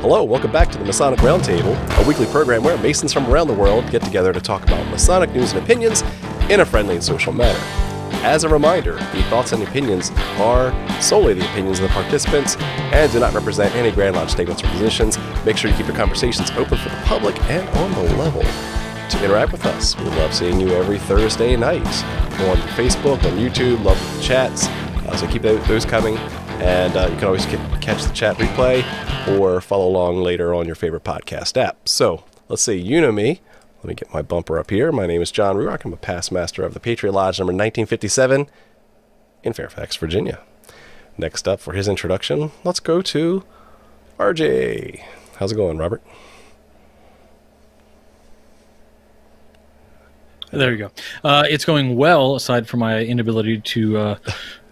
Hello, 0.00 0.22
welcome 0.22 0.52
back 0.52 0.70
to 0.70 0.78
the 0.78 0.84
Masonic 0.84 1.18
Roundtable, 1.18 1.74
a 2.00 2.06
weekly 2.06 2.26
program 2.26 2.62
where 2.62 2.78
Masons 2.78 3.12
from 3.12 3.26
around 3.26 3.48
the 3.48 3.52
world 3.52 3.90
get 3.90 4.00
together 4.00 4.32
to 4.32 4.40
talk 4.40 4.62
about 4.62 4.86
Masonic 4.90 5.32
news 5.32 5.52
and 5.52 5.60
opinions 5.60 6.04
in 6.48 6.60
a 6.60 6.64
friendly 6.64 6.94
and 6.94 7.02
social 7.02 7.32
manner. 7.32 7.58
As 8.22 8.44
a 8.44 8.48
reminder, 8.48 8.92
the 8.92 9.24
thoughts 9.24 9.50
and 9.50 9.60
opinions 9.60 10.12
are 10.38 10.72
solely 11.02 11.34
the 11.34 11.44
opinions 11.50 11.80
of 11.80 11.88
the 11.88 11.94
participants 11.94 12.54
and 12.56 13.10
do 13.10 13.18
not 13.18 13.34
represent 13.34 13.74
any 13.74 13.90
Grand 13.90 14.14
Lodge 14.14 14.30
statements 14.30 14.62
or 14.62 14.68
positions. 14.68 15.18
Make 15.44 15.56
sure 15.56 15.68
you 15.68 15.76
keep 15.76 15.88
your 15.88 15.96
conversations 15.96 16.52
open 16.52 16.78
for 16.78 16.90
the 16.90 17.02
public 17.04 17.36
and 17.50 17.68
on 17.70 17.90
the 17.94 18.14
level. 18.14 18.42
To 18.42 19.24
interact 19.24 19.50
with 19.50 19.66
us, 19.66 19.98
we 19.98 20.04
love 20.04 20.32
seeing 20.32 20.60
you 20.60 20.68
every 20.74 21.00
Thursday 21.00 21.56
night 21.56 21.82
on 21.82 22.56
Facebook, 22.78 23.24
on 23.24 23.36
YouTube, 23.36 23.82
love 23.82 23.98
the 24.16 24.22
chats. 24.22 24.68
Uh, 24.68 25.16
so 25.16 25.26
keep 25.26 25.42
those 25.42 25.84
coming. 25.84 26.16
And 26.60 26.96
uh, 26.96 27.08
you 27.10 27.16
can 27.16 27.24
always 27.24 27.46
catch 27.88 28.04
the 28.04 28.12
chat 28.12 28.36
replay 28.36 28.84
or 29.38 29.62
follow 29.62 29.88
along 29.88 30.18
later 30.18 30.52
on 30.52 30.66
your 30.66 30.74
favorite 30.74 31.04
podcast 31.04 31.56
app. 31.56 31.88
So 31.88 32.22
let's 32.46 32.60
see, 32.60 32.76
you 32.76 33.00
know 33.00 33.10
me. 33.10 33.40
Let 33.78 33.84
me 33.86 33.94
get 33.94 34.12
my 34.12 34.20
bumper 34.20 34.58
up 34.58 34.68
here. 34.68 34.92
My 34.92 35.06
name 35.06 35.22
is 35.22 35.30
John 35.30 35.56
Ruark. 35.56 35.86
I'm 35.86 35.94
a 35.94 35.96
past 35.96 36.30
master 36.30 36.64
of 36.64 36.74
the 36.74 36.80
Patriot 36.80 37.12
Lodge 37.12 37.38
number 37.38 37.52
1957 37.52 38.46
in 39.42 39.52
Fairfax, 39.54 39.96
Virginia. 39.96 40.38
Next 41.16 41.48
up 41.48 41.60
for 41.60 41.72
his 41.72 41.88
introduction, 41.88 42.52
let's 42.62 42.78
go 42.78 43.00
to 43.00 43.42
RJ. 44.18 45.02
How's 45.36 45.52
it 45.52 45.56
going, 45.56 45.78
Robert? 45.78 46.02
There 50.50 50.72
you 50.72 50.78
go. 50.78 50.90
Uh, 51.24 51.44
it's 51.48 51.64
going 51.64 51.96
well, 51.96 52.34
aside 52.34 52.68
from 52.68 52.80
my 52.80 53.00
inability 53.00 53.60
to 53.60 53.98
uh, 53.98 54.18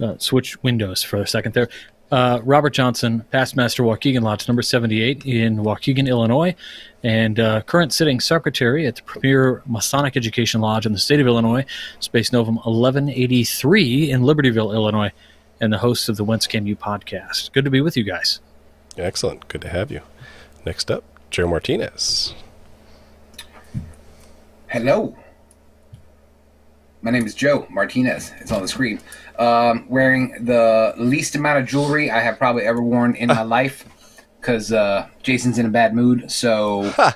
uh, 0.00 0.18
switch 0.18 0.62
windows 0.62 1.02
for 1.02 1.16
a 1.16 1.26
second 1.26 1.54
there. 1.54 1.68
Uh, 2.10 2.40
Robert 2.44 2.70
Johnson, 2.70 3.24
past 3.32 3.56
master 3.56 3.82
Waukegan 3.82 4.22
Lodge 4.22 4.46
number 4.46 4.62
78 4.62 5.26
in 5.26 5.56
Waukegan, 5.58 6.08
Illinois, 6.08 6.54
and 7.02 7.40
uh, 7.40 7.62
current 7.62 7.92
sitting 7.92 8.20
secretary 8.20 8.86
at 8.86 8.96
the 8.96 9.02
premier 9.02 9.62
Masonic 9.66 10.16
Education 10.16 10.60
Lodge 10.60 10.86
in 10.86 10.92
the 10.92 10.98
state 10.98 11.18
of 11.18 11.26
Illinois, 11.26 11.64
Spes 11.98 12.32
Novum 12.32 12.56
1183 12.56 14.10
in 14.12 14.22
Libertyville, 14.22 14.72
Illinois, 14.72 15.10
and 15.60 15.72
the 15.72 15.78
host 15.78 16.08
of 16.08 16.16
the 16.16 16.22
Whence 16.22 16.46
Came 16.46 16.66
You 16.66 16.76
podcast. 16.76 17.52
Good 17.52 17.64
to 17.64 17.70
be 17.70 17.80
with 17.80 17.96
you 17.96 18.04
guys. 18.04 18.40
Excellent. 18.96 19.48
Good 19.48 19.62
to 19.62 19.68
have 19.68 19.90
you. 19.90 20.00
Next 20.64 20.90
up, 20.90 21.02
Joe 21.30 21.48
Martinez. 21.48 22.34
Hello. 24.68 25.16
My 27.02 27.10
name 27.10 27.24
is 27.26 27.34
Joe 27.34 27.66
Martinez. 27.70 28.32
It's 28.40 28.50
on 28.50 28.62
the 28.62 28.68
screen. 28.68 29.00
Um, 29.38 29.86
wearing 29.88 30.44
the 30.44 30.94
least 30.96 31.34
amount 31.34 31.58
of 31.58 31.66
jewelry 31.66 32.10
I 32.10 32.20
have 32.20 32.38
probably 32.38 32.62
ever 32.62 32.82
worn 32.82 33.14
in 33.16 33.28
my 33.28 33.42
life 33.58 33.84
because 34.40 34.72
uh, 34.72 35.08
Jason's 35.22 35.58
in 35.58 35.66
a 35.66 35.70
bad 35.70 35.94
mood. 35.94 36.30
So 36.30 36.90
huh. 36.90 37.12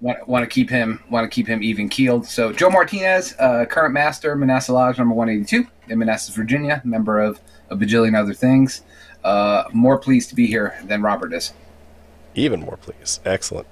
want, 0.00 0.28
want 0.28 0.42
to 0.42 0.52
keep 0.52 0.68
him 0.68 1.02
want 1.10 1.24
to 1.24 1.34
keep 1.34 1.46
him 1.46 1.62
even 1.62 1.88
keeled. 1.88 2.26
So 2.26 2.52
Joe 2.52 2.70
Martinez, 2.70 3.34
uh, 3.38 3.64
current 3.66 3.94
master, 3.94 4.36
Manassas 4.36 4.70
Lodge 4.70 4.98
number 4.98 5.14
one 5.14 5.28
eighty 5.28 5.44
two 5.44 5.66
in 5.88 5.98
Manassas, 5.98 6.34
Virginia, 6.34 6.82
member 6.84 7.20
of 7.20 7.40
a 7.70 7.76
bajillion 7.76 8.18
other 8.18 8.34
things. 8.34 8.82
Uh, 9.22 9.64
more 9.72 9.98
pleased 9.98 10.28
to 10.30 10.34
be 10.34 10.46
here 10.46 10.78
than 10.84 11.02
Robert 11.02 11.32
is. 11.32 11.52
Even 12.34 12.60
more 12.60 12.76
pleased. 12.76 13.20
Excellent. 13.24 13.66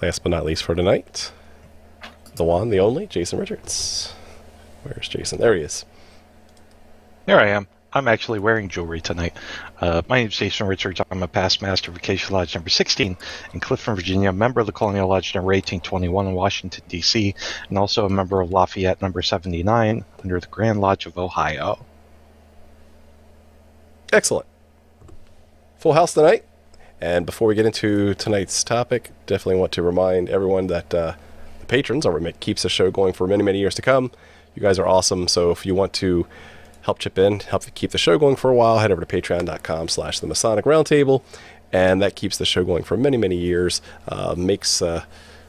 Last 0.00 0.22
but 0.22 0.30
not 0.30 0.44
least 0.44 0.64
for 0.64 0.74
tonight, 0.74 1.30
the 2.34 2.44
one, 2.44 2.70
the 2.70 2.80
only, 2.80 3.06
Jason 3.06 3.38
Richards. 3.38 4.14
Where's 4.82 5.08
Jason? 5.08 5.38
There 5.38 5.54
he 5.54 5.62
is. 5.62 5.84
Here 7.24 7.38
I 7.38 7.50
am. 7.50 7.68
I'm 7.92 8.08
actually 8.08 8.40
wearing 8.40 8.68
jewelry 8.68 9.00
tonight. 9.00 9.36
Uh, 9.80 10.02
my 10.08 10.18
name 10.18 10.26
is 10.26 10.36
Jason 10.36 10.66
Richards. 10.66 11.00
I'm 11.08 11.22
a 11.22 11.28
past 11.28 11.62
master 11.62 11.92
of 11.92 11.96
Acacia 11.96 12.32
Lodge 12.32 12.52
number 12.56 12.68
16 12.68 13.16
in 13.52 13.60
Clifton, 13.60 13.94
Virginia, 13.94 14.30
a 14.30 14.32
member 14.32 14.58
of 14.58 14.66
the 14.66 14.72
Colonial 14.72 15.08
Lodge 15.08 15.32
number 15.32 15.52
1821 15.52 16.26
in 16.26 16.34
Washington, 16.34 16.82
D.C., 16.88 17.32
and 17.68 17.78
also 17.78 18.06
a 18.06 18.10
member 18.10 18.40
of 18.40 18.50
Lafayette 18.50 19.00
number 19.00 19.22
79 19.22 20.04
under 20.20 20.40
the 20.40 20.46
Grand 20.48 20.80
Lodge 20.80 21.06
of 21.06 21.16
Ohio. 21.16 21.84
Excellent. 24.12 24.46
Full 25.78 25.92
house 25.92 26.14
tonight. 26.14 26.44
And 27.00 27.24
before 27.24 27.46
we 27.46 27.54
get 27.54 27.66
into 27.66 28.14
tonight's 28.14 28.64
topic, 28.64 29.12
definitely 29.26 29.60
want 29.60 29.70
to 29.72 29.82
remind 29.82 30.28
everyone 30.28 30.66
that 30.68 30.92
uh, 30.92 31.14
the 31.60 31.66
patrons 31.66 32.04
are 32.04 32.18
what 32.18 32.40
keeps 32.40 32.62
the 32.62 32.68
show 32.68 32.90
going 32.90 33.12
for 33.12 33.28
many, 33.28 33.44
many 33.44 33.60
years 33.60 33.76
to 33.76 33.82
come. 33.82 34.10
You 34.56 34.62
guys 34.62 34.78
are 34.78 34.86
awesome. 34.88 35.28
So 35.28 35.52
if 35.52 35.64
you 35.64 35.74
want 35.76 35.92
to 35.94 36.26
help 36.82 36.98
chip 36.98 37.18
in, 37.18 37.40
help 37.40 37.64
keep 37.74 37.90
the 37.90 37.98
show 37.98 38.18
going 38.18 38.36
for 38.36 38.50
a 38.50 38.54
while, 38.54 38.78
head 38.78 38.90
over 38.90 39.04
to 39.04 39.06
patreon.com 39.20 39.88
slash 39.88 40.20
the 40.20 40.26
Masonic 40.26 40.64
Roundtable. 40.64 41.22
And 41.72 42.02
that 42.02 42.16
keeps 42.16 42.36
the 42.36 42.44
show 42.44 42.64
going 42.64 42.82
for 42.82 42.96
many, 42.96 43.16
many 43.16 43.36
years. 43.36 43.80
Uh, 44.06 44.34
makes 44.36 44.82
uh, 44.82 45.04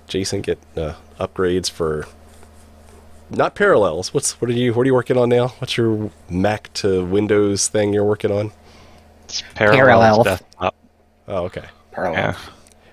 Jason 0.08 0.42
get 0.42 0.58
uh, 0.78 0.94
upgrades 1.20 1.70
for 1.70 2.08
not 3.30 3.56
parallels. 3.56 4.14
What's 4.14 4.40
what 4.40 4.50
are 4.50 4.54
you 4.54 4.74
what 4.74 4.84
are 4.84 4.86
you 4.86 4.94
working 4.94 5.18
on 5.18 5.30
now? 5.30 5.50
What's 5.60 5.76
your 5.76 6.12
Mac 6.30 6.72
to 6.76 7.06
Windows 7.06 7.68
thing 7.68 7.94
you're 7.94 8.06
working 8.06 8.32
on? 8.32 8.52
It's 9.26 9.44
parallels 9.56 10.26
desktop. 10.26 10.76
Oh, 11.28 11.46
okay. 11.46 11.66
Parallel. 11.92 12.22
Yeah. 12.22 12.38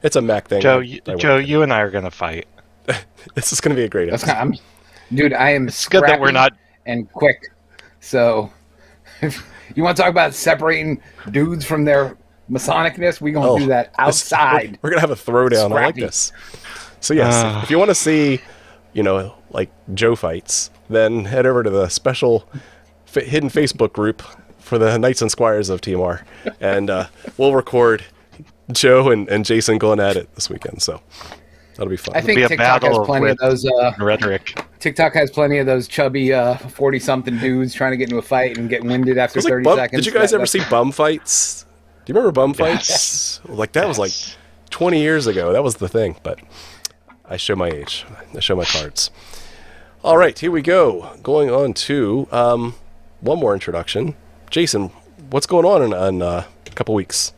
It's 0.02 0.16
a 0.16 0.22
Mac 0.22 0.48
thing. 0.48 0.62
Joe, 0.62 0.78
you, 0.80 1.00
Joe, 1.18 1.36
you 1.36 1.62
and 1.62 1.72
I 1.72 1.80
are 1.80 1.90
gonna 1.90 2.10
fight. 2.10 2.48
this 3.34 3.52
is 3.52 3.60
gonna 3.60 3.74
be 3.74 3.84
a 3.84 3.88
great 3.88 4.08
episode. 4.08 4.26
Kind 4.26 4.54
of, 4.54 5.16
dude, 5.16 5.34
I 5.34 5.50
am. 5.50 5.68
It's 5.68 5.86
good 5.86 6.02
that 6.04 6.20
we're 6.20 6.32
not 6.32 6.52
and 6.86 7.10
quick. 7.12 7.52
So, 8.00 8.50
if 9.22 9.46
you 9.74 9.82
want 9.82 9.96
to 9.96 10.02
talk 10.02 10.10
about 10.10 10.34
separating 10.34 11.02
dudes 11.30 11.64
from 11.64 11.84
their 11.84 12.16
Masonicness, 12.50 13.20
we're 13.20 13.34
gonna 13.34 13.52
oh, 13.52 13.58
do 13.58 13.66
that 13.66 13.94
outside. 13.98 14.78
We're, 14.82 14.88
we're, 14.88 14.90
gonna 14.90 15.00
have 15.00 15.10
a 15.10 15.14
throwdown. 15.14 15.68
Scrappy. 15.68 15.82
I 15.82 15.86
like 15.86 15.94
this. 15.94 16.32
So 17.00 17.14
yes, 17.14 17.34
uh, 17.34 17.60
if 17.62 17.70
you 17.70 17.78
want 17.78 17.90
to 17.90 17.94
see, 17.94 18.40
you 18.92 19.02
know, 19.02 19.34
like 19.50 19.70
Joe 19.94 20.16
fights, 20.16 20.70
then 20.88 21.24
head 21.24 21.46
over 21.46 21.62
to 21.62 21.70
the 21.70 21.88
special 21.88 22.48
f- 23.06 23.24
hidden 23.24 23.48
Facebook 23.48 23.92
group 23.92 24.22
for 24.58 24.78
the 24.78 24.98
Knights 24.98 25.22
and 25.22 25.30
Squires 25.30 25.68
of 25.68 25.80
TMR, 25.80 26.24
and 26.60 26.90
uh, 26.90 27.06
we'll 27.36 27.54
record 27.54 28.04
Joe 28.72 29.10
and, 29.10 29.28
and 29.28 29.44
Jason 29.44 29.78
going 29.78 30.00
at 30.00 30.16
it 30.16 30.34
this 30.34 30.50
weekend. 30.50 30.82
So 30.82 31.00
that'll 31.80 31.90
be 31.90 31.96
fun. 31.96 32.14
I 32.14 32.20
think 32.20 32.46
TikTok 32.46 32.82
has 32.82 32.98
plenty 33.04 33.30
of 33.30 33.38
those 33.38 33.64
uh, 33.64 33.94
rhetoric. 33.98 34.62
TikTok 34.80 35.14
has 35.14 35.30
plenty 35.30 35.56
of 35.58 35.66
those 35.66 35.88
chubby 35.88 36.30
forty-something 36.68 37.38
uh, 37.38 37.40
dudes 37.40 37.72
trying 37.72 37.92
to 37.92 37.96
get 37.96 38.10
into 38.10 38.18
a 38.18 38.22
fight 38.22 38.58
and 38.58 38.68
get 38.68 38.84
winded 38.84 39.16
after 39.16 39.40
thirty 39.40 39.64
bum, 39.64 39.78
seconds. 39.78 40.04
Did 40.04 40.12
you 40.12 40.18
guys 40.18 40.34
ever 40.34 40.44
see 40.44 40.60
bum 40.68 40.92
fights? 40.92 41.64
Do 42.04 42.12
you 42.12 42.14
remember 42.14 42.32
bum 42.32 42.52
fights? 42.52 43.40
Like 43.46 43.72
that 43.72 43.86
yes. 43.86 43.88
was 43.88 43.98
like 43.98 44.12
twenty 44.68 45.00
years 45.00 45.26
ago. 45.26 45.54
That 45.54 45.64
was 45.64 45.76
the 45.76 45.88
thing. 45.88 46.16
But 46.22 46.38
I 47.24 47.38
show 47.38 47.56
my 47.56 47.70
age. 47.70 48.04
I 48.34 48.40
show 48.40 48.56
my 48.56 48.64
cards. 48.64 49.10
All 50.04 50.18
right, 50.18 50.38
here 50.38 50.50
we 50.50 50.60
go. 50.60 51.16
Going 51.22 51.50
on 51.50 51.72
to 51.74 52.28
um, 52.30 52.74
one 53.20 53.38
more 53.38 53.54
introduction. 53.54 54.16
Jason, 54.50 54.90
what's 55.30 55.46
going 55.46 55.64
on 55.64 55.82
in, 55.82 55.92
in 55.92 56.22
uh, 56.22 56.44
a 56.66 56.70
couple 56.70 56.94
weeks? 56.94 57.32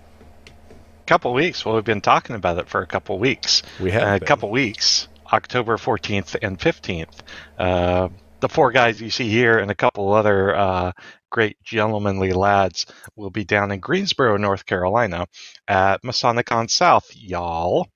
Couple 1.12 1.34
weeks. 1.34 1.66
Well, 1.66 1.74
we've 1.74 1.84
been 1.84 2.00
talking 2.00 2.36
about 2.36 2.56
it 2.56 2.70
for 2.70 2.80
a 2.80 2.86
couple 2.86 3.18
weeks. 3.18 3.62
We 3.78 3.90
have 3.90 4.02
uh, 4.02 4.24
a 4.24 4.26
couple 4.26 4.48
weeks. 4.48 5.08
October 5.30 5.76
14th 5.76 6.38
and 6.40 6.58
15th. 6.58 7.18
Uh, 7.58 8.08
the 8.40 8.48
four 8.48 8.72
guys 8.72 8.98
you 8.98 9.10
see 9.10 9.28
here 9.28 9.58
and 9.58 9.70
a 9.70 9.74
couple 9.74 10.14
other 10.14 10.56
uh, 10.56 10.92
great 11.28 11.62
gentlemanly 11.62 12.32
lads 12.32 12.86
will 13.14 13.28
be 13.28 13.44
down 13.44 13.72
in 13.72 13.80
Greensboro, 13.80 14.38
North 14.38 14.64
Carolina 14.64 15.26
at 15.68 16.02
Masonicon 16.02 16.70
South, 16.70 17.10
y'all. 17.14 17.88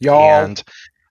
Y'all. 0.00 0.44
And 0.46 0.64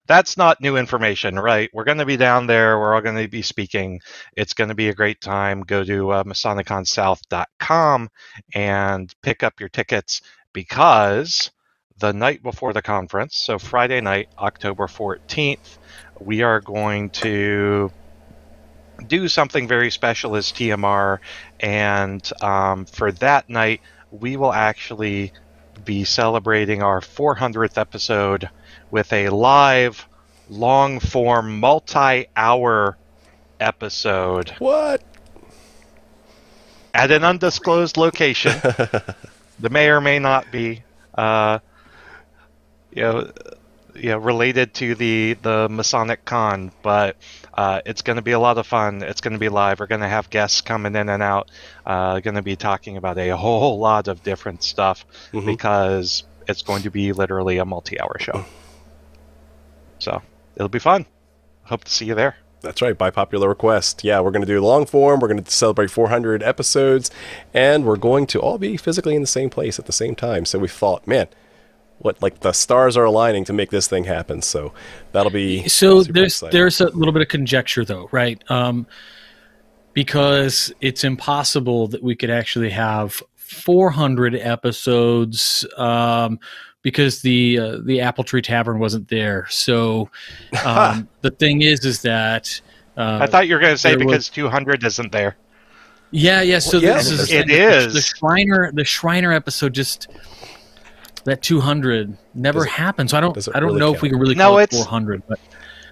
that's 0.08 0.36
not 0.36 0.62
new 0.62 0.78
information, 0.78 1.36
right? 1.38 1.70
We're 1.74 1.84
going 1.84 2.00
to 2.00 2.06
be 2.06 2.18
down 2.18 2.48
there. 2.48 2.80
We're 2.80 2.96
all 2.96 3.02
going 3.02 3.22
to 3.22 3.28
be 3.28 3.44
speaking. 3.44 4.00
It's 4.36 4.54
going 4.54 4.70
to 4.70 4.76
be 4.76 4.90
a 4.90 4.96
great 4.96 5.22
time. 5.22 5.62
Go 5.62 5.84
to 5.84 6.12
uh, 6.12 6.24
MasoniconSouth.com 6.24 8.10
and 8.56 9.16
pick 9.22 9.44
up 9.44 9.60
your 9.60 9.70
tickets 9.70 10.22
because 10.58 11.52
the 12.00 12.12
night 12.12 12.42
before 12.42 12.74
the 12.74 12.82
conference, 12.82 13.38
so 13.38 13.60
Friday 13.60 14.02
night, 14.02 14.28
October 14.40 14.88
14th, 14.88 15.78
we 16.20 16.42
are 16.42 16.62
going 16.62 17.12
to 17.12 17.92
do 19.06 19.28
something 19.28 19.68
very 19.68 19.92
special 19.92 20.36
as 20.36 20.48
TMR. 20.48 21.20
And 21.60 22.28
um, 22.42 22.86
for 22.86 23.12
that 23.12 23.52
night, 23.52 23.82
we 24.10 24.36
will 24.36 24.52
actually 24.52 25.32
be 25.86 26.06
celebrating 26.06 26.82
our 26.82 27.02
400th 27.02 27.78
episode 27.78 28.50
with 28.90 29.14
a 29.14 29.30
live, 29.30 30.08
long 30.50 31.00
form, 31.00 31.60
multi 31.60 32.26
hour 32.36 32.98
episode. 33.60 34.56
What? 34.58 35.04
At 36.96 37.12
an 37.12 37.24
undisclosed 37.24 37.96
location. 37.96 38.60
the 39.60 39.70
may 39.70 39.90
or 39.90 40.02
may 40.02 40.20
not 40.20 40.52
be. 40.52 40.84
Uh, 41.14 41.60
you 42.92 43.02
know, 43.02 43.32
you 43.96 44.10
know, 44.10 44.18
related 44.18 44.74
to 44.76 44.96
the 44.96 45.38
the 45.42 45.68
Masonicon, 45.70 46.72
but 46.82 47.18
uh, 47.54 47.82
it's 47.86 48.02
going 48.02 48.18
to 48.18 48.22
be 48.22 48.32
a 48.32 48.40
lot 48.40 48.58
of 48.58 48.68
fun. 48.68 49.02
It's 49.02 49.22
going 49.22 49.34
to 49.34 49.40
be 49.40 49.50
live. 49.50 49.80
We're 49.80 49.88
going 49.88 50.02
to 50.02 50.08
have 50.08 50.30
guests 50.30 50.62
coming 50.62 50.96
in 50.96 51.10
and 51.10 51.24
out. 51.24 51.50
Uh, 51.86 52.20
going 52.20 52.36
to 52.36 52.42
be 52.42 52.56
talking 52.56 52.98
about 52.98 53.18
a 53.18 53.36
whole 53.36 53.80
lot 53.80 54.08
of 54.08 54.24
different 54.24 54.64
stuff 54.64 55.06
mm-hmm. 55.32 55.46
because 55.46 56.24
it's 56.48 56.62
going 56.62 56.84
to 56.84 56.92
be 56.92 57.14
literally 57.14 57.58
a 57.58 57.66
multi-hour 57.66 58.18
show. 58.20 58.46
So 60.00 60.22
it'll 60.56 60.70
be 60.70 60.80
fun. 60.80 61.06
Hope 61.64 61.84
to 61.84 61.92
see 61.92 62.06
you 62.06 62.16
there. 62.16 62.36
That's 62.62 62.82
right, 62.82 62.98
by 62.98 63.12
popular 63.12 63.48
request. 63.48 64.04
Yeah, 64.04 64.20
we're 64.20 64.32
going 64.32 64.42
to 64.46 64.48
do 64.48 64.60
long 64.60 64.86
form. 64.86 65.20
We're 65.20 65.28
going 65.28 65.44
to 65.44 65.52
celebrate 65.52 65.92
400 65.92 66.42
episodes, 66.42 67.12
and 67.54 67.86
we're 67.86 67.98
going 67.98 68.26
to 68.28 68.40
all 68.40 68.58
be 68.58 68.78
physically 68.78 69.16
in 69.16 69.22
the 69.22 69.28
same 69.28 69.50
place 69.50 69.78
at 69.78 69.86
the 69.86 69.94
same 69.94 70.16
time. 70.16 70.46
So 70.46 70.58
we 70.60 70.68
thought, 70.68 71.06
man, 71.06 71.28
what 72.00 72.22
like 72.22 72.42
the 72.42 72.52
stars 72.52 72.98
are 72.98 73.04
aligning 73.06 73.44
to 73.46 73.54
make 73.54 73.70
this 73.70 73.88
thing 73.88 74.04
happen. 74.06 74.42
So 74.42 74.74
that'll 75.12 75.32
be 75.32 75.68
So 75.68 76.04
there's 76.04 76.34
exciting. 76.34 76.58
there's 76.58 76.82
a 76.82 76.90
little 76.90 77.12
bit 77.12 77.22
of 77.22 77.28
conjecture 77.28 77.86
though, 77.86 78.10
right? 78.12 78.42
Um, 78.50 78.88
because 79.94 80.72
it's 80.80 81.04
impossible 81.04 81.88
that 81.88 82.04
we 82.04 82.16
could 82.16 82.30
actually 82.30 82.70
have 82.70 83.22
400 83.36 84.36
episodes 84.36 85.66
um, 85.78 86.40
because 86.88 87.22
the 87.22 87.60
uh, 87.60 87.78
the 87.84 88.00
Apple 88.00 88.24
Tree 88.24 88.42
Tavern 88.42 88.80
wasn't 88.80 89.10
there. 89.10 89.46
So 89.50 90.10
um, 90.66 91.10
the 91.20 91.32
thing 91.32 91.62
is, 91.62 91.84
is 91.84 92.02
that 92.04 92.62
uh, 92.96 93.20
I 93.22 93.28
thought 93.28 93.46
you 93.50 93.56
were 93.56 93.60
going 93.60 93.74
to 93.74 93.78
say 93.78 93.96
there 93.96 94.08
was- 94.08 94.30
because 94.30 94.30
200 94.30 94.86
isn't 94.86 95.12
there. 95.12 95.36
yeah, 96.12 96.42
yeah. 96.42 96.60
So 96.60 96.78
Well, 96.78 96.86
yeah, 96.88 96.94
this 96.94 97.12
is 97.12 97.30
it 97.30 97.48
the, 97.48 97.54
is. 97.56 97.94
the 97.94 98.00
Shriner 98.02 98.72
the 98.74 98.86
Shriner 98.86 99.34
episode 99.34 99.74
just. 99.74 100.08
That 101.26 101.42
200 101.42 102.18
never 102.36 102.60
Does 102.60 102.68
it- 102.68 102.72
happened, 102.72 103.10
so 103.10 103.18
I 103.18 103.20
don't. 103.20 103.38
I 103.54 103.60
don't 103.60 103.68
really 103.68 103.80
know 103.82 103.94
if 103.94 104.02
we 104.02 104.08
can 104.10 104.18
really 104.18 104.34
No, 104.36 104.46
call 104.52 104.60
it 104.60 104.64
it's- 104.72 104.82
400. 104.86 105.24
But 105.28 105.40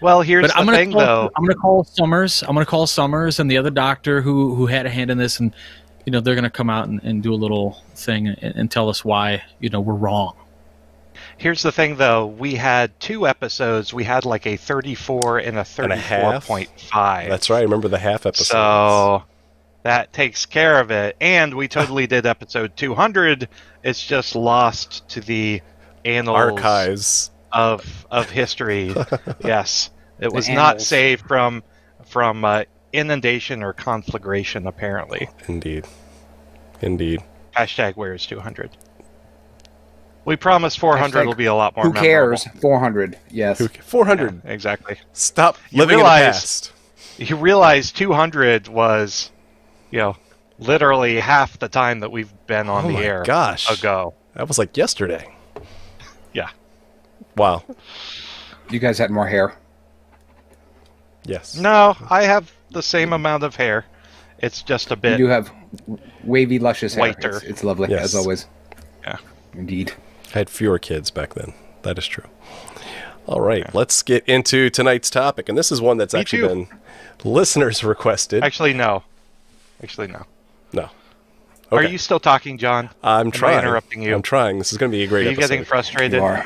Well, 0.02 0.22
here's 0.22 0.44
but 0.44 0.48
the 0.54 0.58
I'm 0.58 0.66
gonna 0.66 0.78
thing, 0.78 0.92
call, 0.94 1.02
though. 1.02 1.30
I'm 1.36 1.44
gonna 1.44 1.56
call 1.60 1.84
Summers. 1.84 2.42
I'm 2.48 2.56
gonna 2.56 2.66
call 2.66 2.88
Summers 2.88 3.38
and 3.42 3.52
the 3.52 3.58
other 3.58 3.70
doctor 3.70 4.22
who 4.22 4.56
who 4.56 4.68
had 4.68 4.86
a 4.86 4.90
hand 4.90 5.12
in 5.12 5.18
this, 5.18 5.42
and 5.42 5.54
you 6.06 6.12
know 6.14 6.22
they're 6.22 6.36
gonna 6.36 6.50
come 6.50 6.70
out 6.70 6.88
and, 6.88 7.04
and 7.04 7.22
do 7.22 7.34
a 7.34 7.36
little 7.36 7.84
thing 7.96 8.30
and, 8.30 8.56
and 8.56 8.72
tell 8.72 8.88
us 8.88 9.04
why 9.04 9.44
you 9.60 9.68
know 9.70 9.82
we're 9.82 9.94
wrong. 9.96 10.36
Here's 11.38 11.62
the 11.62 11.72
thing, 11.72 11.98
though. 11.98 12.26
We 12.26 12.56
had 12.56 12.98
two 13.00 13.28
episodes. 13.28 13.94
We 13.94 14.04
had 14.04 14.26
like 14.26 14.46
a 14.46 14.58
34 14.58 15.40
and 15.40 15.58
a 15.58 15.60
And 15.60 15.92
34.5. 15.94 17.30
That's 17.30 17.50
right. 17.50 17.60
I 17.60 17.62
Remember 17.62 17.88
the 17.88 17.98
half 18.00 18.26
episode. 18.26 18.54
So 18.54 19.24
that 19.84 20.14
takes 20.14 20.46
care 20.46 20.80
of 20.80 20.92
it. 20.92 21.16
And 21.22 21.54
we 21.54 21.68
totally 21.68 22.08
did 22.16 22.26
episode 22.26 22.76
200. 22.76 23.48
It's 23.84 24.06
just 24.06 24.36
lost 24.36 25.08
to 25.10 25.22
the 25.22 25.62
annals 26.04 26.36
archives. 26.36 27.32
of 27.52 28.08
of 28.10 28.30
history. 28.30 28.94
yes, 29.44 29.90
it 30.20 30.32
was 30.32 30.50
not 30.50 30.82
saved 30.82 31.28
from 31.28 31.64
from 32.06 32.46
uh, 32.46 32.64
inundation 32.94 33.64
or 33.64 33.74
conflagration. 33.74 34.68
Apparently, 34.68 35.30
Indeed, 35.48 35.86
indeed. 36.82 37.22
hashtag 37.56 37.94
where's 37.96 38.26
200. 38.26 38.72
We 40.26 40.36
promise 40.36 40.76
400 40.76 41.20
Hashtag 41.24 41.28
will 41.28 41.36
be 41.36 41.46
a 41.46 41.54
lot 41.54 41.76
more. 41.76 41.86
Who 41.86 41.94
cares? 41.94 42.46
400. 42.62 43.18
Yes. 43.30 43.62
400. 43.84 44.42
Yeah, 44.44 44.52
exactly. 44.52 44.98
Stop 45.14 45.58
You 45.70 45.80
living 45.80 45.98
realize- 45.98 46.22
in 46.22 46.26
the 46.26 46.32
past. 46.32 46.72
You 47.18 47.36
realize 47.38 47.92
200 47.92 48.68
was, 48.68 49.32
you 49.92 50.00
know, 50.00 50.18
literally 50.60 51.20
half 51.20 51.58
the 51.60 51.70
time 51.70 52.00
that 52.02 52.12
we've 52.12 52.32
been 52.48 52.68
on 52.68 52.86
oh 52.86 52.88
the 52.88 52.94
my 52.96 53.04
air 53.04 53.24
gosh, 53.24 53.70
ago. 53.80 54.14
that 54.34 54.48
was 54.48 54.58
like 54.58 54.76
yesterday. 54.78 55.32
Yeah. 56.34 56.50
Wow. 57.38 57.64
You 58.70 58.80
guys 58.80 58.98
had 58.98 59.10
more 59.10 59.26
hair. 59.28 59.54
Yes. 61.24 61.56
No, 61.58 61.96
I 62.10 62.24
have 62.24 62.52
the 62.72 62.84
same 62.84 63.14
amount 63.14 63.44
of 63.44 63.56
hair. 63.56 63.86
It's 64.40 64.62
just 64.62 64.88
a 64.92 64.96
You 64.96 65.02
bit. 65.02 65.18
do 65.18 65.28
have 65.28 65.50
wavy, 66.26 66.60
luscious 66.60 66.94
hair. 66.96 67.02
Whiter. 67.08 67.38
It's, 67.38 67.44
it's 67.46 67.64
lovely, 67.64 67.90
Yes. 67.90 68.04
as 68.04 68.16
always. 68.16 68.48
Yeah. 69.04 69.18
Indeed. 69.54 69.94
I 70.36 70.40
had 70.40 70.50
fewer 70.50 70.78
kids 70.78 71.10
back 71.12 71.34
then. 71.34 71.54
That 71.84 71.98
is 71.98 72.06
true. 72.06 72.26
All 73.26 73.42
right, 73.42 73.74
let's 73.74 74.04
get 74.04 74.24
into 74.28 74.70
tonight's 74.70 75.10
topic, 75.10 75.50
and 75.50 75.58
this 75.58 75.72
is 75.72 75.82
one 75.82 75.98
that's 75.98 76.14
Me 76.14 76.20
actually 76.20 76.42
too. 76.42 76.48
been 76.48 76.68
listeners 77.24 77.84
requested. 77.86 78.44
Actually, 78.44 78.74
no. 78.74 79.04
Actually, 79.82 80.08
no. 80.08 80.24
no. 80.74 80.90
Okay. 81.72 81.86
Are 81.86 81.90
you 81.90 81.98
still 81.98 82.20
talking, 82.20 82.58
John? 82.60 82.90
I'm 83.02 83.28
I 83.28 83.32
trying. 83.32 83.60
interrupting 83.60 84.04
you? 84.04 84.14
I'm 84.14 84.22
trying. 84.22 84.60
This 84.60 84.72
is 84.72 84.78
going 84.78 84.92
to 84.92 84.96
be 84.96 85.04
a 85.04 85.08
great. 85.08 85.22
Are 85.22 85.24
great 85.24 85.32
you 85.32 85.38
episode. 85.38 85.50
getting 85.54 85.66
frustrated? 85.66 86.20
You 86.20 86.24
are. 86.24 86.46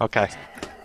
Okay. 0.00 0.28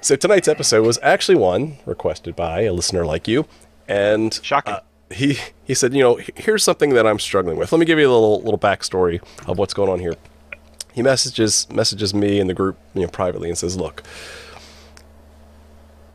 So 0.01 0.15
tonight's 0.15 0.47
episode 0.47 0.85
was 0.85 0.99
actually 1.01 1.35
one 1.37 1.77
requested 1.85 2.35
by 2.35 2.61
a 2.61 2.73
listener 2.73 3.05
like 3.05 3.27
you, 3.27 3.45
and 3.87 4.37
Shocking. 4.43 4.73
uh, 4.73 4.79
he 5.11 5.37
he 5.63 5.73
said, 5.73 5.93
you 5.93 6.01
know, 6.03 6.19
here's 6.35 6.63
something 6.63 6.89
that 6.91 7.07
I'm 7.07 7.19
struggling 7.19 7.55
with. 7.57 7.71
Let 7.71 7.79
me 7.79 7.85
give 7.85 7.99
you 7.99 8.09
a 8.09 8.11
little 8.11 8.41
little 8.41 8.59
backstory 8.59 9.21
of 9.47 9.57
what's 9.57 9.73
going 9.73 9.89
on 9.89 9.99
here. 9.99 10.15
He 10.99 11.03
messages 11.03 11.65
messages 11.69 12.13
me 12.13 12.41
in 12.41 12.47
the 12.47 12.53
group, 12.53 12.77
you 12.93 13.03
know, 13.03 13.07
privately 13.07 13.47
and 13.47 13.57
says, 13.57 13.77
look, 13.77 14.03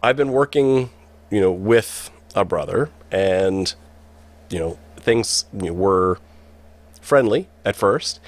I've 0.02 0.14
been 0.14 0.30
working, 0.30 0.90
you 1.30 1.40
know, 1.40 1.50
with 1.50 2.10
a 2.34 2.44
brother, 2.44 2.90
and 3.10 3.74
you 4.50 4.58
know, 4.58 4.78
things 4.98 5.46
you 5.54 5.68
know, 5.68 5.72
were 5.72 6.18
friendly 7.00 7.48
at 7.64 7.76
first. 7.76 8.20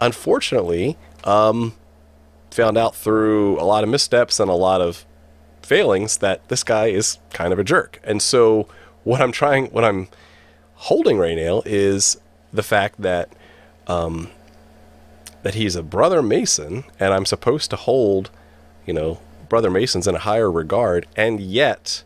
Unfortunately, 0.00 0.96
um, 1.24 1.74
found 2.52 2.78
out 2.78 2.94
through 2.94 3.60
a 3.60 3.66
lot 3.66 3.82
of 3.82 3.90
missteps 3.90 4.38
and 4.38 4.48
a 4.48 4.54
lot 4.54 4.80
of 4.80 5.04
failings 5.62 6.18
that 6.18 6.48
this 6.48 6.62
guy 6.62 6.86
is 6.86 7.18
kind 7.32 7.52
of 7.52 7.58
a 7.58 7.64
jerk. 7.64 7.98
And 8.04 8.22
so 8.22 8.68
what 9.02 9.20
I'm 9.20 9.32
trying, 9.32 9.66
what 9.72 9.82
I'm 9.82 10.06
holding 10.74 11.18
right 11.18 11.36
now 11.36 11.62
is 11.66 12.18
the 12.52 12.62
fact 12.62 13.02
that 13.02 13.32
um, 13.88 14.30
that 15.48 15.54
he's 15.54 15.76
a 15.76 15.82
brother 15.82 16.20
Mason, 16.20 16.84
and 17.00 17.14
I'm 17.14 17.24
supposed 17.24 17.70
to 17.70 17.76
hold, 17.76 18.28
you 18.84 18.92
know, 18.92 19.18
brother 19.48 19.70
Masons 19.70 20.06
in 20.06 20.14
a 20.14 20.18
higher 20.18 20.52
regard, 20.52 21.06
and 21.16 21.40
yet 21.40 22.04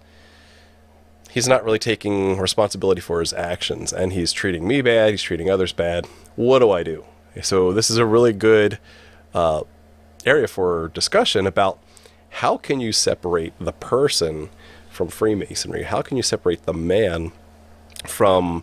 he's 1.29 1.49
not 1.49 1.65
really 1.65 1.81
taking 1.81 2.39
responsibility 2.39 3.01
for 3.01 3.19
his 3.19 3.33
actions, 3.33 3.93
and 3.93 4.13
he's 4.13 4.33
treating 4.33 4.65
me 4.65 4.81
bad. 4.81 5.11
He's 5.11 5.23
treating 5.25 5.51
others 5.51 5.73
bad. 5.73 6.07
What 6.37 6.61
do 6.61 6.71
I 6.71 6.85
do? 6.85 7.05
So 7.43 7.73
this 7.73 7.91
is 7.91 7.97
a 7.97 8.07
really 8.07 8.33
good 8.33 8.79
uh, 9.35 9.65
area 10.25 10.47
for 10.47 10.93
discussion 10.95 11.45
about 11.45 11.81
how 12.43 12.57
can 12.57 12.79
you 12.79 12.93
separate 12.93 13.55
the 13.59 13.73
person 13.73 14.51
from 14.89 15.09
Freemasonry? 15.09 15.83
How 15.83 16.01
can 16.01 16.17
you 16.17 16.23
separate 16.23 16.63
the 16.63 16.73
man 16.73 17.33
from 18.07 18.63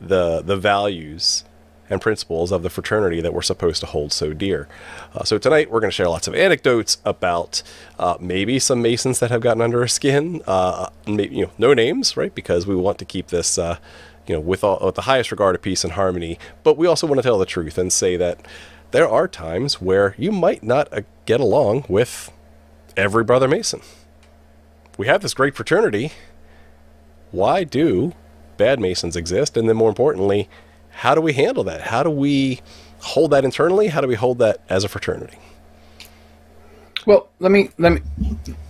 the 0.00 0.40
the 0.40 0.56
values 0.56 1.42
and 1.90 2.00
principles 2.00 2.52
of 2.52 2.62
the 2.62 2.70
fraternity 2.70 3.20
that 3.20 3.34
we're 3.34 3.42
supposed 3.42 3.80
to 3.80 3.86
hold 3.86 4.12
so 4.12 4.32
dear? 4.32 4.68
Uh, 5.14 5.24
so 5.24 5.36
tonight 5.36 5.70
we're 5.70 5.80
going 5.80 5.90
to 5.90 5.94
share 5.94 6.08
lots 6.08 6.26
of 6.28 6.34
anecdotes 6.34 6.98
about 7.04 7.62
uh, 7.98 8.16
maybe 8.20 8.58
some 8.58 8.80
Masons 8.80 9.18
that 9.18 9.30
have 9.30 9.42
gotten 9.42 9.60
under 9.60 9.80
our 9.80 9.88
skin. 9.88 10.40
Uh, 10.46 10.88
maybe, 11.06 11.36
you 11.36 11.46
know, 11.46 11.52
no 11.58 11.74
names, 11.74 12.16
right? 12.16 12.34
Because 12.34 12.66
we 12.66 12.74
want 12.74 12.98
to 12.98 13.04
keep 13.04 13.26
this. 13.26 13.58
Uh, 13.58 13.76
you 14.26 14.36
know, 14.36 14.40
with, 14.40 14.62
all, 14.62 14.78
with 14.84 14.94
the 14.94 15.02
highest 15.02 15.32
regard 15.32 15.56
of 15.56 15.62
peace 15.62 15.82
and 15.82 15.94
harmony, 15.94 16.38
but 16.62 16.76
we 16.76 16.86
also 16.86 17.04
want 17.04 17.18
to 17.18 17.22
tell 17.22 17.38
the 17.38 17.46
truth 17.46 17.76
and 17.76 17.92
say 17.92 18.16
that 18.16 18.46
there 18.92 19.08
are 19.08 19.26
times 19.26 19.80
where 19.80 20.14
you 20.18 20.30
might 20.30 20.62
not 20.62 20.92
uh, 20.92 21.00
get 21.26 21.40
along 21.40 21.84
with 21.88 22.30
every 22.96 23.24
brother 23.24 23.48
Mason. 23.48 23.80
We 24.98 25.06
have 25.06 25.22
this 25.22 25.34
great 25.34 25.56
fraternity. 25.56 26.12
Why 27.32 27.64
do 27.64 28.12
bad 28.56 28.78
Masons 28.78 29.16
exist? 29.16 29.56
And 29.56 29.68
then, 29.68 29.76
more 29.76 29.88
importantly, 29.88 30.48
how 31.00 31.14
do 31.14 31.22
we 31.22 31.32
handle 31.32 31.64
that? 31.64 31.80
How 31.80 32.02
do 32.02 32.10
we 32.10 32.60
hold 33.00 33.30
that 33.32 33.44
internally? 33.44 33.88
How 33.88 34.02
do 34.02 34.06
we 34.08 34.16
hold 34.16 34.38
that 34.40 34.58
as 34.68 34.84
a 34.84 34.88
fraternity? 34.88 35.38
Well, 37.06 37.30
let 37.38 37.50
me 37.50 37.70
let 37.78 37.92
me. 37.94 38.00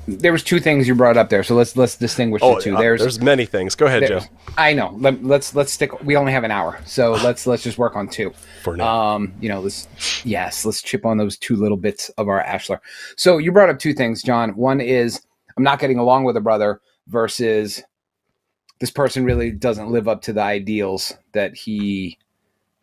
There 0.07 0.33
was 0.33 0.45
two 0.45 0.61
things 0.61 0.87
you 0.89 0.95
brought 0.95 1.17
up 1.17 1.29
there, 1.29 1.43
so 1.43 1.57
let's 1.57 1.77
let's 1.77 1.97
distinguish 1.97 2.43
Oh, 2.43 2.57
the 2.57 2.63
two. 2.63 2.77
uh, 2.77 2.81
There's, 2.81 3.01
there's 3.01 3.21
many 3.21 3.47
things. 3.47 3.75
Go 3.75 3.87
ahead, 3.87 4.07
Joe. 4.07 4.21
I 4.57 4.73
know. 4.73 4.95
Let, 4.99 5.25
let's 5.25 5.55
let's 5.57 5.73
stick. 5.73 6.03
We 6.05 6.17
only 6.17 6.33
have 6.33 6.45
an 6.45 6.53
hour, 6.53 6.79
so 6.87 7.13
let's 7.25 7.47
let's 7.49 7.63
just 7.65 7.79
work 7.79 7.97
on 7.97 8.09
two. 8.09 8.33
For 8.63 8.77
now. 8.77 9.15
Um, 9.17 9.35
you 9.41 9.49
know, 9.49 9.61
let's 9.61 9.89
yes, 10.25 10.65
let's 10.65 10.83
chip 10.83 11.05
on 11.05 11.19
those 11.19 11.37
two 11.37 11.57
little 11.57 11.77
bits 11.77 12.11
of 12.11 12.29
our 12.29 12.43
Ashlar. 12.45 12.79
So 13.17 13.39
you 13.39 13.53
brought 13.53 13.71
up 13.71 13.81
two 13.81 13.93
things, 13.95 14.23
John. 14.23 14.51
One 14.57 14.81
is 14.81 15.21
I'm 15.57 15.65
not 15.65 15.81
getting 15.81 15.99
along 15.99 16.25
with 16.25 16.37
a 16.37 16.41
brother 16.41 16.81
versus 17.09 17.83
this 18.81 18.91
person 18.91 19.25
really 19.25 19.51
doesn't 19.51 19.91
live 19.91 20.09
up 20.09 20.23
to 20.23 20.33
the 20.33 20.41
ideals 20.41 21.13
that 21.33 21.55
he 21.55 22.19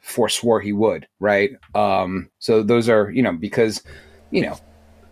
forswore 0.04 0.62
he 0.63 0.72
would, 0.72 1.08
right? 1.20 1.51
Um, 1.75 2.30
so 2.39 2.63
those 2.63 2.88
are, 2.88 3.10
you 3.10 3.22
know, 3.22 3.34
because, 3.34 3.84
you 4.32 4.42
know, 4.44 4.58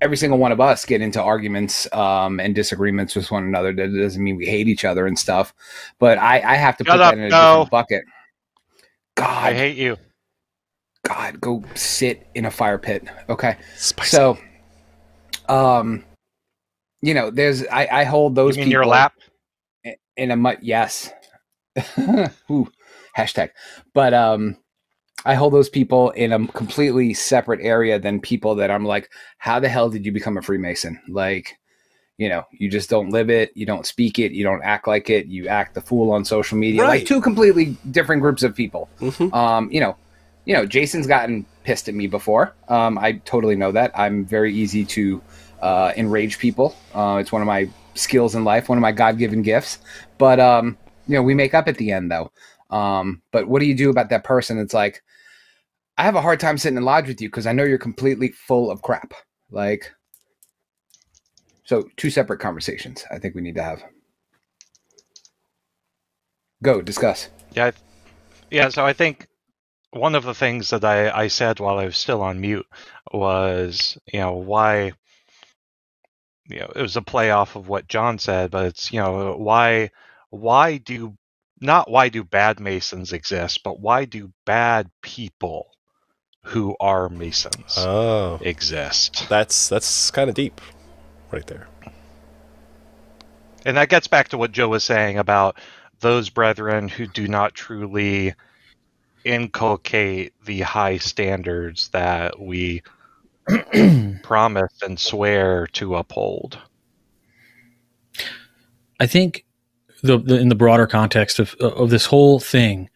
every 0.02 0.16
single 0.16 0.38
one 0.38 0.52
of 0.52 0.62
us 0.62 0.86
get 0.86 1.02
into 1.02 1.22
arguments 1.22 1.92
um, 1.94 2.40
and 2.40 2.54
disagreements 2.54 3.16
with 3.16 3.32
one 3.32 3.44
another. 3.44 3.74
That 3.74 3.94
doesn't 3.98 4.24
mean 4.24 4.38
we 4.38 4.46
hate 4.46 4.68
each 4.68 4.86
other 4.86 5.08
and 5.08 5.18
stuff. 5.18 5.54
But 6.00 6.18
I, 6.20 6.42
I 6.42 6.56
have 6.56 6.78
to 6.78 6.86
Shut 6.86 6.94
put 6.94 7.02
up, 7.02 7.14
that 7.16 7.20
in 7.20 7.26
a 7.26 7.30
no. 7.30 7.52
different 7.52 7.72
bucket. 7.72 8.04
God, 9.16 9.44
I 9.46 9.54
hate 9.54 9.78
you. 9.78 9.98
God, 11.04 11.42
go 11.42 11.64
sit 11.74 12.28
in 12.36 12.46
a 12.46 12.52
fire 12.52 12.78
pit. 12.78 13.08
Okay. 13.30 13.58
Spicy. 13.76 14.16
So, 14.16 14.38
um, 15.50 16.04
you 17.02 17.14
know, 17.14 17.32
there's 17.32 17.66
I, 17.68 17.88
I 17.92 18.04
hold 18.04 18.34
You 18.34 18.36
those 18.36 18.58
mean 18.58 18.66
people 18.66 18.72
your 18.72 18.86
lap? 18.86 19.14
In 20.18 20.32
a 20.32 20.36
much 20.36 20.60
yes. 20.62 21.12
Ooh, 22.50 22.70
hashtag. 23.18 23.50
But 23.94 24.14
um, 24.14 24.58
I 25.26 25.36
hold 25.36 25.54
those 25.54 25.70
people 25.70 26.12
in 26.12 26.32
a 26.32 26.48
completely 26.50 27.14
separate 27.14 27.60
area 27.62 28.00
than 28.00 28.20
people 28.20 28.56
that 28.56 28.72
I'm 28.72 28.86
like, 28.86 29.10
how 29.38 29.60
the 29.60 29.70
hell 29.70 29.90
did 29.90 30.06
you 30.06 30.12
become 30.12 30.38
a 30.38 30.42
Freemason? 30.42 31.02
Like, 31.10 31.58
you 32.18 32.30
know, 32.30 32.44
you 32.52 32.70
just 32.70 32.90
don't 32.90 33.10
live 33.10 33.30
it, 33.30 33.52
you 33.56 33.66
don't 33.66 33.86
speak 33.86 34.20
it, 34.20 34.32
you 34.32 34.44
don't 34.44 34.64
act 34.64 34.88
like 34.88 35.10
it, 35.10 35.26
you 35.26 35.48
act 35.48 35.74
the 35.74 35.82
fool 35.82 36.12
on 36.12 36.24
social 36.24 36.58
media. 36.58 36.82
Right. 36.82 37.00
Like 37.00 37.08
two 37.08 37.20
completely 37.20 37.76
different 37.92 38.22
groups 38.22 38.44
of 38.44 38.56
people. 38.56 38.90
Mhm. 39.00 39.34
Um, 39.34 39.70
you 39.72 39.82
know, 39.82 39.98
you 40.46 40.54
know, 40.54 40.66
Jason's 40.66 41.08
gotten 41.08 41.46
pissed 41.64 41.90
at 41.90 41.96
me 41.96 42.08
before. 42.08 42.56
Um, 42.70 42.98
I 42.98 43.14
totally 43.26 43.56
know 43.56 43.72
that. 43.72 43.92
I'm 43.96 44.26
very 44.26 44.54
easy 44.54 44.86
to 44.86 45.22
uh, 45.62 45.92
enrage 45.98 46.38
people. 46.38 46.76
Uh, 46.94 47.18
it's 47.20 47.32
one 47.32 47.42
of 47.42 47.48
my 47.48 47.68
skills 47.96 48.36
in 48.36 48.44
life, 48.44 48.70
one 48.70 48.78
of 48.78 48.82
my 48.82 48.92
God-given 48.92 49.42
gifts. 49.42 49.80
But 50.18 50.40
um, 50.40 50.78
you 51.08 51.16
know, 51.16 51.24
we 51.24 51.34
make 51.34 51.54
up 51.54 51.68
at 51.68 51.78
the 51.78 51.92
end 51.92 52.12
though. 52.12 52.32
Um, 52.70 53.22
but 53.32 53.48
what 53.48 53.60
do 53.60 53.66
you 53.66 53.76
do 53.76 53.90
about 53.90 54.10
that 54.10 54.24
person? 54.24 54.60
It's 54.60 54.74
like, 54.74 55.02
I 55.98 56.04
have 56.04 56.16
a 56.16 56.22
hard 56.22 56.40
time 56.40 56.58
sitting 56.58 56.78
in 56.78 56.84
lodge 56.84 57.08
with 57.08 57.22
you 57.22 57.30
because 57.30 57.48
I 57.48 57.54
know 57.54 57.64
you're 57.64 57.78
completely 57.78 58.30
full 58.30 58.70
of 58.70 58.82
crap. 58.82 59.14
Like, 59.50 59.94
so 61.64 61.88
two 61.96 62.10
separate 62.10 62.40
conversations. 62.40 63.06
I 63.12 63.18
think 63.18 63.34
we 63.34 63.42
need 63.42 63.56
to 63.56 63.64
have. 63.64 63.84
Go 66.64 66.82
discuss. 66.82 67.30
Yeah, 67.54 67.72
yeah. 68.52 68.70
So 68.70 68.86
I 68.86 68.94
think 68.94 69.28
one 69.92 70.16
of 70.16 70.24
the 70.24 70.34
things 70.34 70.70
that 70.72 70.84
I, 70.84 71.10
I 71.12 71.28
said 71.28 71.60
while 71.60 71.78
I 71.78 71.86
was 71.86 71.98
still 71.98 72.22
on 72.22 72.42
mute 72.42 72.68
was, 73.14 73.98
you 74.12 74.20
know, 74.20 74.34
why. 74.34 74.94
You 76.48 76.60
know, 76.60 76.72
it 76.76 76.82
was 76.82 76.96
a 76.96 77.02
play 77.02 77.32
off 77.32 77.56
of 77.56 77.68
what 77.68 77.88
John 77.88 78.20
said, 78.20 78.52
but 78.52 78.66
it's 78.68 78.94
you 78.94 79.00
know 79.00 79.36
why 79.38 79.90
why 80.30 80.78
do 80.78 81.16
not 81.60 81.90
why 81.90 82.10
do 82.10 82.24
bad 82.24 82.60
masons 82.60 83.14
exist, 83.14 83.64
but 83.64 83.80
why 83.80 84.06
do 84.06 84.32
bad 84.46 84.90
people 85.02 85.68
who 86.44 86.76
are 86.80 87.10
masons 87.10 87.76
Oh, 87.78 88.40
exist? 88.42 89.26
that's 89.30 89.70
that's 89.70 90.12
kind 90.12 90.30
of 90.30 90.36
deep, 90.36 90.62
right 91.32 91.46
there. 91.48 91.68
And 93.66 93.78
that 93.78 93.90
gets 93.90 94.08
back 94.08 94.28
to 94.30 94.38
what 94.38 94.52
Joe 94.52 94.68
was 94.70 94.84
saying 94.84 95.18
about 95.18 95.58
those 96.02 96.30
brethren 96.30 96.88
who 96.88 97.08
do 97.08 97.28
not 97.28 97.56
truly 97.56 98.36
inculcate 99.24 100.34
the 100.46 100.62
high 100.62 100.98
standards 100.98 101.88
that 101.90 102.40
we 102.40 102.84
promise 104.24 104.74
and 104.82 105.00
swear 105.00 105.68
to 105.68 105.96
uphold. 105.96 106.58
I 109.00 109.08
think 109.08 109.46
the, 110.04 110.18
the 110.18 110.40
in 110.40 110.50
the 110.50 110.56
broader 110.56 110.88
context 110.88 111.40
of 111.40 111.54
of 111.56 111.90
this 111.90 112.06
whole 112.06 112.40
thing, 112.40 112.90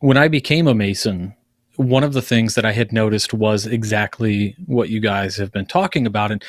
when 0.00 0.16
I 0.16 0.28
became 0.28 0.66
a 0.66 0.74
Mason, 0.74 1.34
one 1.76 2.04
of 2.04 2.12
the 2.12 2.22
things 2.22 2.54
that 2.54 2.64
I 2.64 2.72
had 2.72 2.92
noticed 2.92 3.34
was 3.34 3.66
exactly 3.66 4.56
what 4.66 4.88
you 4.88 5.00
guys 5.00 5.36
have 5.36 5.52
been 5.52 5.66
talking 5.66 6.06
about, 6.06 6.30
and 6.30 6.44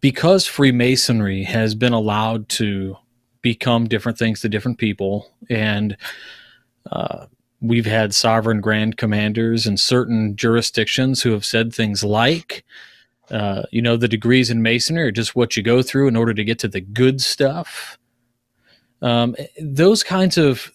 because 0.00 0.46
Freemasonry 0.46 1.42
has 1.44 1.74
been 1.74 1.92
allowed 1.92 2.48
to 2.50 2.96
become 3.40 3.88
different 3.88 4.18
things 4.18 4.40
to 4.40 4.48
different 4.48 4.78
people, 4.78 5.30
and 5.48 5.96
uh, 6.90 7.26
we've 7.62 7.86
had 7.86 8.12
sovereign 8.12 8.60
grand 8.60 8.96
commanders 8.96 9.66
in 9.66 9.76
certain 9.76 10.36
jurisdictions 10.36 11.22
who 11.22 11.30
have 11.30 11.44
said 11.44 11.72
things 11.72 12.02
like, 12.02 12.64
uh, 13.30 13.62
you 13.70 13.80
know, 13.80 13.96
the 13.96 14.08
degrees 14.08 14.50
in 14.50 14.62
masonry 14.62 15.04
are 15.04 15.12
just 15.12 15.36
what 15.36 15.56
you 15.56 15.62
go 15.62 15.80
through 15.80 16.08
in 16.08 16.16
order 16.16 16.34
to 16.34 16.44
get 16.44 16.58
to 16.58 16.68
the 16.68 16.80
good 16.80 17.20
stuff. 17.20 17.98
Um, 19.00 19.36
those 19.60 20.02
kinds 20.02 20.36
of 20.36 20.70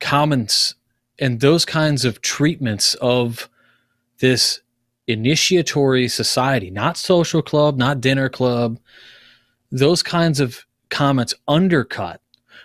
comments 0.00 0.74
and 1.18 1.40
those 1.40 1.64
kinds 1.64 2.04
of 2.04 2.20
treatments 2.22 2.94
of 2.94 3.48
this 4.18 4.60
initiatory 5.06 6.08
society, 6.08 6.70
not 6.70 6.96
social 6.96 7.42
club, 7.42 7.76
not 7.76 8.00
dinner 8.00 8.28
club, 8.28 8.78
those 9.70 10.02
kinds 10.02 10.40
of 10.40 10.64
comments 10.88 11.34
undercut 11.46 12.20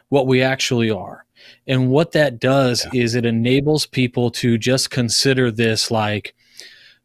what 0.09 0.27
we 0.27 0.41
actually 0.41 0.89
are. 0.89 1.26
And 1.67 1.89
what 1.89 2.11
that 2.13 2.39
does 2.39 2.85
is 2.93 3.15
it 3.15 3.25
enables 3.25 3.85
people 3.85 4.31
to 4.31 4.57
just 4.57 4.89
consider 4.89 5.51
this 5.51 5.91
like, 5.91 6.33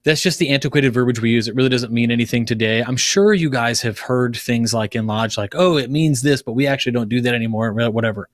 that's 0.04 0.20
just 0.20 0.40
the 0.40 0.50
antiquated 0.50 0.92
verbiage 0.92 1.20
we 1.20 1.30
use. 1.30 1.46
It 1.46 1.54
really 1.54 1.68
doesn't 1.68 1.92
mean 1.92 2.10
anything 2.10 2.44
today. 2.44 2.82
I'm 2.82 2.96
sure 2.96 3.34
you 3.34 3.48
guys 3.48 3.80
have 3.82 4.00
heard 4.00 4.36
things 4.36 4.74
like 4.74 4.96
in 4.96 5.06
Lodge, 5.06 5.38
like, 5.38 5.54
oh, 5.54 5.76
it 5.76 5.90
means 5.90 6.22
this, 6.22 6.42
but 6.42 6.54
we 6.54 6.66
actually 6.66 6.90
don't 6.90 7.08
do 7.08 7.20
that 7.20 7.34
anymore, 7.34 7.72
whatever, 7.72 8.28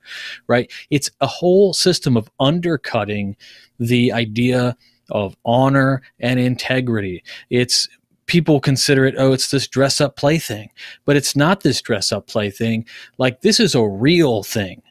right? 0.46 0.72
It's 0.88 1.10
a 1.20 1.26
whole 1.26 1.74
system 1.74 2.16
of 2.16 2.30
undercutting 2.40 3.36
the 3.78 4.12
idea 4.12 4.76
of 5.10 5.36
honor 5.44 6.00
and 6.20 6.40
integrity. 6.40 7.22
It's 7.50 7.86
people 8.24 8.60
consider 8.60 9.04
it, 9.04 9.16
oh, 9.18 9.32
it's 9.32 9.50
this 9.50 9.68
dress 9.68 10.00
up 10.00 10.16
play 10.16 10.38
thing, 10.38 10.70
but 11.04 11.16
it's 11.16 11.36
not 11.36 11.62
this 11.62 11.82
dress 11.82 12.12
up 12.12 12.26
play 12.28 12.50
thing. 12.50 12.86
Like, 13.18 13.42
this 13.42 13.60
is 13.60 13.74
a 13.74 13.86
real 13.86 14.42
thing. 14.42 14.82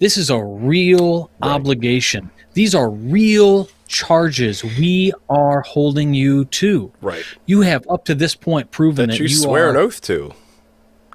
This 0.00 0.16
is 0.16 0.30
a 0.30 0.42
real 0.42 1.30
Right. 1.42 1.50
obligation. 1.50 2.30
These 2.54 2.74
are 2.74 2.88
real 2.90 3.68
charges 3.88 4.62
we 4.62 5.12
are 5.28 5.62
holding 5.62 6.14
you 6.14 6.44
to. 6.46 6.92
Right. 7.00 7.24
You 7.46 7.62
have 7.62 7.84
up 7.90 8.04
to 8.04 8.14
this 8.14 8.34
point 8.36 8.70
proven 8.70 9.08
That 9.08 9.14
that, 9.14 9.18
you, 9.18 9.24
you 9.28 9.34
swear 9.36 9.66
are. 9.66 9.70
an 9.70 9.76
oath 9.76 10.00
to. 10.02 10.32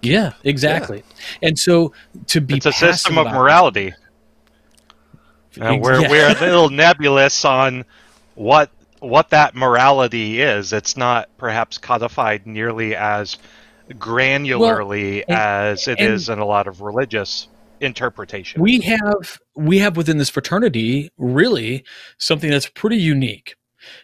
Yeah, 0.02 0.34
exactly. 0.44 1.04
And 1.42 1.58
so 1.58 1.94
to 2.28 2.42
be 2.42 2.56
It's 2.58 2.66
a 2.66 2.74
system 2.74 3.18
of 3.18 3.28
morality. 3.28 3.94
Uh, 5.62 5.78
we're 5.80 6.02
Yeah. 6.02 6.10
we're 6.10 6.28
a 6.30 6.40
little 6.42 6.70
nebulous 6.70 7.46
on 7.46 7.86
what 8.36 8.70
what 9.00 9.30
that 9.30 9.54
morality 9.56 10.42
is. 10.42 10.74
It's 10.74 10.98
not 10.98 11.30
perhaps 11.38 11.78
codified 11.78 12.48
nearly 12.48 12.96
as 12.96 13.38
granularly 13.92 15.24
and- 15.28 15.38
as 15.38 15.88
it 15.88 16.00
and- 16.00 16.14
is 16.14 16.28
in 16.30 16.40
a 16.40 16.46
lot 16.46 16.68
of 16.68 16.82
religious 16.82 17.48
interpretation. 17.84 18.62
we 18.62 18.80
have 18.82 19.40
we 19.56 19.80
have 19.80 19.98
within 19.98 20.18
this 20.18 20.30
fraternity 20.30 21.12
really 21.18 21.84
something 22.18 22.50
that's 22.50 22.70
pretty 22.70 22.98
unique. 22.98 23.56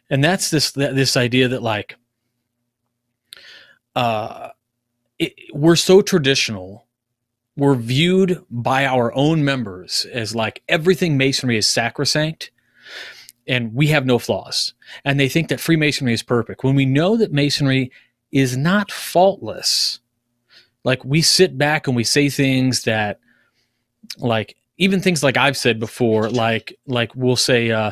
And 0.10 0.24
that's 0.24 0.50
this 0.50 0.72
this 0.72 1.16
idea 1.16 1.48
that 1.48 1.64
like 1.64 1.96
uh 3.96 4.50
it, 5.18 5.34
we're 5.54 5.76
so 5.76 6.02
traditional. 6.02 6.86
We're 7.58 7.76
viewed 7.76 8.44
by 8.50 8.86
our 8.86 9.14
own 9.16 9.44
members 9.44 10.06
as 10.14 10.36
like 10.36 10.62
everything 10.70 11.18
masonry 11.18 11.58
is 11.58 11.68
sacrosanct 11.68 12.52
and 13.48 13.74
we 13.74 13.88
have 13.88 14.06
no 14.06 14.20
flaws. 14.20 14.74
And 15.04 15.20
they 15.20 15.28
think 15.28 15.50
that 15.50 15.60
freemasonry 15.60 16.14
is 16.14 16.24
perfect. 16.24 16.64
When 16.64 16.76
we 16.76 16.86
know 16.86 17.18
that 17.18 17.34
masonry 17.34 17.92
is 18.32 18.56
not 18.56 18.92
faultless 18.92 20.00
like 20.84 21.04
we 21.04 21.22
sit 21.22 21.58
back 21.58 21.88
and 21.88 21.96
we 21.96 22.04
say 22.04 22.30
things 22.30 22.84
that 22.84 23.20
like 24.18 24.56
even 24.78 25.02
things 25.02 25.24
like 25.24 25.38
I've 25.38 25.58
said 25.58 25.80
before, 25.80 26.30
like 26.30 26.78
like 26.88 27.16
we'll 27.16 27.36
say 27.36 27.72
uh, 27.72 27.92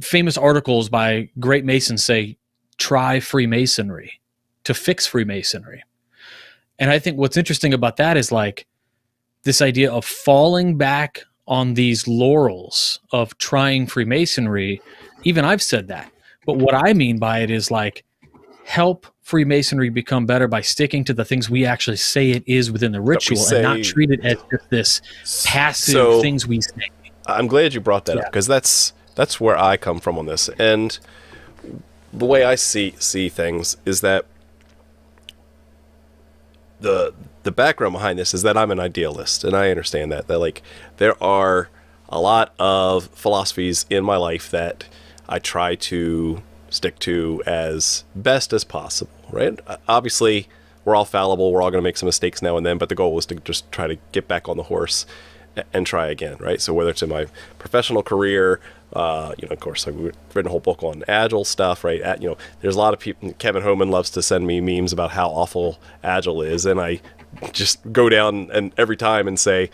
famous 0.00 0.36
articles 0.38 0.88
by 0.88 1.28
great 1.38 1.64
Masons 1.64 2.04
say 2.04 2.36
try 2.78 3.20
Freemasonry 3.20 4.20
to 4.64 4.74
fix 4.74 5.06
Freemasonry, 5.06 5.82
and 6.78 6.90
I 6.90 6.98
think 6.98 7.18
what's 7.18 7.36
interesting 7.36 7.74
about 7.74 7.96
that 7.96 8.16
is 8.16 8.30
like 8.30 8.66
this 9.42 9.62
idea 9.62 9.92
of 9.92 10.04
falling 10.04 10.76
back 10.76 11.22
on 11.48 11.74
these 11.74 12.08
laurels 12.08 13.00
of 13.12 13.36
trying 13.38 13.86
Freemasonry. 13.86 14.80
Even 15.24 15.44
I've 15.44 15.62
said 15.62 15.88
that, 15.88 16.12
but 16.44 16.56
what 16.56 16.74
I 16.74 16.92
mean 16.92 17.18
by 17.18 17.40
it 17.40 17.50
is 17.50 17.70
like 17.70 18.04
help 18.66 19.06
Freemasonry 19.22 19.88
become 19.90 20.26
better 20.26 20.48
by 20.48 20.60
sticking 20.60 21.04
to 21.04 21.14
the 21.14 21.24
things 21.24 21.48
we 21.48 21.64
actually 21.64 21.96
say 21.96 22.30
it 22.30 22.42
is 22.46 22.70
within 22.70 22.92
the 22.92 23.00
ritual 23.00 23.36
say- 23.36 23.56
and 23.56 23.62
not 23.62 23.82
treat 23.82 24.10
it 24.10 24.20
as 24.24 24.36
just 24.50 24.70
this 24.70 25.00
passive 25.44 25.92
So- 25.92 26.20
things 26.20 26.46
we 26.46 26.60
say. 26.60 26.90
I'm 27.26 27.46
glad 27.46 27.74
you 27.74 27.80
brought 27.80 28.04
that 28.04 28.18
up 28.18 28.26
because 28.26 28.46
that's 28.46 28.92
that's 29.14 29.40
where 29.40 29.56
I 29.56 29.76
come 29.76 29.98
from 29.98 30.18
on 30.18 30.26
this. 30.26 30.48
And 30.58 30.96
the 32.12 32.24
way 32.24 32.44
I 32.44 32.54
see 32.54 32.94
see 32.98 33.28
things 33.28 33.76
is 33.84 34.00
that 34.00 34.26
the 36.80 37.14
the 37.42 37.50
background 37.50 37.94
behind 37.94 38.18
this 38.18 38.34
is 38.34 38.42
that 38.42 38.56
I'm 38.56 38.70
an 38.70 38.78
idealist, 38.80 39.42
and 39.42 39.56
I 39.56 39.70
understand 39.70 40.12
that 40.12 40.28
that 40.28 40.38
like 40.38 40.62
there 40.98 41.20
are 41.22 41.68
a 42.08 42.20
lot 42.20 42.52
of 42.58 43.06
philosophies 43.08 43.86
in 43.90 44.04
my 44.04 44.16
life 44.16 44.50
that 44.50 44.84
I 45.28 45.40
try 45.40 45.74
to 45.76 46.42
stick 46.70 46.98
to 47.00 47.42
as 47.46 48.04
best 48.14 48.52
as 48.52 48.64
possible. 48.64 49.10
Right? 49.30 49.58
Obviously, 49.88 50.48
we're 50.84 50.94
all 50.94 51.04
fallible. 51.04 51.52
We're 51.52 51.62
all 51.62 51.70
going 51.70 51.82
to 51.82 51.86
make 51.86 51.96
some 51.96 52.06
mistakes 52.06 52.40
now 52.42 52.56
and 52.56 52.64
then, 52.64 52.78
but 52.78 52.88
the 52.88 52.94
goal 52.94 53.14
was 53.14 53.26
to 53.26 53.34
just 53.36 53.70
try 53.72 53.86
to 53.86 53.96
get 54.12 54.28
back 54.28 54.48
on 54.48 54.56
the 54.56 54.64
horse 54.64 55.04
and 55.72 55.86
try 55.86 56.08
again, 56.08 56.36
right? 56.38 56.60
So 56.60 56.74
whether 56.74 56.90
it's 56.90 57.02
in 57.02 57.08
my 57.08 57.26
professional 57.58 58.02
career, 58.02 58.60
uh, 58.92 59.34
you 59.38 59.48
know, 59.48 59.52
of 59.52 59.60
course, 59.60 59.86
we've 59.86 60.14
written 60.34 60.46
a 60.46 60.50
whole 60.50 60.60
book 60.60 60.82
on 60.82 61.02
agile 61.08 61.44
stuff, 61.44 61.82
right? 61.82 62.00
At, 62.00 62.22
you 62.22 62.28
know, 62.28 62.36
there's 62.60 62.76
a 62.76 62.78
lot 62.78 62.94
of 62.94 63.00
people. 63.00 63.32
Kevin 63.34 63.62
Homan 63.62 63.90
loves 63.90 64.10
to 64.10 64.22
send 64.22 64.46
me 64.46 64.60
memes 64.60 64.92
about 64.92 65.12
how 65.12 65.28
awful 65.28 65.78
agile 66.02 66.42
is, 66.42 66.66
and 66.66 66.80
I 66.80 67.00
just 67.52 67.92
go 67.92 68.08
down 68.08 68.50
and 68.52 68.72
every 68.76 68.96
time 68.96 69.26
and 69.26 69.38
say, 69.38 69.70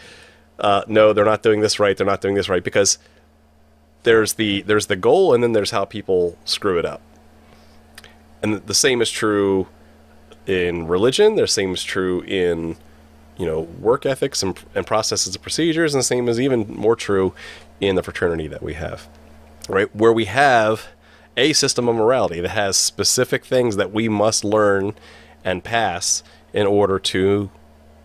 uh, 0.59 0.83
no, 0.87 1.13
they're 1.13 1.25
not 1.25 1.43
doing 1.43 1.61
this 1.61 1.79
right. 1.79 1.97
They're 1.97 2.07
not 2.07 2.21
doing 2.21 2.35
this 2.35 2.49
right 2.49 2.63
because 2.63 2.99
there's 4.03 4.35
the 4.35 4.63
there's 4.63 4.87
the 4.87 4.97
goal, 4.97 5.35
and 5.35 5.43
then 5.43 5.53
there's 5.53 5.71
how 5.71 5.85
people 5.85 6.37
screw 6.45 6.79
it 6.79 6.85
up. 6.85 7.01
And 8.43 8.55
the 8.67 8.75
same 8.75 9.01
is 9.01 9.11
true 9.11 9.69
in 10.47 10.89
religion. 10.89 11.37
The 11.37 11.47
same 11.47 11.73
is 11.75 11.85
true 11.85 12.23
in 12.23 12.77
you 13.37 13.47
know 13.47 13.61
work 13.61 14.05
ethics 14.05 14.43
and, 14.43 14.59
and 14.75 14.87
processes 14.87 15.35
and 15.35 15.43
procedures, 15.43 15.95
and 15.95 16.01
the 16.01 16.05
same 16.05 16.29
is 16.29 16.41
even 16.41 16.67
more 16.69 16.97
true 16.97 17.35
in 17.81 17.95
the 17.95 18.03
fraternity 18.03 18.47
that 18.49 18.63
we 18.63 18.75
have, 18.75 19.09
right? 19.69 19.95
Where 19.95 20.13
we 20.13 20.27
have 20.27 20.89
a 21.37 21.53
system 21.53 21.89
of 21.89 21.97
morality 21.97 22.41
that 22.41 22.51
has 22.51 22.77
specific 22.77 23.45
things 23.45 23.77
that 23.77 23.93
we 23.93 24.09
must 24.09 24.45
learn 24.45 24.95
and 25.45 25.65
pass 25.65 26.23
in 26.53 26.67
order 26.67 26.99
to 26.99 27.51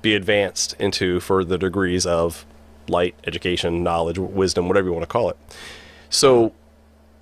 be 0.01 0.15
advanced 0.15 0.73
into 0.79 1.19
further 1.19 1.57
degrees 1.57 2.05
of 2.05 2.45
light, 2.87 3.15
education, 3.25 3.83
knowledge, 3.83 4.17
wisdom, 4.17 4.67
whatever 4.67 4.87
you 4.87 4.93
want 4.93 5.03
to 5.03 5.07
call 5.07 5.29
it. 5.29 5.37
So, 6.09 6.53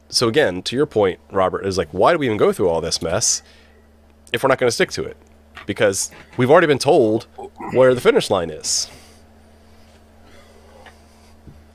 so 0.10 0.28
again, 0.28 0.62
to 0.64 0.76
your 0.76 0.86
point, 0.86 1.20
Robert, 1.32 1.66
is 1.66 1.78
like, 1.78 1.90
why 1.92 2.12
do 2.12 2.20
we 2.20 2.26
even 2.26 2.38
go 2.38 2.52
through 2.52 2.70
all 2.70 2.82
this 2.82 3.02
mess 3.02 3.42
if 4.34 4.44
we're 4.44 4.50
not 4.50 4.60
going 4.60 4.68
to 4.68 4.74
stick 4.74 4.92
to 4.92 5.04
it? 5.04 5.18
Because 5.66 6.12
we've 6.38 6.52
already 6.52 6.68
been 6.68 6.80
told 6.80 7.24
where 7.72 7.96
the 7.96 8.02
finish 8.02 8.30
line 8.30 8.50
is. 8.50 8.90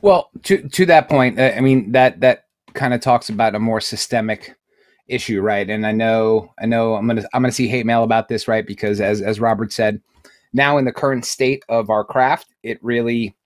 Well, 0.03 0.31
to 0.45 0.67
to 0.69 0.87
that 0.87 1.09
point, 1.09 1.39
uh, 1.39 1.53
I 1.55 1.61
mean 1.61 1.93
that 1.93 2.21
that 2.21 2.47
kind 2.73 2.95
of 2.95 3.01
talks 3.01 3.29
about 3.29 3.55
a 3.55 3.59
more 3.59 3.81
systemic 3.81 4.57
issue, 5.09 5.41
right? 5.43 5.69
And 5.69 5.87
I 5.87 5.93
know 5.93 6.55
I 6.59 6.67
know 6.67 6.95
I'm 6.95 7.07
gonna 7.07 7.25
I'm 7.35 7.43
gonna 7.43 7.53
see 7.53 7.69
hate 7.69 7.85
mail 7.85 8.03
about 8.03 8.29
this, 8.29 8.49
right? 8.49 8.67
Because 8.67 9.01
as 9.01 9.21
as 9.21 9.41
Robert 9.41 9.73
said, 9.73 10.01
now 10.53 10.79
in 10.79 10.85
the 10.85 10.93
current 10.93 11.25
state 11.25 11.65
of 11.69 11.91
our 11.91 12.05
craft, 12.05 12.49
it 12.63 12.83
really, 12.83 13.37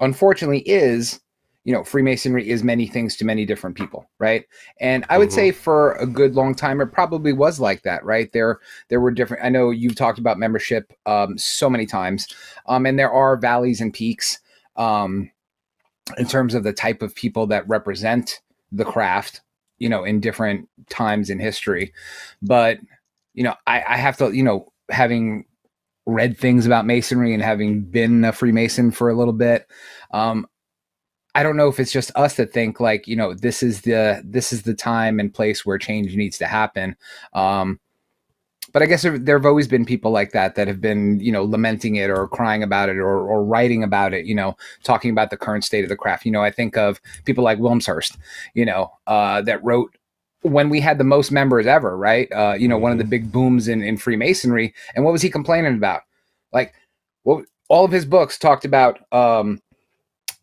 unfortunately, 0.00 0.60
is 0.60 1.20
you 1.64 1.72
know 1.72 1.84
freemasonry 1.84 2.48
is 2.48 2.64
many 2.64 2.86
things 2.86 3.16
to 3.16 3.24
many 3.24 3.44
different 3.44 3.76
people 3.76 4.08
right 4.18 4.46
and 4.80 5.04
i 5.10 5.18
would 5.18 5.28
mm-hmm. 5.28 5.34
say 5.34 5.50
for 5.50 5.92
a 5.94 6.06
good 6.06 6.34
long 6.34 6.54
time 6.54 6.80
it 6.80 6.86
probably 6.86 7.32
was 7.32 7.60
like 7.60 7.82
that 7.82 8.04
right 8.04 8.32
there 8.32 8.60
there 8.88 9.00
were 9.00 9.10
different 9.10 9.44
i 9.44 9.48
know 9.48 9.70
you've 9.70 9.94
talked 9.94 10.18
about 10.18 10.38
membership 10.38 10.92
um, 11.06 11.36
so 11.36 11.68
many 11.68 11.84
times 11.84 12.28
um, 12.66 12.86
and 12.86 12.98
there 12.98 13.12
are 13.12 13.36
valleys 13.36 13.80
and 13.80 13.92
peaks 13.92 14.40
um, 14.76 15.30
in 16.18 16.26
terms 16.26 16.54
of 16.54 16.64
the 16.64 16.72
type 16.72 17.02
of 17.02 17.14
people 17.14 17.46
that 17.48 17.68
represent 17.68 18.40
the 18.72 18.84
craft, 18.84 19.40
you 19.78 19.88
know, 19.88 20.04
in 20.04 20.20
different 20.20 20.68
times 20.88 21.30
in 21.30 21.38
history. 21.38 21.92
But, 22.42 22.78
you 23.34 23.44
know, 23.44 23.54
I, 23.66 23.82
I 23.86 23.96
have 23.96 24.16
to, 24.18 24.32
you 24.32 24.42
know, 24.42 24.72
having 24.90 25.44
read 26.06 26.36
things 26.36 26.66
about 26.66 26.86
masonry 26.86 27.34
and 27.34 27.42
having 27.42 27.82
been 27.82 28.24
a 28.24 28.32
Freemason 28.32 28.90
for 28.90 29.10
a 29.10 29.14
little 29.14 29.32
bit, 29.32 29.66
um, 30.12 30.46
I 31.34 31.42
don't 31.42 31.56
know 31.56 31.68
if 31.68 31.78
it's 31.78 31.92
just 31.92 32.10
us 32.16 32.36
that 32.36 32.52
think 32.52 32.80
like, 32.80 33.06
you 33.06 33.16
know, 33.16 33.34
this 33.34 33.62
is 33.62 33.82
the 33.82 34.22
this 34.24 34.52
is 34.52 34.62
the 34.62 34.74
time 34.74 35.20
and 35.20 35.32
place 35.32 35.64
where 35.64 35.78
change 35.78 36.16
needs 36.16 36.38
to 36.38 36.46
happen. 36.46 36.96
Um, 37.32 37.78
but 38.72 38.82
I 38.82 38.86
guess 38.86 39.02
there, 39.02 39.18
there, 39.18 39.36
have 39.36 39.46
always 39.46 39.66
been 39.66 39.84
people 39.84 40.12
like 40.12 40.32
that 40.32 40.54
that 40.54 40.68
have 40.68 40.80
been, 40.80 41.18
you 41.18 41.32
know, 41.32 41.42
lamenting 41.44 41.96
it 41.96 42.08
or 42.08 42.28
crying 42.28 42.62
about 42.62 42.88
it 42.88 42.98
or, 42.98 43.08
or 43.08 43.44
writing 43.44 43.82
about 43.82 44.14
it, 44.14 44.26
you 44.26 44.34
know, 44.34 44.56
talking 44.84 45.10
about 45.10 45.30
the 45.30 45.36
current 45.36 45.64
state 45.64 45.82
of 45.82 45.88
the 45.88 45.96
craft. 45.96 46.24
You 46.24 46.30
know, 46.30 46.42
I 46.42 46.50
think 46.50 46.76
of 46.76 47.00
people 47.24 47.42
like 47.42 47.58
Wilmshurst, 47.58 48.16
you 48.54 48.64
know, 48.64 48.92
uh, 49.06 49.42
that 49.42 49.62
wrote 49.64 49.96
when 50.42 50.68
we 50.68 50.80
had 50.80 50.98
the 50.98 51.04
most 51.04 51.32
members 51.32 51.66
ever, 51.66 51.96
right? 51.96 52.30
Uh, 52.32 52.54
you 52.58 52.68
know, 52.68 52.78
one 52.78 52.92
of 52.92 52.98
the 52.98 53.04
big 53.04 53.32
booms 53.32 53.68
in, 53.68 53.82
in 53.82 53.96
Freemasonry. 53.96 54.72
And 54.94 55.04
what 55.04 55.12
was 55.12 55.22
he 55.22 55.30
complaining 55.30 55.74
about? 55.74 56.02
Like, 56.52 56.74
well, 57.24 57.44
all 57.68 57.84
of 57.84 57.92
his 57.92 58.04
books 58.04 58.38
talked 58.38 58.64
about 58.64 59.00
um, 59.12 59.60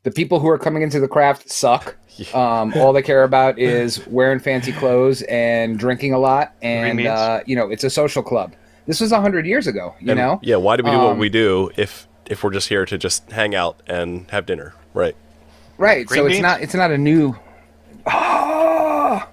the 0.07 0.13
people 0.13 0.39
who 0.39 0.47
are 0.47 0.57
coming 0.57 0.83
into 0.83 1.01
the 1.01 1.07
craft 1.07 1.49
suck. 1.49 1.95
Um, 2.33 2.73
all 2.77 2.93
they 2.93 3.03
care 3.03 3.21
about 3.21 3.59
is 3.59 4.03
wearing 4.07 4.39
fancy 4.39 4.71
clothes 4.71 5.21
and 5.29 5.77
drinking 5.77 6.13
a 6.13 6.17
lot, 6.17 6.55
and 6.63 7.05
uh, 7.05 7.41
you 7.45 7.55
know, 7.55 7.69
it's 7.69 7.83
a 7.83 7.91
social 7.91 8.23
club. 8.23 8.55
This 8.87 8.99
was 8.99 9.11
a 9.11 9.21
hundred 9.21 9.45
years 9.45 9.67
ago. 9.67 9.93
You 9.99 10.13
and, 10.13 10.17
know, 10.17 10.39
yeah. 10.41 10.55
Why 10.55 10.77
do 10.77 10.83
we 10.83 10.89
do 10.89 10.97
um, 10.97 11.03
what 11.03 11.17
we 11.19 11.29
do 11.29 11.69
if 11.77 12.07
if 12.25 12.43
we're 12.43 12.49
just 12.49 12.69
here 12.69 12.87
to 12.87 12.97
just 12.97 13.29
hang 13.29 13.53
out 13.53 13.83
and 13.85 14.27
have 14.31 14.47
dinner, 14.47 14.73
right? 14.95 15.15
Right. 15.77 16.07
Green 16.07 16.17
so 16.17 16.23
beans? 16.23 16.37
it's 16.37 16.41
not 16.41 16.61
it's 16.61 16.73
not 16.73 16.89
a 16.89 16.97
new. 16.97 17.35
Ah! 18.07 19.29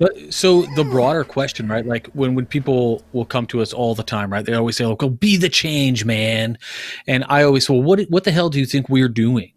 But 0.00 0.32
so 0.32 0.62
the 0.76 0.84
broader 0.84 1.24
question, 1.24 1.68
right? 1.68 1.84
Like 1.84 2.06
when 2.14 2.34
when 2.34 2.46
people 2.46 3.04
will 3.12 3.26
come 3.26 3.46
to 3.48 3.60
us 3.60 3.74
all 3.74 3.94
the 3.94 4.02
time, 4.02 4.32
right? 4.32 4.44
They 4.44 4.54
always 4.54 4.76
say, 4.76 4.84
"Oh, 4.84 4.96
go 4.96 5.10
be 5.10 5.36
the 5.36 5.50
change, 5.50 6.06
man," 6.06 6.56
and 7.06 7.24
I 7.28 7.42
always, 7.42 7.66
say, 7.66 7.74
well, 7.74 7.82
what 7.82 8.00
what 8.08 8.24
the 8.24 8.30
hell 8.30 8.48
do 8.48 8.58
you 8.58 8.64
think 8.64 8.88
we're 8.88 9.10
doing, 9.10 9.52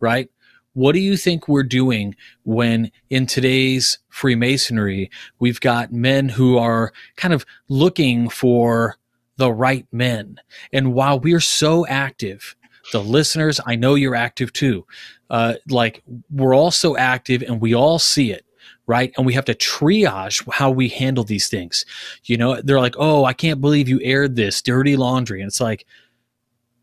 right? 0.00 0.30
What 0.74 0.92
do 0.92 0.98
you 0.98 1.16
think 1.16 1.48
we're 1.48 1.62
doing 1.62 2.14
when 2.44 2.90
in 3.08 3.26
today's 3.26 3.98
Freemasonry, 4.10 5.10
we've 5.38 5.60
got 5.60 5.92
men 5.92 6.28
who 6.28 6.58
are 6.58 6.92
kind 7.16 7.32
of 7.32 7.46
looking 7.68 8.28
for 8.28 8.96
the 9.38 9.50
right 9.50 9.86
men? 9.90 10.38
And 10.72 10.92
while 10.92 11.18
we're 11.18 11.40
so 11.40 11.86
active, 11.86 12.54
the 12.92 13.02
listeners, 13.02 13.58
I 13.64 13.76
know 13.76 13.94
you're 13.94 14.14
active 14.14 14.52
too. 14.52 14.86
Uh, 15.30 15.54
like 15.68 16.02
we're 16.30 16.54
all 16.54 16.70
so 16.70 16.96
active 16.96 17.42
and 17.42 17.60
we 17.60 17.74
all 17.74 17.98
see 17.98 18.30
it 18.32 18.46
right? 18.86 19.12
And 19.16 19.26
we 19.26 19.34
have 19.34 19.44
to 19.46 19.54
triage 19.54 20.48
how 20.52 20.70
we 20.70 20.88
handle 20.88 21.24
these 21.24 21.48
things. 21.48 21.84
You 22.24 22.36
know, 22.36 22.60
they're 22.60 22.80
like, 22.80 22.94
oh, 22.98 23.24
I 23.24 23.32
can't 23.32 23.60
believe 23.60 23.88
you 23.88 24.00
aired 24.02 24.36
this 24.36 24.62
dirty 24.62 24.96
laundry. 24.96 25.40
And 25.40 25.48
it's 25.48 25.60
like, 25.60 25.86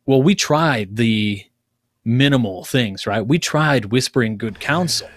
well, 0.05 0.21
we 0.21 0.35
tried 0.35 0.97
the 0.97 1.43
minimal 2.05 2.63
things, 2.65 3.07
right? 3.07 3.21
We 3.25 3.39
tried 3.39 3.85
whispering 3.85 4.37
good 4.37 4.59
counsel. 4.59 5.09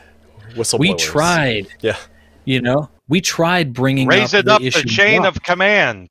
We 0.79 0.95
tried, 0.95 1.69
yeah. 1.81 1.97
You 2.45 2.63
know, 2.63 2.89
we 3.09 3.21
tried 3.21 3.73
bringing 3.73 4.09
raise 4.09 4.33
up 4.33 4.41
it 4.41 4.49
up 4.49 4.63
the, 4.63 4.71
the 4.71 4.83
chain 4.85 5.25
of 5.25 5.43
command. 5.43 6.11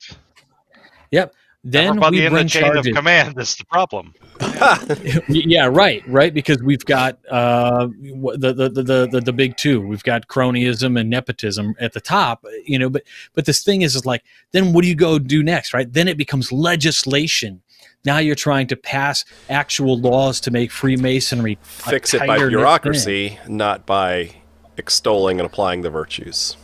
Yep. 1.12 1.34
Then 1.68 1.88
Everybody 1.88 2.20
we 2.20 2.26
in 2.28 2.32
bring 2.32 2.46
the 2.46 2.50
chain 2.50 2.62
charges. 2.62 2.88
of 2.88 2.94
command 2.94 3.40
is 3.40 3.56
the 3.56 3.66
problem. 3.66 4.14
yeah, 5.30 5.66
right, 5.66 6.08
right. 6.08 6.32
Because 6.32 6.62
we've 6.62 6.86
got 6.86 7.18
uh, 7.28 7.88
the, 7.88 8.54
the, 8.54 8.84
the 8.84 9.08
the 9.12 9.22
the 9.22 9.34
big 9.34 9.58
two. 9.58 9.82
We've 9.82 10.04
got 10.04 10.28
cronyism 10.28 11.00
and 11.00 11.10
nepotism 11.10 11.74
at 11.80 11.94
the 11.94 12.02
top. 12.02 12.46
You 12.66 12.78
know, 12.78 12.90
but 12.90 13.02
but 13.34 13.46
this 13.46 13.64
thing 13.64 13.82
is, 13.82 13.96
is 13.96 14.06
like, 14.06 14.24
then 14.52 14.74
what 14.74 14.84
do 14.84 14.88
you 14.88 14.96
go 14.96 15.18
do 15.18 15.42
next, 15.42 15.74
right? 15.74 15.92
Then 15.92 16.08
it 16.08 16.18
becomes 16.18 16.52
legislation 16.52 17.64
now 18.06 18.18
you're 18.20 18.36
trying 18.36 18.68
to 18.68 18.76
pass 18.76 19.26
actual 19.50 20.00
laws 20.00 20.40
to 20.42 20.52
make 20.52 20.72
Freemasonry 20.72 21.58
fix 21.62 22.14
it 22.14 22.26
by 22.26 22.38
bureaucracy, 22.38 23.40
not 23.48 23.86
by 23.86 24.32
extolling 24.78 25.40
and 25.40 25.46
applying 25.46 25.82
the 25.82 25.90
virtues. 25.90 26.58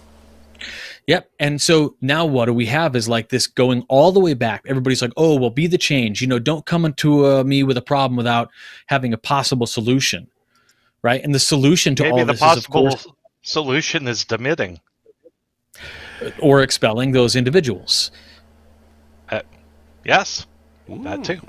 Yep. 1.08 1.30
And 1.40 1.62
so 1.62 1.96
now 2.00 2.26
what 2.26 2.46
do 2.46 2.54
we 2.54 2.68
have 2.68 2.96
is 2.96 3.10
like 3.10 3.30
this 3.30 3.48
going 3.48 3.84
all 3.90 4.12
the 4.12 4.20
way 4.20 4.34
back. 4.34 4.64
Everybody's 4.68 5.02
like, 5.02 5.12
oh, 5.18 5.36
well, 5.36 5.50
be 5.50 5.68
the 5.68 5.78
change. 5.78 6.22
You 6.22 6.28
know, 6.28 6.40
don't 6.40 6.66
come 6.66 6.86
into 6.86 7.26
uh, 7.26 7.44
me 7.44 7.64
with 7.64 7.78
a 7.78 7.82
problem 7.82 8.16
without 8.16 8.50
having 8.86 9.14
a 9.14 9.18
possible 9.18 9.66
solution. 9.66 10.28
Right. 11.02 11.24
And 11.24 11.34
the 11.34 11.40
solution 11.40 11.96
to 11.96 12.04
Maybe 12.04 12.12
all 12.12 12.26
the 12.26 12.34
this 12.34 12.40
possible 12.40 12.88
is, 12.88 12.94
of 12.94 13.02
course, 13.02 13.16
solution 13.42 14.08
is 14.08 14.24
demitting 14.24 14.80
or 16.40 16.62
expelling 16.62 17.12
those 17.12 17.36
individuals. 17.36 18.12
Uh, 19.30 19.42
yes. 20.06 20.46
That 21.00 21.24
too. 21.24 21.40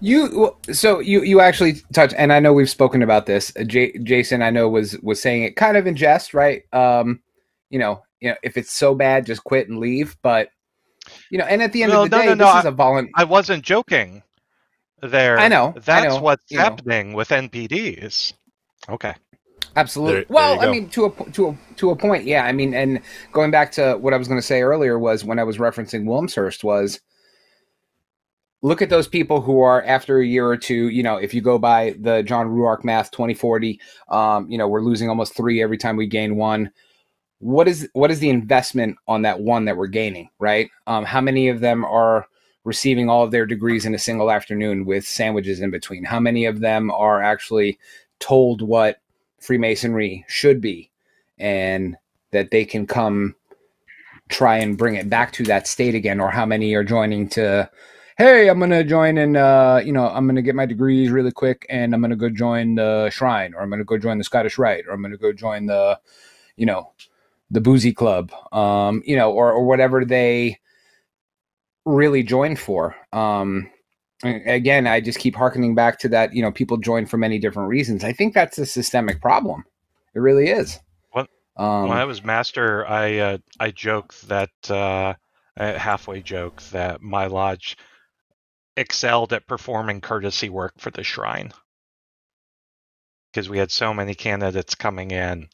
You 0.00 0.56
so 0.72 0.98
you 0.98 1.22
you 1.22 1.40
actually 1.40 1.74
touch, 1.92 2.12
and 2.14 2.32
I 2.32 2.40
know 2.40 2.52
we've 2.52 2.68
spoken 2.68 3.02
about 3.02 3.26
this. 3.26 3.52
Uh, 3.56 3.62
J- 3.62 3.96
Jason, 3.98 4.42
I 4.42 4.50
know 4.50 4.68
was 4.68 4.98
was 5.00 5.22
saying 5.22 5.44
it 5.44 5.56
kind 5.56 5.76
of 5.76 5.86
in 5.86 5.94
jest, 5.94 6.34
right? 6.34 6.62
Um, 6.72 7.20
you 7.70 7.78
know, 7.78 8.02
you 8.20 8.30
know, 8.30 8.36
if 8.42 8.56
it's 8.56 8.72
so 8.72 8.94
bad, 8.94 9.26
just 9.26 9.44
quit 9.44 9.68
and 9.68 9.78
leave. 9.78 10.16
But 10.22 10.50
you 11.30 11.38
know, 11.38 11.44
and 11.44 11.62
at 11.62 11.72
the 11.72 11.84
end 11.84 11.92
no, 11.92 12.02
of 12.02 12.10
the 12.10 12.16
no, 12.16 12.22
day, 12.22 12.34
no, 12.34 12.46
this 12.46 12.60
is 12.60 12.64
a 12.64 12.72
volunteer. 12.72 13.12
I 13.14 13.24
wasn't 13.24 13.62
joking. 13.64 14.22
There, 15.02 15.38
I 15.38 15.48
know. 15.48 15.72
That's 15.74 15.88
I 15.88 16.08
know, 16.08 16.20
what's 16.20 16.44
happening 16.52 17.10
know. 17.10 17.16
with 17.16 17.28
NPDs. 17.30 18.32
Okay. 18.88 19.14
Absolutely. 19.76 20.14
There, 20.14 20.26
well, 20.28 20.58
there 20.58 20.68
I 20.68 20.72
mean, 20.72 20.88
to 20.90 21.06
a 21.06 21.30
to 21.30 21.48
a 21.48 21.58
to 21.76 21.90
a 21.90 21.96
point, 21.96 22.24
yeah. 22.24 22.44
I 22.44 22.52
mean, 22.52 22.74
and 22.74 23.00
going 23.32 23.50
back 23.50 23.72
to 23.72 23.94
what 23.94 24.12
I 24.12 24.16
was 24.16 24.28
going 24.28 24.40
to 24.40 24.46
say 24.46 24.62
earlier 24.62 24.98
was 24.98 25.24
when 25.24 25.38
I 25.38 25.44
was 25.44 25.58
referencing 25.58 26.06
Wilmshurst 26.06 26.62
was 26.64 27.00
look 28.62 28.80
at 28.80 28.90
those 28.90 29.08
people 29.08 29.40
who 29.40 29.60
are 29.60 29.82
after 29.84 30.20
a 30.20 30.26
year 30.26 30.46
or 30.46 30.56
two 30.56 30.88
you 30.88 31.02
know 31.02 31.16
if 31.16 31.34
you 31.34 31.40
go 31.40 31.58
by 31.58 31.94
the 32.00 32.22
john 32.22 32.46
ruark 32.48 32.84
math 32.84 33.10
2040 33.10 33.80
um, 34.08 34.48
you 34.50 34.56
know 34.56 34.68
we're 34.68 34.82
losing 34.82 35.08
almost 35.08 35.36
three 35.36 35.62
every 35.62 35.78
time 35.78 35.96
we 35.96 36.06
gain 36.06 36.36
one. 36.36 36.70
What 37.40 37.66
is 37.66 37.88
what 37.92 38.10
is 38.12 38.20
the 38.20 38.30
investment 38.30 38.96
on 39.08 39.22
that 39.22 39.40
one 39.40 39.64
that 39.64 39.76
we're 39.76 39.88
gaining 39.88 40.30
right? 40.38 40.70
Um, 40.86 41.04
how 41.04 41.20
many 41.20 41.48
of 41.48 41.60
them 41.60 41.84
are 41.84 42.26
receiving 42.64 43.08
all 43.08 43.24
of 43.24 43.32
their 43.32 43.46
degrees 43.46 43.84
in 43.84 43.94
a 43.94 43.98
single 43.98 44.30
afternoon 44.30 44.84
with 44.84 45.04
sandwiches 45.04 45.60
in 45.60 45.70
between? 45.70 46.04
How 46.04 46.20
many 46.20 46.44
of 46.44 46.60
them 46.60 46.90
are 46.92 47.20
actually 47.20 47.78
told 48.20 48.62
what 48.62 48.98
freemasonry 49.40 50.24
should 50.28 50.60
be 50.60 50.90
and 51.38 51.96
that 52.30 52.52
they 52.52 52.64
can 52.64 52.86
come 52.86 53.34
try 54.28 54.58
and 54.58 54.78
bring 54.78 54.94
it 54.94 55.10
back 55.10 55.32
to 55.32 55.42
that 55.44 55.66
state 55.66 55.96
again? 55.96 56.20
Or 56.20 56.30
how 56.30 56.46
many 56.46 56.72
are 56.74 56.84
joining 56.84 57.28
to 57.30 57.68
hey, 58.18 58.48
I'm 58.48 58.58
gonna 58.58 58.84
join 58.84 59.18
and 59.18 59.36
uh, 59.36 59.80
you 59.84 59.92
know, 59.92 60.06
I'm 60.06 60.26
gonna 60.26 60.42
get 60.42 60.54
my 60.54 60.66
degrees 60.66 61.10
really 61.10 61.32
quick, 61.32 61.66
and 61.68 61.94
I'm 61.94 62.00
gonna 62.00 62.16
go 62.16 62.28
join 62.28 62.74
the 62.74 63.10
shrine, 63.10 63.54
or 63.54 63.62
I'm 63.62 63.70
gonna 63.70 63.84
go 63.84 63.98
join 63.98 64.18
the 64.18 64.24
Scottish 64.24 64.58
Rite, 64.58 64.84
or 64.86 64.92
I'm 64.92 65.02
gonna 65.02 65.16
go 65.16 65.32
join 65.32 65.66
the, 65.66 65.98
you 66.56 66.66
know, 66.66 66.92
the 67.50 67.60
boozy 67.60 67.92
club, 67.92 68.32
um, 68.52 69.02
you 69.04 69.16
know, 69.16 69.32
or 69.32 69.52
or 69.52 69.64
whatever 69.64 70.04
they 70.04 70.58
really 71.84 72.22
joined 72.22 72.58
for. 72.58 72.94
Um, 73.12 73.70
again, 74.24 74.86
I 74.86 75.00
just 75.00 75.18
keep 75.18 75.34
harkening 75.34 75.74
back 75.74 75.98
to 76.00 76.08
that. 76.10 76.34
You 76.34 76.42
know, 76.42 76.52
people 76.52 76.76
join 76.76 77.06
for 77.06 77.16
many 77.16 77.38
different 77.38 77.68
reasons. 77.68 78.04
I 78.04 78.12
think 78.12 78.34
that's 78.34 78.58
a 78.58 78.66
systemic 78.66 79.20
problem. 79.20 79.64
It 80.14 80.20
really 80.20 80.48
is. 80.48 80.78
What? 81.10 81.28
Um, 81.56 81.88
when 81.88 81.98
I 81.98 82.04
was 82.04 82.22
master, 82.24 82.86
I 82.86 83.18
uh, 83.18 83.38
I 83.58 83.70
joke 83.70 84.14
that 84.26 84.50
uh, 84.70 85.14
halfway 85.56 86.22
joke 86.22 86.62
that 86.70 87.02
my 87.02 87.26
lodge 87.26 87.76
excelled 88.76 89.32
at 89.32 89.46
performing 89.46 90.00
courtesy 90.00 90.48
work 90.48 90.74
for 90.78 90.90
the 90.90 91.02
shrine 91.02 91.52
because 93.32 93.48
we 93.48 93.58
had 93.58 93.70
so 93.70 93.94
many 93.94 94.14
candidates 94.14 94.74
coming 94.74 95.10
in 95.10 95.48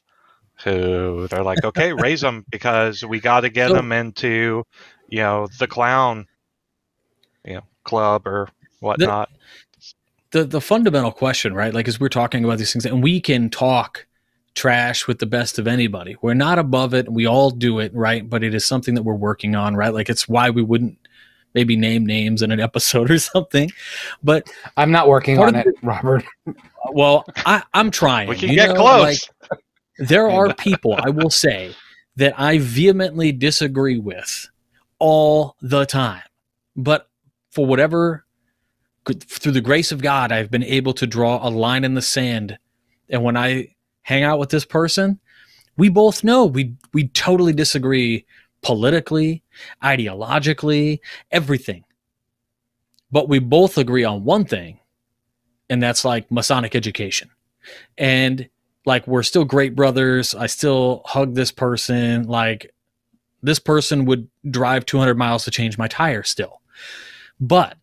who 0.63 1.27
they're 1.29 1.43
like, 1.43 1.63
okay, 1.63 1.93
raise 1.93 2.21
them 2.21 2.45
because 2.49 3.03
we 3.03 3.19
got 3.19 3.41
to 3.41 3.49
get 3.49 3.69
So- 3.69 3.75
them 3.75 3.91
into, 3.91 4.63
you 5.07 5.19
know, 5.19 5.47
the 5.59 5.67
clown, 5.67 6.27
you 7.45 7.55
know, 7.55 7.63
club 7.83 8.27
or 8.27 8.49
whatnot. 8.79 9.29
the 10.31 10.43
the 10.43 10.61
fundamental 10.61 11.11
question, 11.11 11.53
right? 11.53 11.73
Like 11.73 11.87
as 11.87 11.99
we're 11.99 12.09
talking 12.09 12.43
about 12.45 12.57
these 12.57 12.71
things, 12.73 12.85
and 12.85 13.01
we 13.01 13.19
can 13.21 13.49
talk 13.49 14.05
trash 14.55 15.07
with 15.07 15.19
the 15.19 15.25
best 15.25 15.57
of 15.57 15.67
anybody. 15.67 16.17
We're 16.21 16.33
not 16.33 16.59
above 16.59 16.93
it. 16.93 17.09
We 17.11 17.25
all 17.25 17.49
do 17.49 17.79
it, 17.79 17.93
right? 17.95 18.29
But 18.29 18.43
it 18.43 18.53
is 18.53 18.65
something 18.65 18.93
that 18.95 19.03
we're 19.03 19.13
working 19.15 19.55
on, 19.55 19.75
right? 19.75 19.93
Like 19.93 20.09
it's 20.09 20.27
why 20.27 20.49
we 20.49 20.61
wouldn't 20.61 20.97
maybe 21.53 21.75
name 21.75 22.05
names 22.05 22.41
in 22.41 22.51
an 22.51 22.59
episode 22.69 23.11
or 23.11 23.19
something. 23.19 23.71
But 24.23 24.49
I'm 24.77 24.91
not 24.91 25.07
working 25.07 25.39
on 25.39 25.55
of 25.55 25.67
it, 25.67 25.75
Robert. 25.83 26.23
Uh, 26.47 26.53
well, 26.91 27.25
I, 27.37 27.63
I'm 27.73 27.91
trying. 27.91 28.29
we 28.29 28.35
can 28.35 28.49
you 28.49 28.55
get 28.55 28.69
know, 28.69 28.81
close. 28.81 29.29
like, 29.49 29.59
there 29.97 30.29
are 30.29 30.53
people 30.53 30.95
I 30.95 31.09
will 31.09 31.29
say 31.29 31.73
that 32.15 32.39
I 32.39 32.59
vehemently 32.59 33.31
disagree 33.31 33.99
with 33.99 34.49
all 34.99 35.55
the 35.61 35.85
time, 35.85 36.23
but 36.75 37.09
for 37.51 37.65
whatever 37.65 38.25
through 39.05 39.53
the 39.53 39.61
grace 39.61 39.91
of 39.91 40.01
God, 40.01 40.31
I've 40.31 40.51
been 40.51 40.63
able 40.63 40.93
to 40.93 41.07
draw 41.07 41.45
a 41.47 41.49
line 41.49 41.83
in 41.83 41.95
the 41.95 42.01
sand. 42.01 42.59
And 43.09 43.23
when 43.23 43.35
I 43.35 43.75
hang 44.03 44.23
out 44.23 44.39
with 44.39 44.49
this 44.49 44.65
person, 44.65 45.19
we 45.77 45.89
both 45.89 46.23
know 46.23 46.45
we 46.45 46.75
we 46.93 47.07
totally 47.07 47.53
disagree 47.53 48.25
politically, 48.61 49.43
ideologically, 49.83 50.99
everything. 51.31 51.83
But 53.11 53.29
we 53.29 53.39
both 53.39 53.77
agree 53.77 54.03
on 54.03 54.23
one 54.23 54.45
thing, 54.45 54.79
and 55.69 55.81
that's 55.81 56.05
like 56.05 56.31
Masonic 56.31 56.75
education. 56.75 57.29
And 57.97 58.49
like 58.85 59.07
we're 59.07 59.23
still 59.23 59.45
great 59.45 59.75
brothers. 59.75 60.35
I 60.35 60.47
still 60.47 61.01
hug 61.05 61.35
this 61.35 61.51
person. 61.51 62.23
Like 62.23 62.73
this 63.41 63.59
person 63.59 64.05
would 64.05 64.29
drive 64.49 64.85
200 64.85 65.17
miles 65.17 65.45
to 65.45 65.51
change 65.51 65.77
my 65.77 65.87
tire 65.87 66.23
still. 66.23 66.61
But 67.39 67.77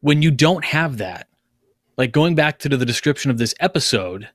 when 0.00 0.22
you 0.22 0.30
don't 0.30 0.64
have 0.64 0.98
that, 0.98 1.28
like 1.96 2.12
going 2.12 2.34
back 2.34 2.58
to 2.60 2.68
the 2.68 2.86
description 2.86 3.30
of 3.30 3.38
this 3.38 3.54
episode, 3.60 4.28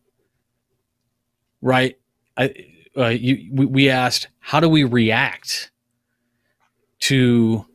right? 1.61 1.97
I, 2.35 2.53
uh, 2.97 3.07
you, 3.10 3.49
we, 3.53 3.65
we 3.65 3.89
asked, 3.89 4.27
how 4.39 4.60
do 4.60 4.67
we 4.69 4.83
react 4.83 5.71
to 7.01 7.65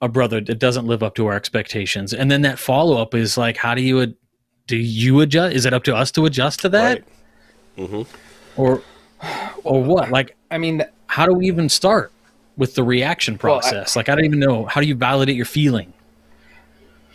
a 0.00 0.08
brother 0.08 0.40
that 0.40 0.58
doesn't 0.58 0.86
live 0.86 1.02
up 1.02 1.14
to 1.16 1.26
our 1.26 1.34
expectations? 1.34 2.12
And 2.14 2.30
then 2.30 2.42
that 2.42 2.58
follow 2.58 3.00
up 3.00 3.14
is 3.14 3.36
like, 3.36 3.56
how 3.56 3.74
do 3.74 3.82
you 3.82 4.14
do 4.66 4.76
you 4.76 5.20
adjust? 5.20 5.54
Is 5.54 5.66
it 5.66 5.72
up 5.72 5.84
to 5.84 5.94
us 5.94 6.10
to 6.12 6.24
adjust 6.26 6.60
to 6.60 6.68
that, 6.70 7.02
Right. 7.76 7.88
hmm 7.88 8.02
or 8.56 8.82
or 9.64 9.82
what? 9.82 10.10
Like, 10.10 10.36
I 10.50 10.58
mean, 10.58 10.84
how 11.06 11.26
do 11.26 11.32
we 11.34 11.46
even 11.46 11.68
start 11.68 12.12
with 12.56 12.74
the 12.74 12.82
reaction 12.84 13.38
Well, 13.42 13.56
I- 13.56 13.60
process? 13.60 13.96
like, 13.96 14.08
I 14.08 14.14
don't 14.14 14.24
even 14.24 14.38
know. 14.40 14.66
How 14.66 14.80
do 14.80 14.86
you 14.86 14.94
validate 14.94 15.36
your 15.36 15.46
feeling? 15.46 15.92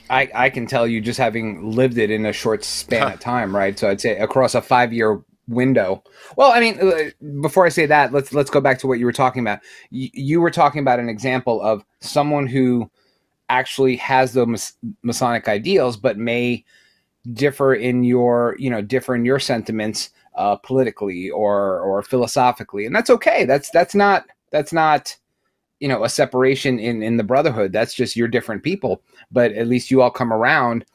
I, 0.09 0.29
I 0.33 0.49
can 0.49 0.67
tell 0.67 0.87
you 0.87 1.01
just 1.01 1.19
having 1.19 1.71
lived 1.71 1.97
it 1.97 2.09
in 2.09 2.25
a 2.25 2.31
short 2.31 2.63
span 2.63 3.11
of 3.11 3.19
time, 3.19 3.53
right? 3.53 3.77
So 3.77 3.89
I'd 3.89 3.99
say 3.99 4.17
across 4.17 4.55
a 4.55 4.61
five 4.61 4.93
year 4.93 5.21
window. 5.47 6.03
Well, 6.35 6.51
I 6.51 6.59
mean, 6.59 6.79
uh, 6.79 7.09
before 7.41 7.65
I 7.65 7.69
say 7.69 7.85
that, 7.85 8.13
let's 8.13 8.33
let's 8.33 8.49
go 8.49 8.61
back 8.61 8.79
to 8.79 8.87
what 8.87 8.99
you 8.99 9.05
were 9.05 9.13
talking 9.13 9.41
about. 9.41 9.59
You, 9.91 10.09
you 10.13 10.41
were 10.41 10.51
talking 10.51 10.81
about 10.81 10.99
an 10.99 11.09
example 11.09 11.61
of 11.61 11.83
someone 11.99 12.47
who 12.47 12.89
actually 13.49 13.95
has 13.97 14.33
the 14.33 14.45
mas- 14.45 14.73
Masonic 15.03 15.47
ideals, 15.47 15.97
but 15.97 16.17
may 16.17 16.65
differ 17.33 17.73
in 17.73 18.03
your 18.03 18.55
you 18.59 18.69
know 18.69 18.81
differ 18.81 19.15
in 19.15 19.25
your 19.25 19.39
sentiments 19.39 20.11
uh, 20.35 20.55
politically 20.57 21.29
or 21.29 21.79
or 21.81 22.01
philosophically, 22.03 22.85
and 22.85 22.95
that's 22.95 23.09
okay. 23.09 23.45
That's 23.45 23.69
that's 23.71 23.95
not 23.95 24.25
that's 24.51 24.73
not 24.73 25.15
you 25.79 25.87
know 25.87 26.03
a 26.03 26.09
separation 26.09 26.79
in 26.79 27.03
in 27.03 27.17
the 27.17 27.23
brotherhood. 27.23 27.71
That's 27.71 27.93
just 27.93 28.15
you're 28.15 28.27
different 28.27 28.63
people 28.63 29.01
but 29.31 29.51
at 29.53 29.67
least 29.67 29.91
you 29.91 30.01
all 30.01 30.11
come 30.11 30.31
around 30.31 30.85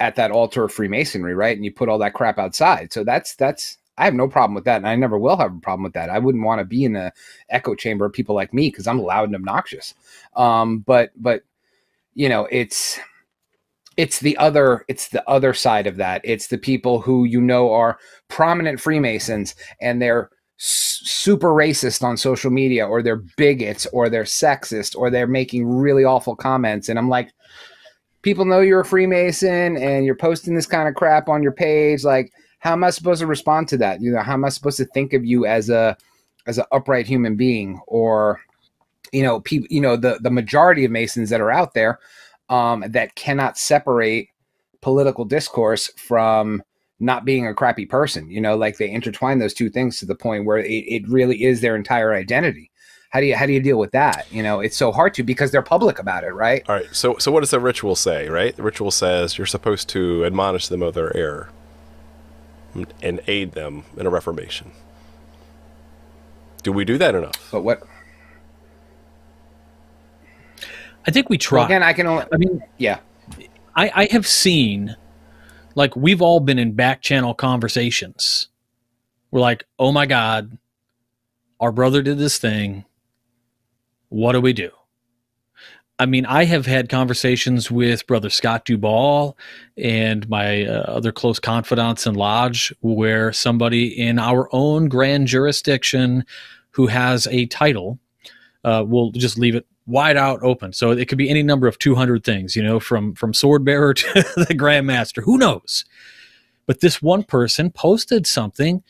at 0.00 0.16
that 0.16 0.30
altar 0.30 0.64
of 0.64 0.72
Freemasonry, 0.72 1.34
right? 1.34 1.56
And 1.56 1.64
you 1.64 1.72
put 1.72 1.88
all 1.88 1.98
that 1.98 2.14
crap 2.14 2.38
outside. 2.38 2.92
So 2.92 3.04
that's 3.04 3.34
that's 3.34 3.78
I 3.98 4.04
have 4.04 4.14
no 4.14 4.28
problem 4.28 4.54
with 4.54 4.64
that, 4.64 4.76
and 4.76 4.88
I 4.88 4.96
never 4.96 5.18
will 5.18 5.36
have 5.36 5.54
a 5.54 5.60
problem 5.60 5.84
with 5.84 5.92
that. 5.94 6.10
I 6.10 6.18
wouldn't 6.18 6.44
want 6.44 6.60
to 6.60 6.64
be 6.64 6.84
in 6.84 6.96
a 6.96 7.12
echo 7.50 7.74
chamber 7.74 8.06
of 8.06 8.12
people 8.12 8.34
like 8.34 8.54
me 8.54 8.70
because 8.70 8.86
I'm 8.86 9.00
loud 9.02 9.28
and 9.28 9.34
obnoxious. 9.34 9.94
Um, 10.36 10.78
but 10.80 11.10
but 11.16 11.42
you 12.14 12.28
know, 12.28 12.46
it's 12.50 12.98
it's 13.96 14.20
the 14.20 14.36
other 14.38 14.84
it's 14.88 15.08
the 15.08 15.28
other 15.28 15.52
side 15.52 15.86
of 15.86 15.96
that. 15.96 16.20
It's 16.24 16.46
the 16.46 16.58
people 16.58 17.00
who 17.00 17.24
you 17.24 17.40
know 17.40 17.72
are 17.72 17.98
prominent 18.28 18.80
Freemasons 18.80 19.54
and 19.80 20.00
they're 20.00 20.30
super 20.56 21.48
racist 21.48 22.02
on 22.02 22.16
social 22.16 22.50
media 22.50 22.84
or 22.86 23.02
they're 23.02 23.22
bigots 23.36 23.86
or 23.92 24.08
they're 24.08 24.24
sexist 24.24 24.96
or 24.96 25.08
they're 25.08 25.28
making 25.28 25.64
really 25.64 26.02
awful 26.02 26.34
comments 26.34 26.88
and 26.88 26.98
I'm 26.98 27.08
like 27.08 27.30
people 28.22 28.44
know 28.44 28.60
you're 28.60 28.80
a 28.80 28.84
Freemason 28.84 29.76
and 29.76 30.04
you're 30.04 30.14
posting 30.14 30.54
this 30.54 30.66
kind 30.66 30.88
of 30.88 30.94
crap 30.94 31.28
on 31.28 31.42
your 31.42 31.52
page. 31.52 32.04
Like, 32.04 32.32
how 32.58 32.72
am 32.72 32.84
I 32.84 32.90
supposed 32.90 33.20
to 33.20 33.26
respond 33.26 33.68
to 33.68 33.76
that? 33.78 34.00
You 34.00 34.12
know, 34.12 34.22
how 34.22 34.34
am 34.34 34.44
I 34.44 34.48
supposed 34.48 34.76
to 34.78 34.84
think 34.86 35.12
of 35.12 35.24
you 35.24 35.46
as 35.46 35.70
a 35.70 35.96
as 36.46 36.58
an 36.58 36.64
upright 36.72 37.06
human 37.06 37.36
being? 37.36 37.80
Or, 37.86 38.40
you 39.12 39.22
know, 39.22 39.40
people, 39.40 39.68
you 39.70 39.80
know, 39.80 39.96
the 39.96 40.18
the 40.22 40.30
majority 40.30 40.84
of 40.84 40.90
Masons 40.90 41.30
that 41.30 41.40
are 41.40 41.50
out 41.50 41.74
there 41.74 41.98
um, 42.48 42.84
that 42.88 43.14
cannot 43.14 43.58
separate 43.58 44.28
political 44.80 45.24
discourse 45.24 45.90
from 45.96 46.62
not 47.00 47.24
being 47.24 47.46
a 47.46 47.54
crappy 47.54 47.86
person. 47.86 48.28
You 48.28 48.40
know, 48.40 48.56
like 48.56 48.76
they 48.76 48.90
intertwine 48.90 49.38
those 49.38 49.54
two 49.54 49.70
things 49.70 49.98
to 50.00 50.06
the 50.06 50.16
point 50.16 50.44
where 50.44 50.58
it, 50.58 50.68
it 50.68 51.08
really 51.08 51.44
is 51.44 51.60
their 51.60 51.76
entire 51.76 52.12
identity. 52.12 52.70
How 53.10 53.20
do 53.20 53.26
you 53.26 53.36
how 53.36 53.46
do 53.46 53.52
you 53.52 53.60
deal 53.60 53.78
with 53.78 53.92
that? 53.92 54.26
You 54.32 54.42
know, 54.42 54.60
it's 54.60 54.76
so 54.76 54.90
hard 54.90 55.14
to 55.14 55.22
because 55.22 55.52
they're 55.52 55.62
public 55.62 56.00
about 56.00 56.24
it, 56.24 56.34
right? 56.34 56.62
All 56.68 56.74
right. 56.74 56.88
So, 56.92 57.16
so 57.18 57.30
what 57.30 57.40
does 57.40 57.52
the 57.52 57.60
ritual 57.60 57.94
say? 57.94 58.28
Right. 58.28 58.54
The 58.54 58.62
ritual 58.64 58.90
says 58.90 59.38
you're 59.38 59.46
supposed 59.46 59.88
to 59.90 60.26
admonish 60.26 60.68
them 60.68 60.82
of 60.82 60.94
their 60.94 61.16
error 61.16 61.50
and 63.02 63.20
aid 63.26 63.52
them 63.52 63.84
in 63.96 64.06
a 64.06 64.10
reformation. 64.10 64.72
Do 66.62 66.72
we 66.72 66.84
do 66.84 66.98
that 66.98 67.14
enough? 67.14 67.48
But 67.50 67.62
what 67.62 67.82
I 71.06 71.10
think 71.10 71.30
we 71.30 71.38
try. 71.38 71.60
Well, 71.60 71.66
again, 71.66 71.82
I 71.82 71.92
can 71.92 72.06
only. 72.06 72.24
I 72.32 72.36
mean, 72.36 72.62
Yeah, 72.76 73.00
I, 73.74 73.90
I 73.94 74.08
have 74.10 74.26
seen, 74.26 74.96
like, 75.74 75.96
we've 75.96 76.20
all 76.20 76.40
been 76.40 76.58
in 76.58 76.72
back 76.72 77.00
channel 77.00 77.32
conversations. 77.32 78.48
We're 79.30 79.40
like, 79.40 79.64
oh 79.78 79.92
my 79.92 80.04
God, 80.04 80.58
our 81.60 81.72
brother 81.72 82.02
did 82.02 82.18
this 82.18 82.38
thing. 82.38 82.84
What 84.10 84.32
do 84.32 84.40
we 84.40 84.52
do? 84.52 84.70
I 86.00 86.06
mean, 86.06 86.26
I 86.26 86.44
have 86.44 86.64
had 86.64 86.88
conversations 86.88 87.70
with 87.70 88.06
Brother 88.06 88.30
Scott 88.30 88.64
Duvall 88.64 89.36
and 89.76 90.28
my 90.28 90.64
uh, 90.64 90.82
other 90.82 91.10
close 91.10 91.40
confidants 91.40 92.06
in 92.06 92.14
Lodge 92.14 92.72
where 92.80 93.32
somebody 93.32 93.86
in 93.86 94.18
our 94.18 94.48
own 94.52 94.88
grand 94.88 95.26
jurisdiction 95.26 96.24
who 96.70 96.86
has 96.86 97.26
a 97.28 97.46
title 97.46 97.98
uh, 98.62 98.84
will 98.86 99.10
just 99.10 99.38
leave 99.38 99.56
it 99.56 99.66
wide 99.86 100.16
out 100.16 100.40
open. 100.42 100.72
So 100.72 100.92
it 100.92 101.08
could 101.08 101.18
be 101.18 101.30
any 101.30 101.42
number 101.42 101.66
of 101.66 101.78
200 101.78 102.22
things, 102.22 102.54
you 102.54 102.62
know, 102.62 102.78
from 102.78 103.14
from 103.14 103.34
sword 103.34 103.64
bearer 103.64 103.94
to 103.94 104.22
the 104.36 104.54
grandmaster. 104.54 105.22
Who 105.24 105.36
knows? 105.36 105.84
But 106.66 106.80
this 106.80 107.02
one 107.02 107.24
person 107.24 107.70
posted 107.70 108.26
something 108.26 108.84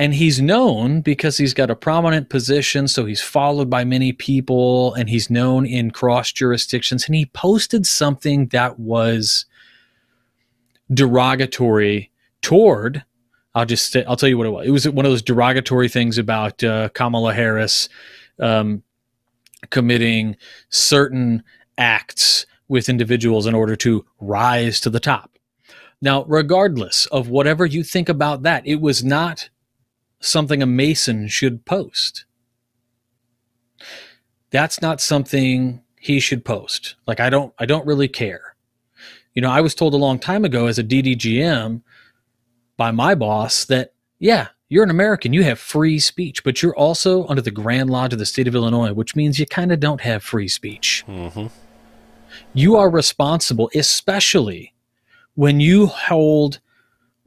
and 0.00 0.14
he's 0.14 0.40
known 0.40 1.02
because 1.02 1.36
he's 1.36 1.52
got 1.52 1.70
a 1.70 1.76
prominent 1.76 2.30
position 2.30 2.88
so 2.88 3.04
he's 3.04 3.20
followed 3.20 3.68
by 3.68 3.84
many 3.84 4.12
people 4.12 4.94
and 4.94 5.10
he's 5.10 5.28
known 5.28 5.66
in 5.66 5.90
cross 5.90 6.32
jurisdictions 6.32 7.04
and 7.04 7.14
he 7.14 7.26
posted 7.26 7.86
something 7.86 8.46
that 8.46 8.80
was 8.80 9.44
derogatory 10.92 12.10
toward 12.40 13.04
I'll 13.54 13.66
just 13.66 13.94
I'll 13.96 14.16
tell 14.16 14.28
you 14.28 14.38
what 14.38 14.46
it 14.46 14.50
was. 14.50 14.66
It 14.66 14.70
was 14.70 14.88
one 14.88 15.04
of 15.04 15.10
those 15.10 15.22
derogatory 15.22 15.88
things 15.88 16.18
about 16.18 16.62
uh, 16.62 16.88
Kamala 16.90 17.34
Harris 17.34 17.88
um, 18.38 18.84
committing 19.70 20.36
certain 20.68 21.42
acts 21.76 22.46
with 22.68 22.88
individuals 22.88 23.46
in 23.46 23.54
order 23.54 23.74
to 23.74 24.04
rise 24.20 24.78
to 24.80 24.90
the 24.90 25.00
top. 25.00 25.36
Now, 26.00 26.24
regardless 26.24 27.06
of 27.06 27.28
whatever 27.28 27.66
you 27.66 27.82
think 27.82 28.08
about 28.08 28.44
that, 28.44 28.64
it 28.64 28.80
was 28.80 29.02
not 29.02 29.50
something 30.20 30.62
a 30.62 30.66
Mason 30.66 31.28
should 31.28 31.64
post. 31.64 32.24
That's 34.50 34.80
not 34.82 35.00
something 35.00 35.82
he 35.98 36.20
should 36.20 36.44
post. 36.44 36.96
Like 37.06 37.20
I 37.20 37.30
don't 37.30 37.52
I 37.58 37.66
don't 37.66 37.86
really 37.86 38.08
care. 38.08 38.56
You 39.34 39.42
know, 39.42 39.50
I 39.50 39.60
was 39.60 39.74
told 39.74 39.94
a 39.94 39.98
long 39.98 40.18
time 40.18 40.44
ago 40.44 40.66
as 40.66 40.78
a 40.78 40.84
DDGM 40.84 41.82
by 42.76 42.90
my 42.90 43.14
boss 43.14 43.64
that 43.66 43.94
yeah, 44.18 44.48
you're 44.68 44.84
an 44.84 44.90
American, 44.90 45.32
you 45.32 45.42
have 45.42 45.58
free 45.58 45.98
speech, 45.98 46.44
but 46.44 46.62
you're 46.62 46.76
also 46.76 47.26
under 47.26 47.42
the 47.42 47.50
Grand 47.50 47.90
Lodge 47.90 48.12
of 48.12 48.18
the 48.18 48.26
state 48.26 48.46
of 48.46 48.54
Illinois, 48.54 48.92
which 48.92 49.16
means 49.16 49.38
you 49.38 49.46
kind 49.46 49.72
of 49.72 49.80
don't 49.80 50.00
have 50.00 50.22
free 50.22 50.48
speech. 50.48 51.04
Mm-hmm. 51.08 51.46
You 52.54 52.76
are 52.76 52.90
responsible, 52.90 53.70
especially 53.74 54.74
when 55.34 55.60
you 55.60 55.86
hold 55.86 56.60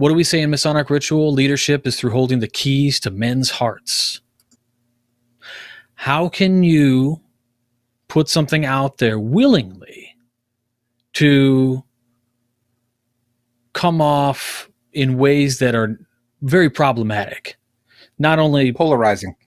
what 0.04 0.10
do 0.10 0.16
we 0.16 0.24
say 0.26 0.42
in 0.42 0.50
Masonic 0.50 0.90
ritual? 0.90 1.32
Leadership 1.32 1.88
is 1.88 1.98
through 1.98 2.10
holding 2.10 2.40
the 2.40 2.48
keys 2.50 3.00
to 3.00 3.10
men's 3.10 3.50
hearts. 3.50 4.20
How 5.96 6.28
can 6.28 6.62
you 6.62 7.22
put 8.10 8.28
something 8.28 8.66
out 8.66 8.98
there 8.98 9.18
willingly 9.18 10.14
to 11.14 11.86
come 13.72 14.02
off 14.02 14.70
in 14.92 15.18
ways 15.18 15.60
that 15.60 15.74
are 15.74 15.98
very 16.42 16.70
problematic? 16.70 17.56
Not 18.20 18.40
only 18.40 18.74
Polarizing. 18.74 19.38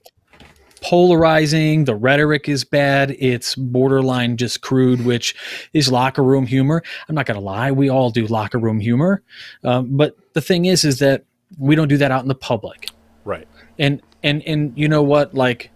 Polarizing. 0.77 1.85
The 1.85 1.95
rhetoric 1.95 2.47
is 2.47 2.63
bad. 2.63 3.15
It's 3.19 3.55
borderline 3.55 4.37
just 4.37 4.61
crude, 4.61 5.05
which 5.05 5.35
is 5.73 5.91
locker 5.91 6.23
room 6.23 6.45
humor. 6.45 6.83
I'm 7.07 7.15
not 7.15 7.25
going 7.25 7.39
to 7.39 7.43
lie. 7.43 7.71
We 7.71 7.89
all 7.89 8.09
do 8.09 8.27
locker 8.27 8.57
room 8.57 8.79
humor. 8.79 9.21
Um, 9.63 9.97
but 9.97 10.15
the 10.33 10.41
thing 10.41 10.65
is, 10.65 10.83
is 10.83 10.99
that 10.99 11.23
we 11.57 11.75
don't 11.75 11.87
do 11.87 11.97
that 11.97 12.11
out 12.11 12.21
in 12.21 12.27
the 12.27 12.35
public. 12.35 12.89
Right. 13.25 13.47
And, 13.79 14.01
and, 14.23 14.43
and 14.45 14.73
you 14.77 14.87
know 14.87 15.03
what? 15.03 15.33
Like 15.33 15.71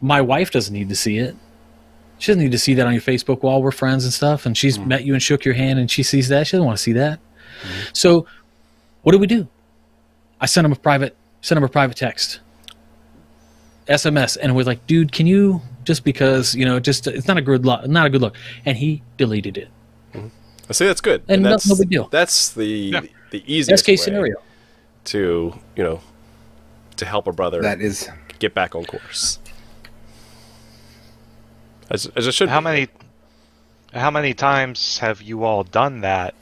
my 0.00 0.20
wife 0.20 0.50
doesn't 0.50 0.72
need 0.72 0.88
to 0.88 0.96
see 0.96 1.18
it. 1.18 1.36
She 2.18 2.32
doesn't 2.32 2.42
need 2.42 2.52
to 2.52 2.58
see 2.58 2.74
that 2.74 2.86
on 2.86 2.92
your 2.92 3.02
Facebook 3.02 3.42
wall. 3.42 3.62
We're 3.62 3.72
friends 3.72 4.04
and 4.04 4.12
stuff. 4.12 4.46
And 4.46 4.56
she's 4.56 4.78
met 4.78 5.04
you 5.04 5.12
and 5.12 5.22
shook 5.22 5.44
your 5.44 5.54
hand 5.54 5.78
and 5.78 5.90
she 5.90 6.02
sees 6.02 6.28
that. 6.28 6.46
She 6.46 6.52
doesn't 6.52 6.64
want 6.64 6.78
to 6.78 6.82
see 6.82 6.92
that. 6.92 7.20
So 7.92 8.26
what 9.02 9.12
do 9.12 9.18
we 9.18 9.26
do? 9.26 9.48
I 10.40 10.46
sent 10.46 10.64
him 10.64 10.72
a 10.72 10.76
private, 10.76 11.16
sent 11.40 11.58
him 11.58 11.64
a 11.64 11.68
private 11.68 11.96
text. 11.96 12.40
SMS 13.86 14.36
and 14.40 14.54
was 14.56 14.66
like, 14.66 14.86
dude, 14.86 15.12
can 15.12 15.26
you 15.26 15.60
just 15.84 16.04
because 16.04 16.54
you 16.54 16.64
know, 16.64 16.80
just 16.80 17.06
it's 17.06 17.28
not 17.28 17.36
a 17.38 17.42
good 17.42 17.64
look, 17.64 17.86
not 17.86 18.06
a 18.06 18.10
good 18.10 18.20
look, 18.20 18.34
and 18.64 18.76
he 18.76 19.02
deleted 19.16 19.56
it. 19.56 19.68
Mm-hmm. 20.14 20.28
I 20.68 20.72
say 20.72 20.86
that's 20.86 21.00
good. 21.00 21.22
And 21.28 21.42
no- 21.42 21.50
that's, 21.50 21.68
no 21.68 21.76
big 21.76 21.90
deal. 21.90 22.08
That's 22.08 22.50
the 22.50 22.66
Yeah. 22.66 23.00
the 23.30 23.42
easiest 23.46 23.70
Best 23.70 23.86
case 23.86 24.00
way 24.00 24.04
scenario. 24.06 24.36
to 25.04 25.54
you 25.76 25.84
know 25.84 26.00
to 26.96 27.04
help 27.04 27.26
a 27.26 27.32
brother 27.32 27.60
That 27.62 27.80
is 27.80 28.08
get 28.38 28.54
back 28.54 28.74
on 28.74 28.84
course. 28.84 29.38
As, 31.88 32.06
as 32.16 32.26
it 32.26 32.32
should. 32.32 32.48
How 32.48 32.60
be. 32.60 32.64
many 32.64 32.88
how 33.94 34.10
many 34.10 34.34
times 34.34 34.98
have 34.98 35.22
you 35.22 35.44
all 35.44 35.62
done 35.62 36.00
that 36.00 36.34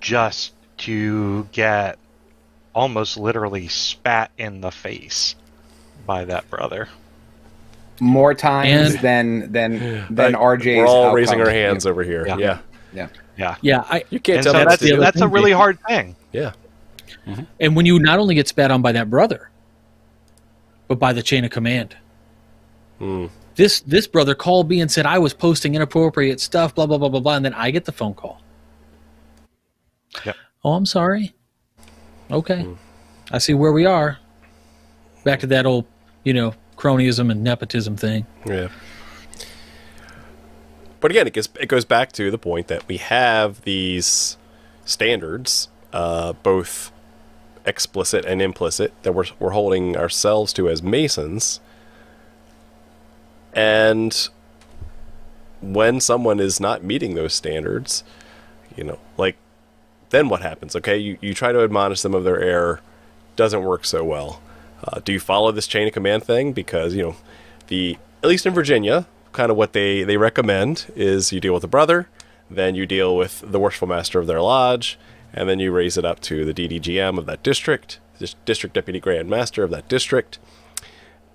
just 0.00 0.52
to 0.78 1.44
get 1.52 1.98
almost 2.74 3.16
literally 3.16 3.68
spat 3.68 4.30
in 4.36 4.60
the 4.60 4.70
face 4.70 5.34
by 6.06 6.24
that 6.26 6.48
brother? 6.50 6.88
more 7.98 8.34
times 8.34 8.92
And- 8.94 9.00
than 9.02 9.52
than 9.52 10.06
than 10.14 10.32
Like, 10.32 10.42
RJ's. 10.60 10.76
We're 10.76 10.86
all 10.86 11.04
outcome. 11.04 11.14
raising 11.16 11.40
our 11.40 11.48
hands 11.48 11.86
over 11.86 12.02
here. 12.02 12.26
Yeah. 12.26 12.36
Yeah. 12.36 12.58
Yeah. 12.92 13.08
Yeah. 13.38 13.54
Yeah, 13.62 13.84
I 13.88 14.04
You 14.10 14.20
can't 14.20 14.42
tell 14.42 14.52
so 14.52 14.58
me 14.58 14.64
what 14.66 14.68
that's 14.70 14.82
to 14.82 14.88
do. 14.88 14.94
other 14.96 15.02
that's 15.02 15.20
a 15.22 15.28
really 15.28 15.52
hard 15.52 15.78
thing. 15.88 16.14
Yeah. 16.32 16.52
and 17.58 17.74
when 17.74 17.86
you 17.86 17.98
not 17.98 18.18
only 18.18 18.34
get 18.34 18.48
spat 18.48 18.70
on 18.70 18.82
by 18.82 18.92
that 18.92 19.08
brother, 19.08 19.48
but 20.88 20.98
by 20.98 21.12
the 21.14 21.22
chain 21.22 21.44
of 21.46 21.50
command. 21.50 21.96
Hmm. 22.98 23.26
This 23.54 23.80
this 23.80 24.06
brother 24.06 24.34
called 24.34 24.68
me 24.68 24.82
and 24.82 24.90
said 24.92 25.06
I 25.06 25.18
was 25.18 25.32
posting 25.32 25.74
inappropriate 25.74 26.38
stuff, 26.40 26.74
blah 26.74 26.84
blah 26.86 26.98
blah 26.98 27.08
blah 27.08 27.20
blah, 27.20 27.36
and 27.36 27.44
then 27.46 27.54
I 27.54 27.70
get 27.70 27.86
the 27.86 27.92
phone 27.92 28.12
call. 28.12 28.42
Yep. 30.26 30.36
Oh, 30.64 30.72
I'm 30.74 30.84
sorry. 30.86 31.34
Okay, 32.30 32.66
I 33.32 33.38
see 33.38 33.54
where 33.54 33.72
we 33.72 33.86
are. 33.86 34.18
Back 35.24 35.40
to 35.40 35.46
that 35.48 35.64
old, 35.66 35.86
you 36.26 36.34
know, 36.34 36.52
cronyism 36.76 37.30
and 37.30 37.44
nepotism 37.44 37.96
thing. 37.96 38.26
Yeah. 38.44 38.68
But 40.98 41.12
again, 41.12 41.28
it 41.28 41.32
gets 41.32 41.48
it 41.60 41.68
goes 41.68 41.84
back 41.84 42.10
to 42.12 42.32
the 42.32 42.38
point 42.38 42.66
that 42.66 42.86
we 42.88 42.96
have 42.96 43.62
these 43.62 44.36
standards, 44.84 45.68
uh, 45.92 46.32
both 46.32 46.90
explicit 47.64 48.24
and 48.24 48.42
implicit, 48.42 48.92
that 49.04 49.12
we're 49.12 49.26
we're 49.38 49.50
holding 49.50 49.96
ourselves 49.96 50.52
to 50.54 50.68
as 50.68 50.82
Masons. 50.82 51.60
And 53.52 54.28
when 55.62 56.00
someone 56.00 56.40
is 56.40 56.58
not 56.58 56.82
meeting 56.82 57.14
those 57.14 57.34
standards, 57.34 58.02
you 58.76 58.82
know, 58.82 58.98
like 59.16 59.36
then 60.10 60.28
what 60.28 60.42
happens? 60.42 60.74
Okay, 60.74 60.98
you, 60.98 61.18
you 61.20 61.34
try 61.34 61.52
to 61.52 61.62
admonish 61.62 62.02
them 62.02 62.14
of 62.14 62.24
their 62.24 62.40
error, 62.40 62.80
doesn't 63.36 63.62
work 63.62 63.84
so 63.84 64.02
well. 64.02 64.40
Uh, 64.84 65.00
do 65.04 65.12
you 65.12 65.20
follow 65.20 65.50
this 65.52 65.66
chain 65.66 65.86
of 65.86 65.94
command 65.94 66.24
thing? 66.24 66.52
Because 66.52 66.94
you 66.94 67.02
know, 67.02 67.16
the 67.68 67.98
at 68.22 68.28
least 68.28 68.46
in 68.46 68.54
Virginia, 68.54 69.06
kind 69.32 69.50
of 69.50 69.56
what 69.56 69.72
they 69.72 70.02
they 70.02 70.16
recommend 70.16 70.86
is 70.94 71.32
you 71.32 71.40
deal 71.40 71.52
with 71.52 71.62
the 71.62 71.68
brother, 71.68 72.08
then 72.50 72.74
you 72.74 72.86
deal 72.86 73.16
with 73.16 73.42
the 73.46 73.58
worshipful 73.58 73.88
master 73.88 74.18
of 74.18 74.26
their 74.26 74.40
lodge, 74.40 74.98
and 75.32 75.48
then 75.48 75.58
you 75.58 75.72
raise 75.72 75.96
it 75.96 76.04
up 76.04 76.20
to 76.20 76.44
the 76.44 76.54
DDGM 76.54 77.18
of 77.18 77.26
that 77.26 77.42
district, 77.42 78.00
dis- 78.18 78.36
district 78.44 78.74
deputy 78.74 79.00
grand 79.00 79.28
master 79.28 79.62
of 79.62 79.70
that 79.70 79.88
district, 79.88 80.38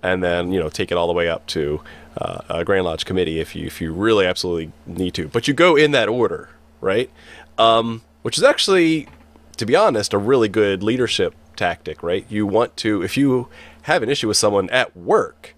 and 0.02 0.22
then 0.22 0.52
you 0.52 0.60
know 0.60 0.68
take 0.68 0.90
it 0.90 0.96
all 0.96 1.06
the 1.06 1.12
way 1.12 1.28
up 1.28 1.46
to 1.48 1.80
uh, 2.16 2.40
a 2.48 2.64
Grand 2.64 2.84
Lodge 2.84 3.04
committee 3.04 3.40
if 3.40 3.54
you 3.54 3.66
if 3.66 3.80
you 3.80 3.92
really 3.92 4.26
absolutely 4.26 4.72
need 4.86 5.14
to. 5.14 5.28
But 5.28 5.48
you 5.48 5.54
go 5.54 5.76
in 5.76 5.90
that 5.92 6.08
order, 6.08 6.50
right? 6.80 7.10
Um, 7.58 8.02
which 8.22 8.38
is 8.38 8.44
actually, 8.44 9.08
to 9.56 9.66
be 9.66 9.76
honest, 9.76 10.12
a 10.12 10.18
really 10.18 10.48
good 10.48 10.82
leadership 10.82 11.34
tactic, 11.62 12.02
right? 12.02 12.26
You 12.28 12.44
want 12.44 12.76
to 12.78 13.02
if 13.02 13.16
you 13.16 13.48
have 13.82 14.02
an 14.02 14.08
issue 14.08 14.26
with 14.26 14.36
someone 14.36 14.68
at 14.70 14.96
work, 14.96 15.54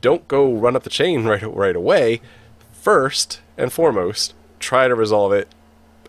don't 0.00 0.26
go 0.26 0.52
run 0.52 0.74
up 0.74 0.82
the 0.82 0.90
chain 0.90 1.24
right 1.30 1.42
right 1.54 1.76
away. 1.76 2.20
First 2.72 3.40
and 3.56 3.72
foremost, 3.72 4.34
try 4.58 4.88
to 4.88 4.94
resolve 4.94 5.32
it 5.32 5.48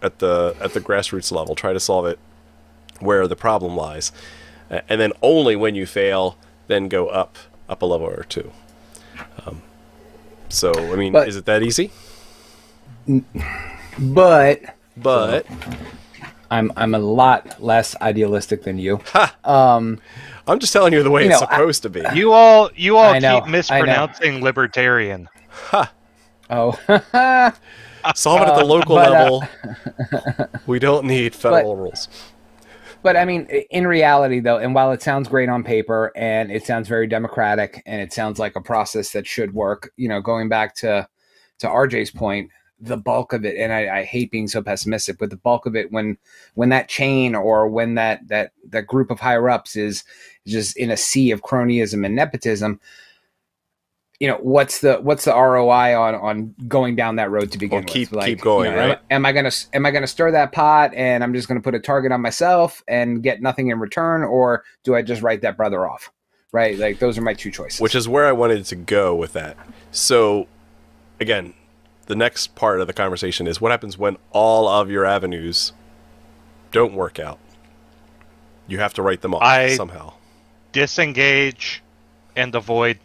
at 0.02 0.18
the 0.20 0.56
at 0.60 0.74
the 0.74 0.82
grassroots 0.82 1.32
level. 1.32 1.54
Try 1.54 1.74
to 1.74 1.80
solve 1.80 2.08
it 2.08 2.18
where 3.00 3.28
the 3.28 3.36
problem 3.36 3.76
lies, 3.76 4.12
and 4.72 5.00
then 5.00 5.14
only 5.22 5.56
when 5.56 5.76
you 5.76 5.86
fail, 5.86 6.36
then 6.66 6.88
go 6.88 7.08
up 7.08 7.38
up 7.70 7.84
a 7.84 7.86
level 7.86 8.08
or 8.08 8.26
two. 8.28 8.52
Um, 9.46 9.62
so 10.50 10.72
I 10.74 10.96
mean, 10.96 11.14
But- 11.14 11.28
is 11.28 11.36
it 11.36 11.46
that 11.46 11.62
easy? 11.62 11.92
But 14.00 14.62
But 14.98 15.46
I'm 16.50 16.72
I'm 16.76 16.96
a 16.96 17.00
lot 17.00 17.62
less 17.62 17.96
idealistic 18.02 18.64
than 18.64 18.78
you. 18.78 19.02
I'm 19.44 20.00
just 20.60 20.72
telling 20.74 20.94
you 20.94 21.04
the 21.04 21.12
way 21.12 21.26
You 21.26 21.32
it's 21.32 21.42
know, 21.42 21.48
I- 21.50 21.58
supposed 21.58 21.84
to 21.84 21.90
be. 21.90 22.04
You 22.14 22.32
all 22.34 22.70
you 22.76 22.98
all 22.98 23.20
know, 23.20 23.42
keep 23.42 23.50
mispronouncing 23.50 24.42
libertarian. 24.42 25.28
Oh, 26.50 26.72
Solve 28.16 28.42
it 28.42 28.48
at 28.48 28.56
the 28.56 28.64
local 28.64 28.96
but, 28.96 29.08
uh, 29.10 29.12
level. 29.12 29.44
we 30.68 30.80
don't 30.80 31.06
need 31.06 31.36
federal 31.36 31.76
rules. 31.76 32.08
but 33.04 33.18
I 33.18 33.26
mean, 33.26 33.46
in 33.70 33.86
reality, 33.86 34.40
though, 34.40 34.58
and 34.60 34.74
while 34.74 34.94
it 34.94 35.02
sounds 35.02 35.28
great 35.28 35.50
on 35.50 35.62
paper 35.64 36.14
and 36.16 36.50
it 36.50 36.66
sounds 36.66 36.88
very 36.88 37.08
democratic 37.08 37.84
and 37.86 38.00
it 38.02 38.14
sounds 38.14 38.40
like 38.40 38.56
a 38.56 38.62
process 38.62 39.12
that 39.12 39.28
should 39.28 39.54
work, 39.54 39.92
you 39.98 40.08
know, 40.08 40.22
going 40.22 40.48
back 40.48 40.74
to 40.76 41.06
to 41.60 41.68
RJ's 41.68 42.12
point, 42.12 42.50
the 42.80 42.98
bulk 42.98 43.34
of 43.34 43.44
it, 43.46 43.56
and 43.58 43.74
I, 43.74 44.00
I 44.00 44.04
hate 44.04 44.30
being 44.32 44.48
so 44.48 44.62
pessimistic, 44.62 45.18
but 45.18 45.30
the 45.32 45.38
bulk 45.38 45.66
of 45.66 45.76
it, 45.76 45.92
when 45.92 46.18
when 46.54 46.70
that 46.70 46.88
chain 46.90 47.34
or 47.36 47.68
when 47.68 47.96
that 47.96 48.28
that 48.28 48.52
that 48.70 48.88
group 48.88 49.10
of 49.12 49.20
higher 49.20 49.50
ups 49.50 49.76
is 49.76 50.04
just 50.46 50.78
in 50.78 50.92
a 50.92 50.98
sea 50.98 51.32
of 51.32 51.42
cronyism 51.42 52.06
and 52.06 52.16
nepotism, 52.16 52.80
you 54.20 54.28
know, 54.28 54.38
what's 54.42 54.80
the 54.82 54.96
what's 54.98 55.26
the 55.26 55.32
ROI 55.34 55.96
on 56.00 56.16
on 56.16 56.56
going 56.68 56.96
down 56.96 57.16
that 57.18 57.30
road 57.32 57.52
to 57.52 57.58
begin 57.58 57.78
Well, 57.80 57.86
keep- 57.88 58.12
with? 58.12 58.26
keep 58.26 58.42
going, 58.42 58.66
you 58.70 58.76
know, 58.76 58.82
am- 58.82 58.90
right? 58.90 59.00
Am, 59.12 59.26
I 59.26 59.32
gonna 59.32 59.52
am 59.74 59.86
I 59.86 59.92
gonna 59.92 60.08
stir 60.08 60.32
that 60.32 60.52
pot 60.52 60.94
and 60.96 61.24
I'm 61.24 61.34
just 61.34 61.48
gonna 61.48 61.62
put 61.62 61.76
a 61.76 61.80
target 61.80 62.12
on 62.12 62.22
myself 62.22 62.84
and 62.88 63.22
get 63.24 63.42
nothing 63.42 63.70
in 63.70 63.80
return, 63.80 64.24
or 64.24 64.64
do 64.84 64.96
I 64.96 65.02
just 65.02 65.22
write 65.22 65.42
that 65.42 65.58
brother 65.58 65.88
off? 65.88 66.12
Right, 66.54 66.78
like 66.80 67.00
those 67.00 67.18
are 67.18 67.22
my 67.22 67.34
two 67.34 67.52
choices. 67.52 67.80
which 67.82 67.94
is 67.94 68.08
where 68.08 68.26
I 68.26 68.32
wanted 68.32 68.66
to 68.66 68.76
go 68.76 69.14
with 69.14 69.34
that. 69.34 69.58
So, 69.92 70.48
again, 71.20 71.54
the 72.08 72.16
next 72.16 72.56
part 72.56 72.82
of 72.82 72.88
the 72.88 72.94
conversation 72.94 73.48
is 73.48 73.62
what 73.62 73.72
happens 73.72 73.98
when 73.98 74.18
all 74.32 74.68
of 74.68 74.90
your 74.90 75.06
avenues 75.06 75.74
don't 76.72 76.94
work 76.94 77.20
out. 77.20 77.40
You 78.68 78.80
have 78.80 78.94
to 78.96 79.02
write 79.02 79.22
them 79.22 79.34
off 79.36 79.44
I- 79.44 79.76
somehow. 79.76 80.14
Disengage 80.74 81.82
and 82.36 82.54
avoid. 82.54 83.00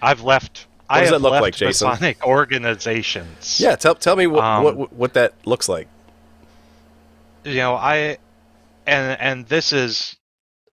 I've 0.00 0.22
left. 0.22 0.66
I 0.88 1.00
does 1.00 1.10
have 1.10 1.20
that 1.20 1.22
look 1.22 1.32
left 1.32 1.42
like, 1.42 1.54
Jason? 1.54 1.88
Masonic 1.88 2.26
organizations. 2.26 3.60
Yeah, 3.60 3.76
tell 3.76 3.94
tell 3.94 4.16
me 4.16 4.26
what 4.26 4.42
Um, 4.44 4.64
what 4.64 4.92
what 4.92 5.14
that 5.14 5.34
looks 5.44 5.68
like. 5.68 5.88
you 7.44 7.56
know 7.56 7.74
i 7.74 8.18
and 8.86 9.18
and 9.20 9.46
this 9.46 9.72
is 9.72 10.16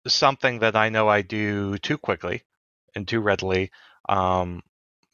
something 0.07 0.59
that 0.59 0.75
i 0.75 0.89
know 0.89 1.07
i 1.07 1.21
do 1.21 1.77
too 1.77 1.97
quickly 1.97 2.43
and 2.95 3.07
too 3.07 3.19
readily 3.21 3.71
um 4.09 4.61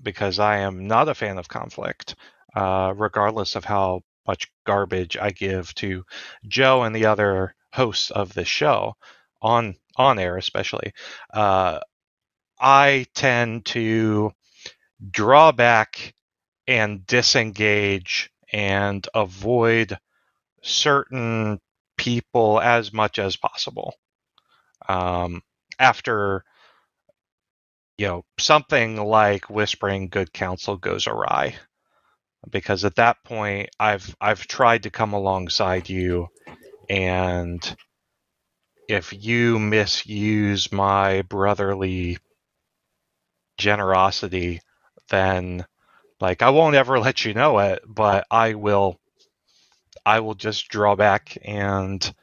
because 0.03 0.39
i 0.39 0.57
am 0.57 0.87
not 0.87 1.09
a 1.09 1.15
fan 1.15 1.37
of 1.37 1.47
conflict 1.47 2.15
uh 2.55 2.93
regardless 2.95 3.55
of 3.55 3.65
how 3.65 4.01
much 4.27 4.51
garbage 4.65 5.17
i 5.17 5.31
give 5.31 5.73
to 5.75 6.03
joe 6.47 6.83
and 6.83 6.95
the 6.95 7.05
other 7.05 7.55
hosts 7.73 8.11
of 8.11 8.33
this 8.33 8.47
show 8.47 8.93
on 9.41 9.75
on 9.97 10.19
air 10.19 10.37
especially 10.37 10.93
uh 11.33 11.79
i 12.59 13.05
tend 13.15 13.65
to 13.65 14.31
draw 15.11 15.51
back 15.51 16.13
and 16.67 17.05
disengage 17.05 18.29
and 18.51 19.07
avoid 19.13 19.97
certain 20.61 21.59
people 21.97 22.59
as 22.61 22.93
much 22.93 23.19
as 23.19 23.35
possible 23.35 23.95
um, 24.87 25.41
after 25.79 26.43
you 27.97 28.07
know 28.07 28.25
something 28.39 28.97
like 28.97 29.49
whispering 29.49 30.09
good 30.09 30.31
counsel 30.33 30.77
goes 30.77 31.07
awry 31.07 31.55
because 32.49 32.83
at 32.85 32.95
that 32.95 33.17
point 33.23 33.69
i've 33.79 34.15
i've 34.19 34.45
tried 34.47 34.83
to 34.83 34.89
come 34.89 35.13
alongside 35.13 35.89
you 35.89 36.27
and 36.89 37.75
if 38.89 39.13
you 39.13 39.59
misuse 39.59 40.71
my 40.71 41.21
brotherly 41.23 42.17
generosity 43.57 44.61
then 45.09 45.65
like 46.19 46.41
i 46.41 46.49
won't 46.49 46.75
ever 46.75 46.99
let 46.99 47.23
you 47.23 47.33
know 47.33 47.59
it 47.59 47.81
but 47.87 48.25
i 48.29 48.53
will 48.55 48.99
I 50.05 50.19
will 50.19 50.35
just 50.35 50.67
draw 50.67 50.95
back 50.95 51.37
and 51.43 52.13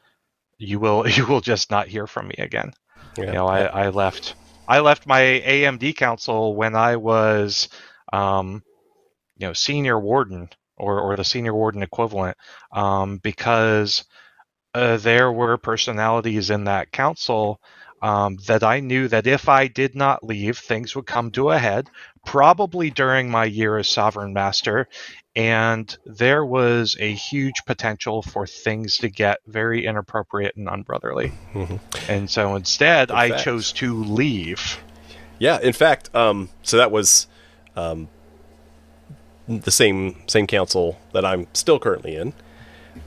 you 0.59 0.79
will 0.79 1.09
you 1.17 1.27
will 1.27 1.41
just 1.41 1.71
not 1.71 1.89
hear 1.89 2.07
from 2.07 2.29
me 2.29 2.35
again. 2.39 2.73
Yeah. 3.17 3.27
You 3.27 3.33
know, 3.33 3.47
I, 3.47 3.63
I 3.63 3.89
left 3.89 4.35
I 4.71 4.81
left 4.81 5.07
my 5.07 5.21
AMD 5.21 5.97
council 5.97 6.55
when 6.55 6.77
I 6.77 6.95
was 6.95 7.69
um, 8.13 8.63
you 9.37 9.47
know, 9.49 9.53
senior 9.53 9.99
warden 9.99 10.49
or, 10.77 11.01
or 11.01 11.17
the 11.17 11.25
senior 11.25 11.55
warden 11.55 11.83
equivalent, 11.83 12.37
um, 12.71 13.19
because 13.19 14.05
uh, 14.75 14.97
there 14.99 15.33
were 15.33 15.57
personalities 15.59 16.51
in 16.51 16.65
that 16.65 16.93
council 16.93 17.61
um, 18.03 18.37
that 18.47 18.63
I 18.63 18.81
knew 18.81 19.09
that 19.09 19.27
if 19.27 19.49
I 19.49 19.67
did 19.67 19.95
not 19.95 20.25
leave, 20.25 20.59
things 20.59 20.95
would 20.97 21.07
come 21.07 21.31
to 21.33 21.51
a 21.51 21.59
head, 21.59 21.91
probably 22.25 22.91
during 22.91 23.31
my 23.31 23.45
year 23.45 23.77
as 23.79 23.89
sovereign 23.89 24.33
master, 24.33 24.89
and 25.37 25.97
there 26.07 26.45
was 26.45 26.97
a 26.99 27.13
huge 27.13 27.65
potential 27.67 28.23
for 28.23 28.47
things 28.47 28.99
to 28.99 29.09
get 29.09 29.39
very 29.47 29.87
inappropriate 29.87 30.57
and 30.57 30.69
unbrotherly. 30.69 31.33
Mhm. 31.55 31.79
And 32.09 32.29
so 32.31 32.57
instead, 32.57 33.11
In 33.11 33.17
I 33.17 33.29
fact. 33.31 33.45
chose 33.45 33.73
to 33.75 33.95
leave. 34.03 34.83
Yeah, 35.39 35.59
in 35.61 35.73
fact, 35.73 36.15
um, 36.15 36.49
so 36.63 36.77
that 36.77 36.91
was 36.91 37.27
um, 37.77 38.09
the 39.49 39.71
same 39.71 40.17
same 40.27 40.47
council 40.47 40.99
that 41.13 41.25
I'm 41.25 41.47
still 41.55 41.79
currently 41.79 42.15
in, 42.17 42.33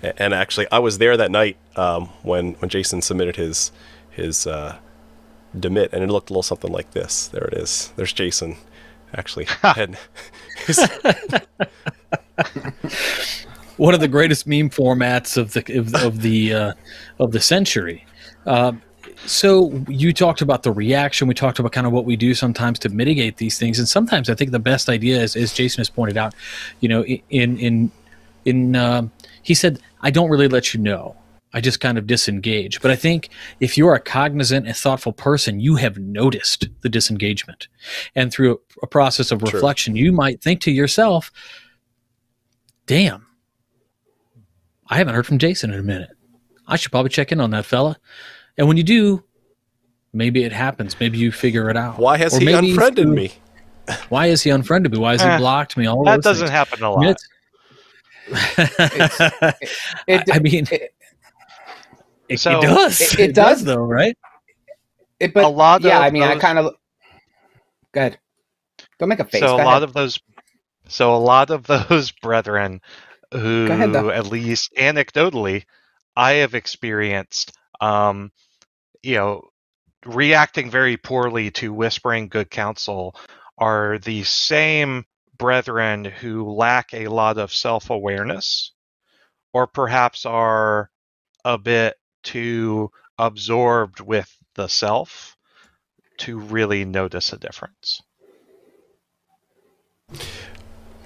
and 0.02 0.34
actually, 0.34 0.68
I 0.72 0.80
was 0.80 0.98
there 0.98 1.16
that 1.18 1.30
night 1.30 1.58
um, 1.76 2.10
when 2.24 2.54
when 2.54 2.70
Jason 2.70 3.02
submitted 3.02 3.36
his 3.36 3.72
his 4.16 4.48
uh, 4.48 4.78
demit, 5.58 5.94
and 5.94 6.04
it 6.04 6.10
looked 6.10 6.30
a 6.30 6.34
little 6.34 6.44
something 6.44 6.72
like 6.72 6.92
this. 6.92 7.28
There 7.28 7.46
it 7.46 7.54
is. 7.54 7.92
There's 7.96 8.14
Jason, 8.14 8.58
actually. 9.14 9.48
his, 10.66 10.80
one 13.78 13.94
of 13.94 14.00
the 14.00 14.08
greatest 14.08 14.48
meme 14.48 14.70
formats 14.70 15.38
of 15.38 15.54
the 15.54 15.64
of, 15.78 15.94
of 15.96 16.22
the 16.22 16.54
uh, 16.54 16.74
of 17.20 17.32
the 17.32 17.40
century. 17.40 18.06
Uh, 18.46 18.74
so 19.26 19.72
you 19.88 20.14
talked 20.14 20.42
about 20.42 20.64
the 20.64 20.72
reaction. 20.72 21.28
We 21.28 21.34
talked 21.34 21.60
about 21.60 21.72
kind 21.72 21.88
of 21.88 21.94
what 21.94 22.06
we 22.06 22.16
do 22.16 22.34
sometimes 22.34 22.80
to 22.80 22.90
mitigate 22.90 23.38
these 23.38 23.58
things, 23.58 23.80
and 23.80 23.88
sometimes 23.88 24.30
I 24.30 24.36
think 24.36 24.52
the 24.52 24.60
best 24.60 24.90
idea 24.90 25.22
is, 25.22 25.36
as 25.36 25.54
Jason 25.54 25.80
has 25.82 25.90
pointed 25.90 26.18
out, 26.18 26.34
you 26.80 26.90
know, 26.90 27.04
in 27.06 27.58
in 27.58 27.92
in 28.46 28.76
um 28.76 29.12
he 29.42 29.54
said, 29.54 29.80
"I 30.02 30.12
don't 30.12 30.30
really 30.30 30.48
let 30.48 30.74
you 30.74 30.80
know." 30.80 31.16
I 31.54 31.62
just 31.62 31.80
kind 31.80 31.98
of 31.98 32.08
disengage. 32.08 32.82
But 32.82 32.90
I 32.92 32.96
think 32.96 33.30
if 33.60 33.78
you're 33.78 33.94
a 33.94 34.00
cognizant 34.00 34.66
and 34.68 34.76
thoughtful 34.76 35.14
person, 35.14 35.60
you 35.60 35.76
have 35.76 35.98
noticed 36.00 36.68
the 36.82 36.90
disengagement. 36.90 37.68
And 38.16 38.32
through 38.32 38.54
a, 38.54 38.58
a 38.84 38.88
process 38.88 39.32
of 39.32 39.40
True. 39.40 39.52
reflection, 39.52 39.96
you 39.96 40.12
might 40.12 40.42
think 40.42 40.62
to 40.62 40.72
yourself, 40.72 41.32
damn, 42.88 43.28
I 44.88 44.98
haven't 44.98 45.14
heard 45.16 45.28
from 45.28 45.38
Jason 45.38 45.72
in 45.72 45.80
a 45.80 45.84
minute. 45.84 46.10
I 46.68 46.76
should 46.76 46.92
probably 46.92 47.10
check 47.10 47.32
in 47.32 47.40
on 47.40 47.52
that 47.52 47.66
fella. 47.66 47.98
And 48.58 48.68
when 48.68 48.78
you 48.78 48.84
do, 48.84 49.24
maybe 50.12 50.44
it 50.44 50.52
happens. 50.54 51.00
Maybe 51.00 51.18
you 51.18 51.32
figure 51.32 51.70
it 51.70 51.78
out. 51.78 51.98
why 52.00 52.18
has 52.18 52.34
Or 52.36 52.40
he 52.40 52.46
maybe 52.46 52.70
unfriended 52.72 53.06
through- 53.06 53.16
me? 53.16 53.32
Why 54.10 54.28
is 54.28 54.42
he 54.42 54.50
unfriended 54.50 54.94
me? 54.94 54.98
Why 54.98 55.12
has 55.12 55.22
he 55.22 55.28
Eh, 55.28 55.38
blocked 55.40 55.76
me? 55.76 55.88
All 55.88 56.06
That 56.06 56.22
doesn't 56.22 56.48
things. 56.48 56.52
happen 56.52 56.82
a 56.84 56.90
mean, 56.98 57.10
lot. 57.10 57.18
it's- 58.58 59.94
It, 60.08 60.24
I 60.32 60.40
mean, 60.40 60.66
it, 60.72 60.94
it, 62.34 62.40
So- 62.40 62.60
it 62.60 62.62
does. 62.62 63.02
It- 63.02 63.20
it 63.20 63.36
does. 63.36 63.64
though, 63.64 63.78
right? 63.84 64.18
it- 65.20 65.34
but 65.34 65.44
A 65.46 65.48
lot 65.48 65.82
yeah, 65.84 65.98
of 66.00 66.04
I 66.04 66.10
mean, 66.12 66.24
I 66.24 66.34
those- 66.34 66.42
kind 66.42 66.60
of. 66.60 66.74
Go 67.94 68.02
ahead. 68.02 68.20
Don't 69.00 69.10
make 69.10 69.20
a 69.20 69.26
face. 69.26 69.42
so 69.42 69.48
Go 69.48 69.54
a 69.54 69.56
ahead. 69.58 69.66
lot 69.68 69.84
of 69.84 69.94
those 69.94 70.20
so 70.88 71.16
a 71.16 71.18
lot 71.18 71.50
of 71.50 71.66
those 71.66 72.12
brethren 72.22 72.82
who 73.32 73.68
ahead, 73.72 73.96
at 73.96 74.28
least 74.28 74.72
anecdotally 74.78 75.64
i 76.16 76.34
have 76.34 76.54
experienced 76.54 77.54
um 77.82 78.32
you 79.02 79.16
know 79.16 79.42
reacting 80.06 80.70
very 80.70 80.98
poorly 80.98 81.50
to 81.52 81.72
whispering 81.74 82.28
good 82.28 82.50
counsel 82.52 83.16
are 83.58 83.98
the 84.00 84.24
same 84.24 85.06
brethren 85.38 86.04
who 86.06 86.52
lack 86.52 86.94
a 86.94 87.08
lot 87.08 87.38
of 87.38 87.54
self-awareness 87.54 88.74
or 89.54 89.68
perhaps 89.68 90.26
are 90.26 90.90
a 91.46 91.58
bit 91.58 91.96
too 92.24 92.92
absorbed 93.20 94.00
with 94.00 94.36
the 94.56 94.68
self 94.68 95.38
to 96.18 96.40
really 96.40 96.86
notice 96.86 97.34
a 97.34 97.38
difference 97.38 98.02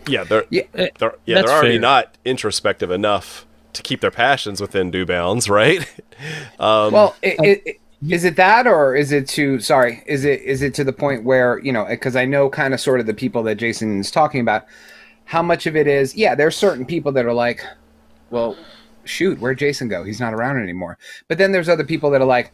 Yeah, 0.05 0.23
they're 0.23 0.45
Yeah, 0.49 0.63
eh, 0.75 0.89
they're 0.99 1.15
yeah 1.25 1.39
they're 1.39 1.51
already 1.51 1.79
fair. 1.79 1.79
not 1.79 2.17
introspective 2.25 2.91
enough 2.91 3.45
to 3.73 3.83
keep 3.83 4.01
their 4.01 4.11
passions 4.11 4.61
within 4.61 4.91
due 4.91 5.05
bounds, 5.05 5.49
right? 5.49 5.87
um, 6.59 6.93
well, 6.93 7.17
it, 7.21 7.39
it, 7.43 7.61
it, 7.65 7.77
is 8.09 8.23
it 8.23 8.35
that, 8.37 8.67
or 8.67 8.95
is 8.95 9.11
it 9.11 9.27
to? 9.29 9.59
Sorry, 9.59 10.03
is 10.05 10.23
it 10.25 10.41
is 10.41 10.61
it 10.61 10.73
to 10.75 10.83
the 10.83 10.93
point 10.93 11.23
where 11.23 11.59
you 11.59 11.71
know? 11.71 11.85
Because 11.85 12.15
I 12.15 12.25
know 12.25 12.49
kind 12.49 12.73
of 12.73 12.79
sort 12.79 12.99
of 12.99 13.05
the 13.05 13.13
people 13.13 13.43
that 13.43 13.55
Jason's 13.55 14.11
talking 14.11 14.41
about. 14.41 14.65
How 15.25 15.41
much 15.41 15.65
of 15.67 15.75
it 15.75 15.87
is? 15.87 16.15
Yeah, 16.15 16.35
there's 16.35 16.55
certain 16.55 16.85
people 16.85 17.11
that 17.13 17.25
are 17.25 17.33
like, 17.33 17.61
well, 18.31 18.57
shoot, 19.07 19.39
where'd 19.39 19.57
Jason 19.57 19.87
go? 19.87 20.03
He's 20.03 20.19
not 20.19 20.33
around 20.33 20.61
anymore. 20.61 20.97
But 21.27 21.37
then 21.37 21.51
there's 21.51 21.69
other 21.69 21.83
people 21.83 22.09
that 22.11 22.21
are 22.21 22.25
like, 22.27 22.51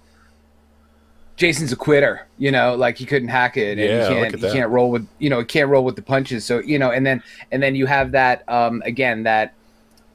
Jason's 1.36 1.72
a 1.72 1.76
quitter, 1.76 2.28
you 2.38 2.52
know, 2.52 2.76
like 2.76 2.98
he 2.98 3.06
couldn't 3.06 3.30
hack 3.30 3.58
it 3.58 3.80
and 3.80 3.80
Yeah, 3.80 4.08
he 4.08 4.14
look 4.14 4.24
can't 4.24 4.36
he 4.36 4.42
that. 4.42 4.54
can't 4.54 4.70
roll 4.70 4.92
with 4.92 5.08
you 5.18 5.30
know, 5.32 5.40
he 5.40 5.46
can't 5.46 5.68
roll 5.70 5.84
with 5.84 5.96
the 5.96 6.02
punches. 6.04 6.46
So, 6.46 6.60
you 6.60 6.78
know, 6.78 6.92
and 6.92 7.04
then 7.06 7.24
and 7.52 7.62
then 7.62 7.76
you 7.76 7.88
have 7.88 8.12
that 8.12 8.48
um 8.48 8.84
again 8.86 9.24
that 9.24 9.54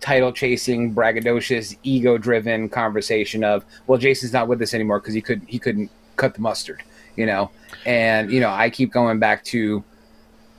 title 0.01 0.33
chasing, 0.33 0.95
braggadocious, 0.95 1.77
ego 1.83 2.19
driven 2.19 2.69
conversation 2.69 3.43
of, 3.43 3.65
well, 3.89 3.99
Jason's 3.99 4.33
not 4.33 4.47
with 4.47 4.63
us 4.63 4.75
anymore 4.75 5.01
because 5.01 5.13
he 5.13 5.21
couldn't 5.21 5.49
he 5.49 5.59
couldn't 5.59 5.91
cut 6.15 6.35
the 6.35 6.41
mustard, 6.41 6.85
you 7.17 7.27
know. 7.27 7.51
And, 7.85 8.31
you 8.31 8.41
know, 8.41 8.51
I 8.51 8.71
keep 8.71 8.93
going 8.93 9.19
back 9.19 9.43
to, 9.47 9.83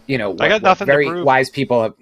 you 0.08 0.18
know, 0.18 0.32
what, 0.32 0.40
got 0.40 0.52
what 0.56 0.64
nothing 0.64 0.88
to 0.88 0.92
very 0.92 1.08
prove. 1.08 1.26
wise 1.26 1.50
people 1.50 1.82
have 1.84 1.94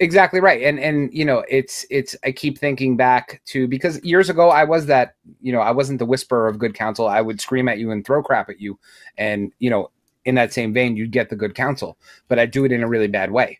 exactly 0.00 0.40
right 0.40 0.62
and 0.62 0.80
and 0.80 1.12
you 1.12 1.24
know 1.26 1.44
it's 1.48 1.84
it's 1.90 2.16
i 2.24 2.32
keep 2.32 2.58
thinking 2.58 2.96
back 2.96 3.42
to 3.44 3.68
because 3.68 4.02
years 4.02 4.30
ago 4.30 4.48
i 4.48 4.64
was 4.64 4.86
that 4.86 5.14
you 5.42 5.52
know 5.52 5.60
i 5.60 5.70
wasn't 5.70 5.98
the 5.98 6.06
whisperer 6.06 6.48
of 6.48 6.58
good 6.58 6.74
counsel 6.74 7.06
i 7.06 7.20
would 7.20 7.38
scream 7.38 7.68
at 7.68 7.78
you 7.78 7.90
and 7.90 8.04
throw 8.04 8.22
crap 8.22 8.48
at 8.48 8.58
you 8.58 8.78
and 9.18 9.52
you 9.58 9.68
know 9.68 9.90
in 10.24 10.34
that 10.34 10.54
same 10.54 10.72
vein 10.72 10.96
you'd 10.96 11.12
get 11.12 11.28
the 11.28 11.36
good 11.36 11.54
counsel 11.54 11.98
but 12.28 12.38
i 12.38 12.46
do 12.46 12.64
it 12.64 12.72
in 12.72 12.82
a 12.82 12.88
really 12.88 13.08
bad 13.08 13.30
way. 13.30 13.58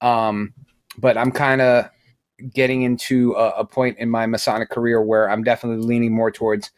Um 0.00 0.54
but 0.98 1.18
i'm 1.18 1.30
kind 1.30 1.60
of 1.60 1.90
getting 2.52 2.82
into 2.82 3.32
a, 3.34 3.50
a 3.50 3.64
point 3.64 3.98
in 3.98 4.08
my 4.08 4.26
masonic 4.26 4.70
career 4.70 5.02
where 5.02 5.30
i'm 5.30 5.44
definitely 5.44 5.84
leaning 5.84 6.14
more 6.14 6.30
towards 6.30 6.70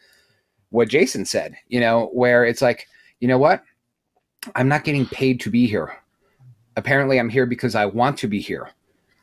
what 0.69 0.89
jason 0.89 1.23
said 1.23 1.55
you 1.69 1.79
know 1.79 2.09
where 2.13 2.45
it's 2.45 2.61
like 2.61 2.87
you 3.19 3.27
know 3.27 3.39
what? 3.39 3.63
I'm 4.55 4.67
not 4.67 4.83
getting 4.83 5.07
paid 5.07 5.39
to 5.39 5.49
be 5.49 5.65
here. 5.65 5.97
Apparently 6.75 7.19
i'm 7.19 7.29
here 7.29 7.47
because 7.47 7.73
i 7.73 7.85
want 7.85 8.19
to 8.19 8.27
be 8.27 8.39
here 8.39 8.69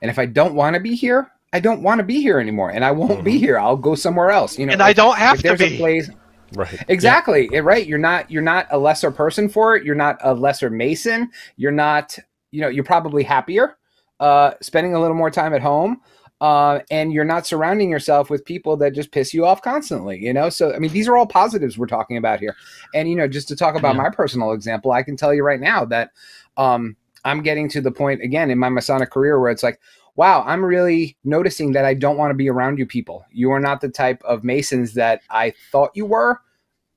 and 0.04 0.10
if 0.10 0.18
I 0.18 0.26
don't 0.26 0.54
want 0.54 0.74
to 0.74 0.80
be 0.80 0.94
here, 0.94 1.30
I 1.54 1.60
don't 1.60 1.82
want 1.82 1.98
to 1.98 2.02
be 2.02 2.20
here 2.20 2.38
anymore, 2.38 2.68
and 2.70 2.84
I 2.84 2.90
won't 2.90 3.24
be 3.24 3.36
Mhm. 3.36 3.38
here. 3.38 3.58
I'll 3.58 3.78
go 3.78 3.94
somewhere 3.94 4.30
else. 4.30 4.58
You 4.58 4.66
know, 4.66 4.74
and 4.74 4.82
I 4.82 4.92
don't 4.92 5.16
have 5.16 5.38
to 5.38 5.54
a 5.54 5.56
be. 5.56 5.78
place, 5.78 6.10
Right. 6.52 6.84
Exactly. 6.88 7.48
Yeah, 7.50 7.60
right. 7.60 7.86
You're 7.86 7.96
not 7.98 8.30
you're 8.30 8.42
not 8.42 8.66
a 8.70 8.76
lesser 8.76 9.10
person 9.10 9.48
for 9.48 9.76
it. 9.76 9.82
You're 9.82 9.94
not 9.94 10.18
a 10.20 10.34
lesser 10.34 10.68
Mason. 10.68 11.30
You're 11.56 11.72
not, 11.72 12.18
you 12.50 12.60
know, 12.60 12.68
you're 12.68 12.84
probably 12.84 13.22
happier, 13.22 13.78
uh, 14.20 14.50
spending 14.60 14.94
a 14.94 15.00
little 15.00 15.16
more 15.16 15.30
time 15.30 15.54
at 15.54 15.62
home. 15.62 16.02
Uh, 16.38 16.80
and 16.90 17.10
you're 17.10 17.24
not 17.24 17.46
surrounding 17.46 17.88
yourself 17.88 18.28
with 18.28 18.44
people 18.44 18.76
that 18.76 18.92
just 18.92 19.10
piss 19.10 19.32
you 19.32 19.46
off 19.46 19.62
constantly, 19.62 20.18
you 20.18 20.34
know? 20.34 20.50
So, 20.50 20.74
I 20.74 20.78
mean, 20.78 20.92
these 20.92 21.08
are 21.08 21.16
all 21.16 21.26
positives 21.26 21.78
we're 21.78 21.86
talking 21.86 22.18
about 22.18 22.40
here. 22.40 22.54
And, 22.92 23.08
you 23.08 23.16
know, 23.16 23.26
just 23.26 23.48
to 23.48 23.56
talk 23.56 23.74
about 23.74 23.94
yeah. 23.94 24.02
my 24.02 24.10
personal 24.10 24.52
example, 24.52 24.92
I 24.92 25.02
can 25.02 25.16
tell 25.16 25.32
you 25.32 25.42
right 25.42 25.60
now 25.60 25.86
that 25.86 26.10
um, 26.58 26.96
I'm 27.24 27.42
getting 27.42 27.68
to 27.70 27.80
the 27.80 27.90
point 27.90 28.22
again 28.22 28.50
in 28.50 28.58
my 28.58 28.68
Masonic 28.68 29.10
career 29.10 29.40
where 29.40 29.50
it's 29.50 29.62
like, 29.62 29.80
wow, 30.16 30.44
I'm 30.46 30.64
really 30.64 31.16
noticing 31.24 31.72
that 31.72 31.84
I 31.84 31.94
don't 31.94 32.16
want 32.16 32.30
to 32.30 32.34
be 32.34 32.48
around 32.48 32.78
you 32.78 32.86
people. 32.86 33.24
You 33.32 33.50
are 33.50 33.60
not 33.60 33.80
the 33.80 33.88
type 33.88 34.22
of 34.24 34.44
Masons 34.44 34.94
that 34.94 35.22
I 35.30 35.54
thought 35.72 35.90
you 35.94 36.06
were. 36.06 36.40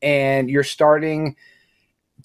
And 0.02 0.50
you're 0.50 0.64
starting 0.64 1.36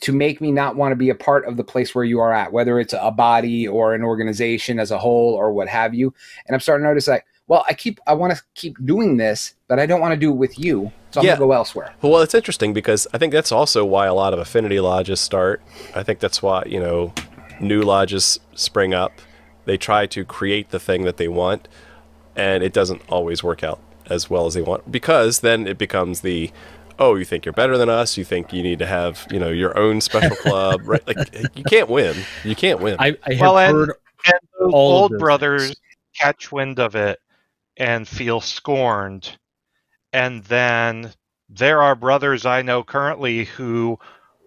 to 0.01 0.13
make 0.13 0.41
me 0.41 0.51
not 0.51 0.77
want 0.77 0.93
to 0.93 0.97
be 0.97 1.11
a 1.11 1.15
part 1.15 1.47
of 1.47 1.57
the 1.57 1.65
place 1.65 1.95
where 1.95 2.05
you 2.05 2.19
are 2.19 2.33
at, 2.33 2.53
whether 2.53 2.79
it's 2.79 2.95
a 2.99 3.11
body 3.11 3.67
or 3.67 3.95
an 3.95 4.03
organization 4.03 4.79
as 4.79 4.91
a 4.91 4.99
whole 4.99 5.35
or 5.35 5.53
what 5.53 5.69
have 5.69 5.95
you. 5.95 6.13
And 6.47 6.55
I'm 6.55 6.61
starting 6.61 6.85
to 6.85 6.89
notice 6.89 7.09
like, 7.09 7.25
well, 7.47 7.65
I 7.69 7.75
keep 7.75 8.01
I 8.07 8.15
want 8.15 8.35
to 8.35 8.43
keep 8.55 8.77
doing 8.85 9.17
this, 9.17 9.55
but 9.69 9.79
I 9.79 9.87
don't 9.87 10.01
want 10.01 10.13
to 10.13 10.21
do 10.21 10.31
it 10.31 10.37
with 10.37 10.59
you. 10.59 10.93
So 11.11 11.21
I'm 11.21 11.27
yeah. 11.27 11.33
gonna 11.33 11.47
go 11.47 11.53
elsewhere. 11.53 11.93
Well, 12.01 12.23
it's 12.23 12.35
interesting 12.35 12.73
because 12.73 13.07
I 13.13 13.19
think 13.19 13.33
that's 13.33 13.53
also 13.53 13.85
why 13.85 14.07
a 14.07 14.15
lot 14.15 14.33
of 14.33 14.39
affinity 14.39 14.81
lodges 14.81 15.21
start. 15.21 15.63
I 15.95 16.03
think 16.03 16.21
that's 16.21 16.43
why, 16.43 16.65
you 16.67 16.81
know, 16.81 17.13
new 17.63 17.83
lodges 17.83 18.39
spring 18.55 18.93
up. 18.93 19.13
They 19.65 19.77
try 19.77 20.07
to 20.07 20.25
create 20.25 20.71
the 20.71 20.81
thing 20.81 21.05
that 21.05 21.17
they 21.17 21.29
want, 21.29 21.69
and 22.35 22.63
it 22.63 22.73
doesn't 22.73 23.03
always 23.09 23.43
work 23.43 23.63
out 23.63 23.81
as 24.07 24.29
well 24.29 24.47
as 24.47 24.55
they 24.55 24.63
want 24.63 24.91
because 24.91 25.41
then 25.41 25.67
it 25.67 25.79
becomes 25.79 26.23
the 26.23 26.51
oh 26.99 27.15
you 27.15 27.25
think 27.25 27.45
you're 27.45 27.53
better 27.53 27.79
than 27.79 27.89
us? 27.89 28.17
You 28.17 28.25
think 28.25 28.53
you 28.53 28.63
need 28.63 28.81
to 28.81 28.87
have 28.87 29.27
you 29.31 29.39
know 29.39 29.51
your 29.51 29.79
own 29.79 30.01
special 30.01 30.37
club 30.37 30.81
right? 30.85 31.07
Like 31.07 31.33
you 31.55 31.65
can't 31.65 31.89
win. 31.89 32.17
You 32.45 32.57
can't 32.57 32.81
win. 32.81 32.97
I, 32.99 33.17
I 33.27 33.37
well, 33.41 33.57
have 33.57 33.73
heard 33.73 33.91
and, 34.27 34.35
and 34.61 34.75
old 34.75 35.17
brothers 35.19 35.67
things. 35.67 35.77
catch 36.19 36.53
wind 36.53 36.81
of 36.81 36.97
it 36.97 37.21
and 37.77 38.07
feel 38.07 38.41
scorned. 38.41 39.37
And 40.13 40.45
then 40.45 41.13
there 41.55 41.83
are 41.83 41.95
brothers 41.95 42.47
i 42.47 42.63
know 42.63 42.83
currently 42.83 43.45
who 43.45 43.99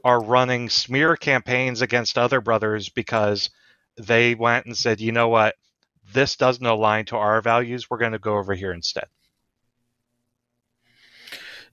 are 0.05 0.23
running 0.23 0.69
smear 0.69 1.17
campaigns 1.17 1.81
against 1.81 2.15
other 2.15 2.39
brothers 2.39 2.89
because 2.89 3.49
they 3.97 4.35
went 4.35 4.67
and 4.67 4.77
said, 4.77 5.01
you 5.01 5.11
know 5.11 5.29
what, 5.29 5.55
this 6.13 6.35
doesn't 6.35 6.65
align 6.65 7.05
to 7.05 7.17
our 7.17 7.41
values. 7.41 7.89
We're 7.89 7.97
going 7.97 8.11
to 8.11 8.19
go 8.19 8.37
over 8.37 8.53
here 8.53 8.71
instead. 8.71 9.07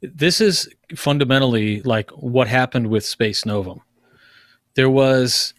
This 0.00 0.40
is 0.40 0.66
fundamentally 0.96 1.82
like 1.82 2.10
what 2.12 2.48
happened 2.48 2.88
with 2.88 3.04
Spes 3.04 3.44
Novum. 3.44 3.82
There 4.74 4.90
was, 4.90 5.52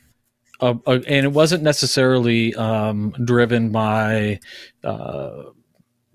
a, 0.59 0.75
a, 0.87 0.93
and 0.93 1.25
it 1.27 1.31
wasn't 1.31 1.61
necessarily 1.61 2.55
um, 2.55 3.11
driven 3.23 3.69
by 3.69 4.39
uh, 4.83 5.43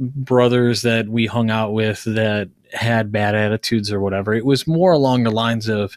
brothers 0.01 0.83
that 0.83 1.09
we 1.09 1.27
hung 1.27 1.51
out 1.51 1.73
with 1.73 2.03
that 2.05 2.51
had 2.73 3.13
bad 3.13 3.35
attitudes 3.35 3.93
or 3.93 4.01
whatever. 4.01 4.35
It 4.35 4.45
was 4.45 4.67
more 4.67 4.93
along 4.93 5.25
the 5.25 5.31
lines 5.31 5.69
of 5.69 5.97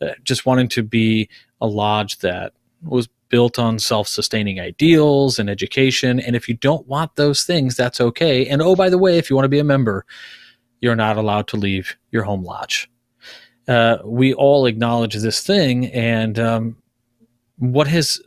uh, 0.00 0.10
just 0.22 0.46
wanting 0.46 0.68
to 0.68 0.82
be 0.82 1.28
a 1.60 1.66
lodge 1.66 2.18
that 2.18 2.52
was 2.82 3.08
built 3.28 3.58
on 3.58 3.78
self 3.78 4.08
sustaining 4.08 4.60
ideals 4.60 5.38
and 5.38 5.48
education. 5.48 6.20
And 6.20 6.36
if 6.36 6.48
you 6.48 6.54
don't 6.54 6.86
want 6.86 7.16
those 7.16 7.44
things, 7.44 7.76
that's 7.76 8.00
okay. 8.00 8.46
And 8.46 8.60
oh, 8.60 8.76
by 8.76 8.90
the 8.90 8.98
way, 8.98 9.18
if 9.18 9.30
you 9.30 9.36
want 9.36 9.44
to 9.44 9.50
be 9.50 9.58
a 9.58 9.64
member, 9.64 10.04
you're 10.80 10.96
not 10.96 11.16
allowed 11.16 11.46
to 11.48 11.56
leave 11.56 11.96
your 12.10 12.24
home 12.24 12.42
lodge. 12.42 12.90
Uh, 13.68 13.98
we 14.04 14.34
all 14.34 14.66
acknowledge 14.66 15.14
this 15.14 15.42
thing, 15.42 15.86
and 15.88 16.38
um, 16.38 16.76
what 17.56 17.86
has 17.86 18.20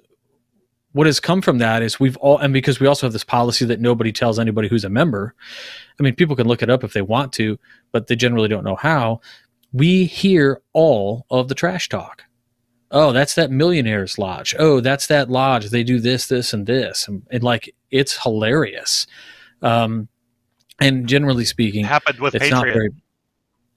what 0.93 1.07
has 1.07 1.19
come 1.19 1.41
from 1.41 1.57
that 1.59 1.81
is 1.81 1.99
we've 1.99 2.17
all 2.17 2.37
and 2.37 2.53
because 2.53 2.79
we 2.79 2.87
also 2.87 3.05
have 3.05 3.13
this 3.13 3.23
policy 3.23 3.65
that 3.65 3.81
nobody 3.81 4.11
tells 4.11 4.39
anybody 4.39 4.67
who's 4.67 4.85
a 4.85 4.89
member. 4.89 5.35
I 5.99 6.03
mean, 6.03 6.15
people 6.15 6.35
can 6.35 6.47
look 6.47 6.63
it 6.63 6.69
up 6.69 6.83
if 6.83 6.93
they 6.93 7.01
want 7.01 7.33
to, 7.33 7.59
but 7.91 8.07
they 8.07 8.15
generally 8.15 8.47
don't 8.47 8.63
know 8.63 8.75
how. 8.75 9.21
We 9.71 10.05
hear 10.05 10.61
all 10.73 11.25
of 11.29 11.47
the 11.47 11.55
trash 11.55 11.89
talk 11.89 12.23
oh, 12.93 13.11
that's 13.11 13.35
that 13.35 13.51
millionaires 13.51 14.17
lodge. 14.17 14.55
Oh, 14.57 14.79
that's 14.79 15.07
that 15.07 15.29
lodge. 15.29 15.69
They 15.69 15.83
do 15.83 15.99
this, 15.99 16.27
this, 16.27 16.53
and 16.53 16.65
this, 16.65 17.07
and, 17.07 17.23
and 17.31 17.43
like 17.43 17.73
it's 17.91 18.21
hilarious. 18.23 19.07
Um, 19.61 20.07
and 20.79 21.07
generally 21.07 21.45
speaking, 21.45 21.83
it 21.83 21.87
happened 21.87 22.19
with 22.19 22.35
it's 22.35 22.43
Patriot. 22.43 22.65
not 22.65 22.73
very. 22.73 22.89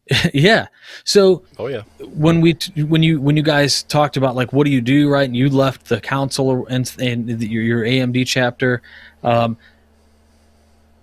yeah. 0.35 0.69
So. 1.05 1.43
Oh 1.59 1.67
yeah. 1.67 1.83
When 2.01 2.41
we 2.41 2.57
when 2.77 3.03
you 3.03 3.21
when 3.21 3.37
you 3.37 3.43
guys 3.43 3.83
talked 3.83 4.17
about 4.17 4.37
like 4.37 4.53
what 4.53 4.65
do 4.65 4.71
you 4.71 4.81
do 4.81 5.09
right, 5.09 5.25
and 5.25 5.37
you 5.37 5.49
left 5.49 5.89
the 5.89 6.01
council 6.01 6.67
and 6.67 6.91
and 6.99 7.43
your, 7.43 7.63
your 7.63 7.85
AMD 7.85 8.27
chapter, 8.27 8.83
um, 9.23 9.57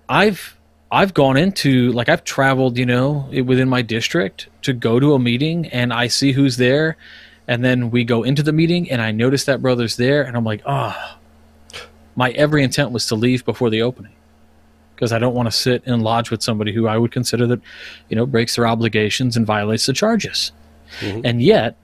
I've 0.07 0.57
I've 0.91 1.13
gone 1.13 1.37
into 1.37 1.91
like 1.91 2.07
I've 2.07 2.23
traveled, 2.23 2.77
you 2.77 2.85
know, 2.85 3.29
within 3.45 3.67
my 3.67 3.81
district 3.81 4.47
to 4.61 4.73
go 4.73 4.99
to 4.99 5.13
a 5.13 5.19
meeting, 5.19 5.67
and 5.67 5.91
I 5.91 6.07
see 6.07 6.31
who's 6.31 6.57
there, 6.57 6.95
and 7.47 7.63
then 7.63 7.91
we 7.91 8.05
go 8.05 8.23
into 8.23 8.43
the 8.43 8.53
meeting, 8.53 8.89
and 8.89 9.01
I 9.01 9.11
notice 9.11 9.43
that 9.45 9.61
brother's 9.61 9.97
there, 9.97 10.23
and 10.23 10.37
I'm 10.37 10.45
like, 10.45 10.61
oh, 10.65 11.17
my 12.15 12.31
every 12.31 12.63
intent 12.63 12.91
was 12.91 13.07
to 13.07 13.15
leave 13.15 13.43
before 13.43 13.69
the 13.69 13.81
opening 13.81 14.13
because 14.95 15.11
I 15.11 15.19
don't 15.19 15.33
want 15.33 15.47
to 15.47 15.51
sit 15.51 15.83
and 15.85 16.01
lodge 16.01 16.31
with 16.31 16.41
somebody 16.41 16.71
who 16.71 16.87
I 16.87 16.97
would 16.97 17.11
consider 17.11 17.47
that, 17.47 17.61
you 18.09 18.15
know, 18.15 18.25
breaks 18.25 18.55
their 18.55 18.67
obligations 18.67 19.35
and 19.35 19.45
violates 19.45 19.85
the 19.85 19.93
charges. 19.93 20.51
Mm-hmm. 20.99 21.21
And 21.25 21.41
yet, 21.41 21.75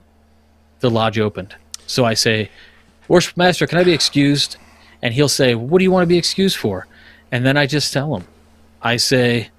the 0.80 0.90
lodge 0.90 1.18
opened. 1.18 1.54
So 1.86 2.04
I 2.04 2.14
say, 2.14 2.50
Worship 3.08 3.36
Master, 3.36 3.66
can 3.66 3.78
I 3.78 3.84
be 3.84 3.92
excused? 3.92 4.56
And 5.02 5.12
he'll 5.12 5.28
say, 5.28 5.54
What 5.54 5.78
do 5.78 5.84
you 5.84 5.90
want 5.90 6.04
to 6.04 6.08
be 6.08 6.18
excused 6.18 6.56
for? 6.56 6.86
And 7.32 7.44
then 7.44 7.56
I 7.56 7.66
just 7.66 7.92
tell 7.92 8.16
him, 8.16 8.26
I 8.82 8.96
say, 8.96 9.50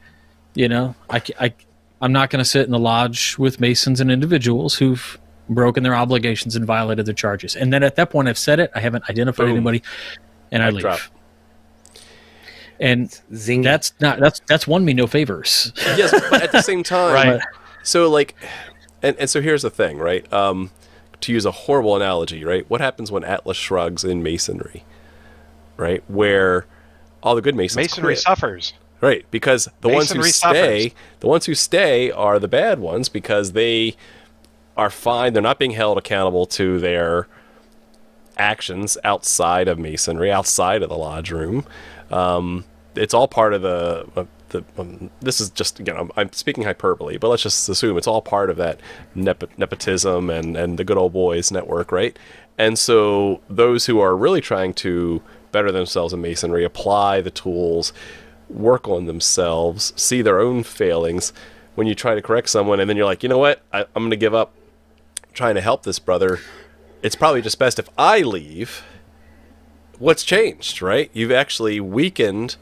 you 0.56 0.68
know, 0.68 0.96
I, 1.10 1.22
I, 1.40 1.54
I'm 2.02 2.12
not 2.12 2.30
going 2.30 2.44
to 2.44 2.50
sit 2.50 2.66
in 2.66 2.72
the 2.72 2.80
lodge 2.80 3.38
with 3.38 3.60
Masons 3.60 4.02
and 4.02 4.12
individuals 4.12 4.76
who've 4.76 5.18
broken 5.50 5.84
their 5.84 5.96
obligations 5.96 6.56
and 6.56 6.66
violated 6.66 7.06
their 7.06 7.14
charges. 7.14 7.56
And 7.56 7.72
then 7.72 7.84
at 7.84 7.96
that 7.96 8.10
point, 8.10 8.28
I've 8.28 8.38
said 8.38 8.60
it. 8.60 8.72
I 8.76 8.80
haven't 8.80 9.10
identified 9.10 9.48
Boom. 9.48 9.58
anybody, 9.58 9.84
and 10.52 10.64
I, 10.64 10.68
I 10.68 10.70
leave. 10.72 10.82
Drop. 10.82 11.00
And 12.82 13.22
Zing. 13.34 13.62
that's 13.62 13.94
not 14.02 14.20
that's 14.20 14.42
that's 14.48 14.68
won 14.68 14.84
me 14.84 14.94
no 14.94 15.08
favors. 15.08 15.72
Yes, 15.96 16.12
but 16.30 16.42
at 16.42 16.52
the 16.52 16.62
same 16.62 16.82
time, 16.84 17.14
right? 17.14 17.42
So 17.84 18.10
like, 18.10 18.36
and 19.04 19.16
and 19.18 19.30
so 19.30 19.40
here's 19.40 19.62
the 19.62 19.70
thing, 19.70 20.00
right? 20.00 20.32
Um, 20.34 20.72
to 21.22 21.32
use 21.32 21.46
a 21.46 21.52
horrible 21.52 21.96
analogy, 21.96 22.44
right? 22.44 22.68
What 22.70 22.82
happens 22.82 23.12
when 23.12 23.24
Atlas 23.24 23.56
shrugs 23.56 24.04
in 24.04 24.24
masonry, 24.24 24.84
right? 25.78 26.04
Where 26.10 26.66
all 27.22 27.36
the 27.36 27.42
good 27.42 27.56
masons 27.56 27.78
masonry 27.78 28.16
quit. 28.16 28.24
suffers. 28.24 28.74
Right, 29.00 29.26
because 29.32 29.68
the 29.82 29.90
masonry 29.90 30.20
ones 30.20 30.42
who 30.42 30.50
stay, 30.50 30.90
suffers. 30.90 31.00
the 31.22 31.28
ones 31.28 31.46
who 31.48 31.56
stay 31.56 32.12
are 32.12 32.38
the 32.38 32.48
bad 32.48 32.80
ones 32.80 33.10
because 33.10 33.54
they 33.54 33.96
are 34.78 34.92
fine. 34.92 35.34
They're 35.34 35.42
not 35.42 35.58
being 35.58 35.72
held 35.72 35.98
accountable 35.98 36.46
to 36.48 36.80
their 36.80 37.28
actions 38.38 38.98
outside 39.04 39.68
of 39.68 39.80
masonry, 39.80 40.32
outside 40.32 40.84
of 40.84 40.90
the 40.90 40.98
lodge 40.98 41.32
room. 41.32 41.66
Um, 42.12 42.64
it's 42.96 43.14
all 43.14 43.28
part 43.28 43.54
of 43.54 43.62
the. 43.62 44.28
The 44.50 44.66
um, 44.78 45.10
this 45.22 45.40
is 45.40 45.50
just 45.50 45.80
again, 45.80 45.96
I'm, 45.96 46.12
I'm, 46.18 46.34
speaking 46.34 46.66
hyperbole, 46.66 47.16
but 47.18 47.30
let's 47.30 47.42
just 47.42 47.70
assume 47.70 47.98
it's 47.98 48.06
all 48.06 48.22
part 48.22 48.50
of 48.50 48.58
that 48.58 48.82
nep- 49.16 49.58
nepotism 49.58 50.30
and 50.30 50.58
and 50.58 50.78
the 50.78 50.84
good 50.84 50.98
old 50.98 51.14
boys 51.14 51.52
network, 51.52 51.94
right? 51.94 52.20
And 52.58 52.78
so 52.78 53.40
those 53.50 53.86
who 53.86 54.02
are 54.02 54.14
really 54.14 54.42
trying 54.42 54.74
to 54.74 55.22
better 55.54 55.72
themselves 55.72 56.14
in 56.14 56.22
masonry, 56.22 56.66
apply 56.66 57.22
the 57.22 57.32
tools, 57.32 57.94
work 58.50 58.88
on 58.88 59.06
themselves, 59.06 59.94
see 59.96 60.22
their 60.22 60.40
own 60.40 60.64
failings. 60.64 61.34
When 61.76 61.88
you 61.88 61.96
try 61.96 62.16
to 62.16 62.22
correct 62.22 62.50
someone, 62.50 62.80
and 62.82 62.90
then 62.90 62.98
you're 62.98 63.06
like, 63.06 63.24
you 63.24 63.30
know 63.30 63.38
what, 63.38 63.62
I, 63.72 63.82
I'm 63.96 64.04
going 64.04 64.12
to 64.12 64.18
give 64.18 64.34
up 64.34 64.52
trying 65.34 65.56
to 65.56 65.62
help 65.62 65.84
this 65.84 66.00
brother, 66.00 66.40
it's 67.02 67.16
probably 67.16 67.42
just 67.42 67.58
best 67.58 67.80
if 67.80 67.90
I 67.98 68.22
leave. 68.22 68.84
What's 69.98 70.24
changed, 70.24 70.82
right? 70.82 71.10
You've 71.14 71.32
actually 71.32 71.80
weakened, 71.80 72.58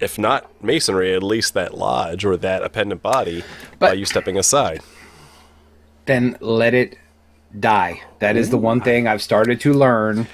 if 0.00 0.18
not 0.18 0.62
masonry, 0.62 1.14
at 1.14 1.22
least 1.22 1.54
that 1.54 1.74
lodge 1.74 2.24
or 2.24 2.36
that 2.36 2.62
appendant 2.62 3.02
body 3.02 3.42
but 3.78 3.90
by 3.90 3.92
you 3.94 4.04
stepping 4.04 4.36
aside. 4.36 4.80
Then 6.06 6.36
let 6.40 6.74
it 6.74 6.98
die. 7.58 8.02
That 8.18 8.36
is 8.36 8.50
the 8.50 8.58
one 8.58 8.80
thing 8.80 9.06
I've 9.06 9.22
started 9.22 9.60
to 9.60 9.72
learn 9.72 10.26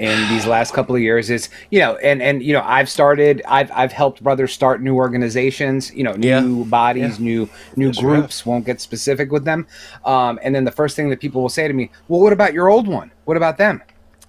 in 0.00 0.28
these 0.30 0.46
last 0.56 0.72
couple 0.72 0.94
of 0.94 1.02
years 1.02 1.30
is 1.30 1.48
you 1.70 1.78
know 1.78 1.96
and 1.96 2.20
and 2.22 2.42
you 2.42 2.52
know 2.52 2.62
i've 2.64 2.88
started 2.88 3.42
i've 3.46 3.70
i've 3.72 3.92
helped 3.92 4.22
brothers 4.22 4.52
start 4.52 4.82
new 4.82 4.96
organizations 4.96 5.92
you 5.94 6.02
know 6.02 6.14
new 6.14 6.58
yeah. 6.58 6.64
bodies 6.64 7.18
yeah. 7.18 7.24
new 7.24 7.48
new 7.76 7.88
yes, 7.88 8.00
groups 8.00 8.46
won't 8.46 8.64
get 8.64 8.80
specific 8.80 9.30
with 9.30 9.44
them 9.44 9.66
um, 10.06 10.40
and 10.42 10.54
then 10.54 10.64
the 10.64 10.72
first 10.72 10.96
thing 10.96 11.10
that 11.10 11.20
people 11.20 11.42
will 11.42 11.50
say 11.50 11.68
to 11.68 11.74
me 11.74 11.90
well 12.08 12.20
what 12.20 12.32
about 12.32 12.54
your 12.54 12.70
old 12.70 12.88
one 12.88 13.12
what 13.26 13.36
about 13.36 13.58
them 13.58 13.82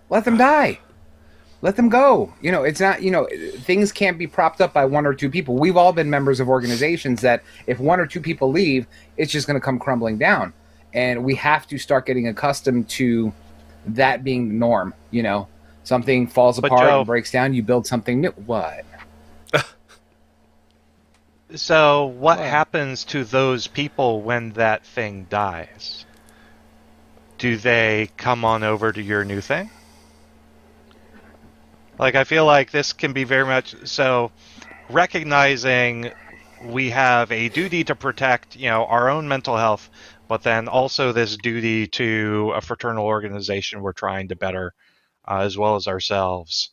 let 0.10 0.26
them 0.26 0.38
die 0.52 0.78
let 1.62 1.76
them 1.76 1.90
go. 1.90 2.34
You 2.42 2.52
know, 2.52 2.64
it's 2.64 2.80
not, 2.80 3.02
you 3.04 3.12
know, 3.12 3.28
things 3.60 3.92
can't 3.92 4.18
be 4.18 4.28
propped 4.28 4.62
up 4.62 4.74
by 4.74 4.86
one 4.86 5.06
or 5.06 5.14
two 5.14 5.30
people. 5.30 5.56
We've 5.58 5.78
all 5.78 5.94
been 5.94 6.10
members 6.10 6.40
of 6.40 6.50
organizations 6.50 7.22
that 7.22 7.44
if 7.68 7.80
one 7.80 8.00
or 8.00 8.08
two 8.08 8.20
people 8.22 8.52
leave, 8.52 8.88
it's 9.18 9.32
just 9.32 9.48
going 9.48 9.60
to 9.60 9.64
come 9.64 9.78
crumbling 9.80 10.18
down. 10.18 10.54
And 10.94 11.24
we 11.24 11.36
have 11.36 11.68
to 11.68 11.78
start 11.78 12.06
getting 12.06 12.28
accustomed 12.28 12.90
to 12.90 13.32
that 13.88 14.24
being 14.24 14.48
the 14.50 14.56
norm, 14.56 14.94
you 15.12 15.24
know. 15.24 15.48
Something 15.84 16.28
falls 16.28 16.60
But 16.60 16.68
apart 16.72 16.90
Joe- 16.90 16.98
and 17.00 17.06
breaks 17.08 17.32
down, 17.32 17.54
you 17.54 17.64
build 17.64 17.88
something 17.88 18.22
new. 18.22 18.32
What? 18.32 18.86
So, 21.54 22.06
what 22.06 22.38
Wow. 22.40 22.46
happens 22.46 23.04
to 23.06 23.26
those 23.26 23.68
people 23.68 24.22
when 24.22 24.52
that 24.54 24.86
thing 24.86 25.28
dies? 25.30 26.06
Do 27.38 27.58
they 27.58 28.10
come 28.16 28.46
on 28.46 28.64
over 28.64 28.92
to 28.94 29.02
your 29.02 29.26
new 29.26 29.42
thing? 29.42 29.70
Like, 32.00 32.16
I 32.16 32.24
feel 32.24 32.46
like 32.46 32.72
this 32.72 32.94
can 32.94 33.14
be 33.14 33.24
very 33.24 33.46
much 33.46 33.76
so 33.88 34.32
recognizing 34.90 36.12
we 36.66 36.90
have 36.92 37.32
a 37.32 37.50
duty 37.50 37.84
to 37.86 37.96
protect, 37.96 38.56
you 38.56 38.70
know, 38.70 38.86
our 38.86 39.10
own 39.10 39.28
mental 39.28 39.58
health, 39.58 39.90
but 40.28 40.44
then 40.44 40.68
also 40.68 41.12
this 41.12 41.38
duty 41.38 41.88
to 41.88 42.54
a 42.56 42.62
fraternal 42.62 43.06
organization 43.06 43.82
we're 43.82 43.94
trying 43.94 44.28
to 44.30 44.36
better, 44.36 44.74
uh, 45.28 45.40
as 45.40 45.58
well 45.58 45.76
as 45.76 45.88
ourselves. 45.88 46.72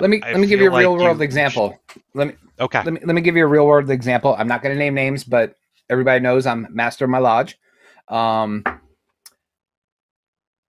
Let 0.00 0.10
me 0.10 0.20
I 0.22 0.32
let 0.32 0.40
me 0.40 0.46
give 0.46 0.60
you 0.60 0.68
a 0.68 0.72
like 0.72 0.84
real 0.84 0.96
world 0.96 1.18
you- 1.18 1.22
example. 1.24 1.78
Let 2.14 2.28
me 2.28 2.34
Okay. 2.60 2.82
let 2.84 2.92
me 2.94 3.00
let 3.04 3.14
me 3.14 3.20
give 3.20 3.36
you 3.36 3.44
a 3.44 3.48
real 3.48 3.66
world 3.66 3.90
example. 3.90 4.34
I'm 4.38 4.48
not 4.48 4.62
going 4.62 4.74
to 4.74 4.78
name 4.78 4.94
names, 4.94 5.24
but 5.24 5.54
everybody 5.90 6.20
knows 6.20 6.46
I'm 6.46 6.66
master 6.70 7.04
of 7.04 7.10
my 7.10 7.18
lodge. 7.18 7.58
Um, 8.08 8.64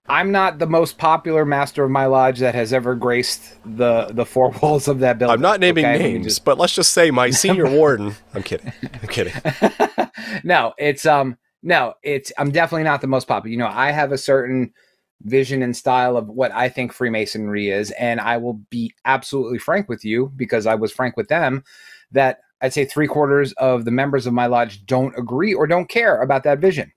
I'm 0.08 0.32
not 0.32 0.60
the 0.60 0.68
most 0.68 0.98
popular 0.98 1.46
master 1.46 1.84
of 1.86 1.92
my 1.92 2.08
lodge 2.08 2.40
that 2.40 2.56
has 2.56 2.74
ever 2.74 2.94
graced 2.96 3.58
the 3.66 4.08
the 4.12 4.26
four 4.26 4.50
walls 4.62 4.88
of 4.88 5.00
that 5.00 5.18
building. 5.18 5.34
I'm 5.34 5.42
not 5.42 5.60
naming 5.60 5.86
okay? 5.86 5.98
Names, 5.98 6.26
just- 6.26 6.46
but 6.46 6.58
let's 6.58 6.76
just 6.76 6.94
say 6.94 7.10
my 7.12 7.30
senior 7.32 7.70
warden. 7.70 8.16
I'm 8.34 8.44
kidding. 8.44 8.74
I'm 9.02 9.08
kidding. 9.08 9.34
no, 10.44 10.74
it's 10.78 11.06
um 11.06 11.38
no, 11.62 11.94
it's 12.04 12.32
I'm 12.38 12.52
definitely 12.52 12.84
not 12.84 13.02
the 13.02 13.08
most 13.08 13.28
popular. 13.28 13.52
You 13.52 13.58
know, 13.58 13.68
I 13.72 13.92
have 13.92 14.12
a 14.12 14.18
certain 14.18 14.74
vision 15.22 15.62
and 15.64 15.76
style 15.76 16.18
of 16.18 16.28
what 16.28 16.52
I 16.52 16.68
think 16.68 16.92
Freemasonry 16.92 17.70
is, 17.70 17.92
and 17.92 18.20
I 18.20 18.36
will 18.38 18.56
be 18.70 18.94
absolutely 19.06 19.58
frank 19.58 19.88
with 19.88 20.04
you 20.04 20.34
because 20.36 20.66
I 20.68 20.76
was 20.76 20.92
frank 20.92 21.16
with 21.16 21.30
them 21.30 21.64
that 22.12 22.40
I'd 22.60 22.74
say 22.74 22.84
three 22.84 23.08
quarters 23.08 23.54
of 23.54 23.86
the 23.86 23.92
members 23.92 24.28
of 24.28 24.34
my 24.34 24.48
lodge 24.48 24.86
don't 24.86 25.18
agree 25.18 25.54
or 25.54 25.66
don't 25.66 25.88
care 25.88 26.22
about 26.22 26.44
that 26.44 26.60
vision, 26.60 26.92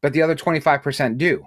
but 0.00 0.14
the 0.14 0.22
other 0.22 0.34
25% 0.34 1.18
do, 1.18 1.46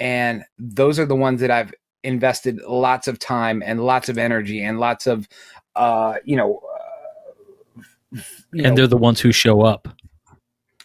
and 0.00 0.44
those 0.58 0.98
are 0.98 1.06
the 1.06 1.16
ones 1.16 1.40
that 1.40 1.50
I've 1.50 1.72
invested 2.04 2.60
lots 2.62 3.08
of 3.08 3.18
time 3.18 3.62
and 3.64 3.84
lots 3.84 4.08
of 4.08 4.18
energy 4.18 4.62
and 4.62 4.78
lots 4.78 5.06
of 5.06 5.28
uh 5.74 6.14
you 6.24 6.36
know. 6.36 6.60
Uh, 6.62 8.20
you 8.52 8.62
know, 8.62 8.68
and 8.68 8.78
they're 8.78 8.86
the 8.86 8.96
ones 8.96 9.20
who 9.20 9.32
show 9.32 9.62
up. 9.62 9.88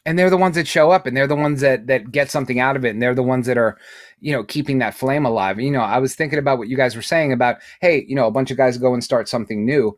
and 0.06 0.18
they're 0.18 0.30
the 0.30 0.38
ones 0.38 0.56
that 0.56 0.68
show 0.68 0.92
up 0.92 1.06
and 1.06 1.16
they're 1.16 1.28
the 1.28 1.36
ones 1.36 1.62
that 1.62 1.88
that 1.88 2.12
get 2.12 2.32
something 2.32 2.60
out 2.60 2.76
of 2.76 2.84
it 2.86 2.90
and 2.90 3.02
they're 3.02 3.16
the 3.16 3.24
ones 3.24 3.46
that 3.46 3.58
are 3.58 3.78
you 4.20 4.32
know 4.32 4.44
keeping 4.44 4.80
that 4.80 4.96
flame 4.96 5.26
alive 5.26 5.60
you 5.60 5.72
know 5.72 5.82
i 5.82 6.00
was 6.00 6.16
thinking 6.16 6.40
about 6.40 6.58
what 6.58 6.68
you 6.68 6.78
guys 6.78 6.96
were 6.96 7.02
saying 7.02 7.32
about 7.32 7.58
hey 7.82 8.04
you 8.08 8.16
know 8.16 8.28
a 8.28 8.32
bunch 8.32 8.52
of 8.52 8.58
guys 8.58 8.78
go 8.78 8.94
and 8.94 9.04
start 9.04 9.30
something 9.30 9.66
new 9.66 9.98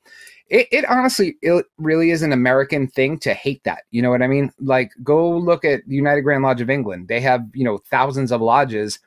it, 0.49 0.67
it 0.71 0.85
honestly 0.85 1.35
it 1.41 1.65
really 1.77 2.11
is 2.11 2.21
an 2.21 2.31
american 2.31 2.87
thing 2.87 3.17
to 3.17 3.33
hate 3.33 3.63
that 3.63 3.83
you 3.91 4.01
know 4.01 4.09
what 4.09 4.21
i 4.21 4.27
mean 4.27 4.51
like 4.59 4.91
go 5.03 5.37
look 5.37 5.65
at 5.65 5.85
the 5.87 5.95
united 5.95 6.21
grand 6.21 6.43
lodge 6.43 6.61
of 6.61 6.69
england 6.69 7.07
they 7.07 7.19
have 7.19 7.43
you 7.53 7.63
know 7.63 7.77
thousands 7.89 8.31
of 8.31 8.41
lodges 8.41 8.99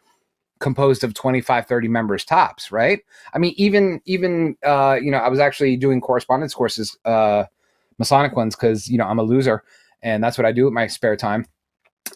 composed 0.59 1.05
of 1.05 1.13
25 1.13 1.67
30 1.67 1.89
members 1.89 2.25
tops 2.25 2.73
right 2.73 3.01
i 3.35 3.39
mean 3.39 3.53
even 3.57 4.01
even 4.07 4.57
uh 4.65 4.97
you 5.01 5.11
know 5.11 5.19
i 5.19 5.29
was 5.29 5.39
actually 5.39 5.77
doing 5.77 6.01
correspondence 6.01 6.55
courses 6.55 6.97
uh 7.05 7.45
masonic 7.99 8.35
ones 8.35 8.57
because 8.57 8.89
you 8.89 8.97
know 8.97 9.05
i'm 9.05 9.19
a 9.19 9.23
loser 9.23 9.63
and 10.03 10.23
that's 10.23 10.39
what 10.39 10.47
I 10.47 10.53
do 10.53 10.65
with 10.65 10.73
my 10.73 10.87
spare 10.87 11.17
time. 11.17 11.47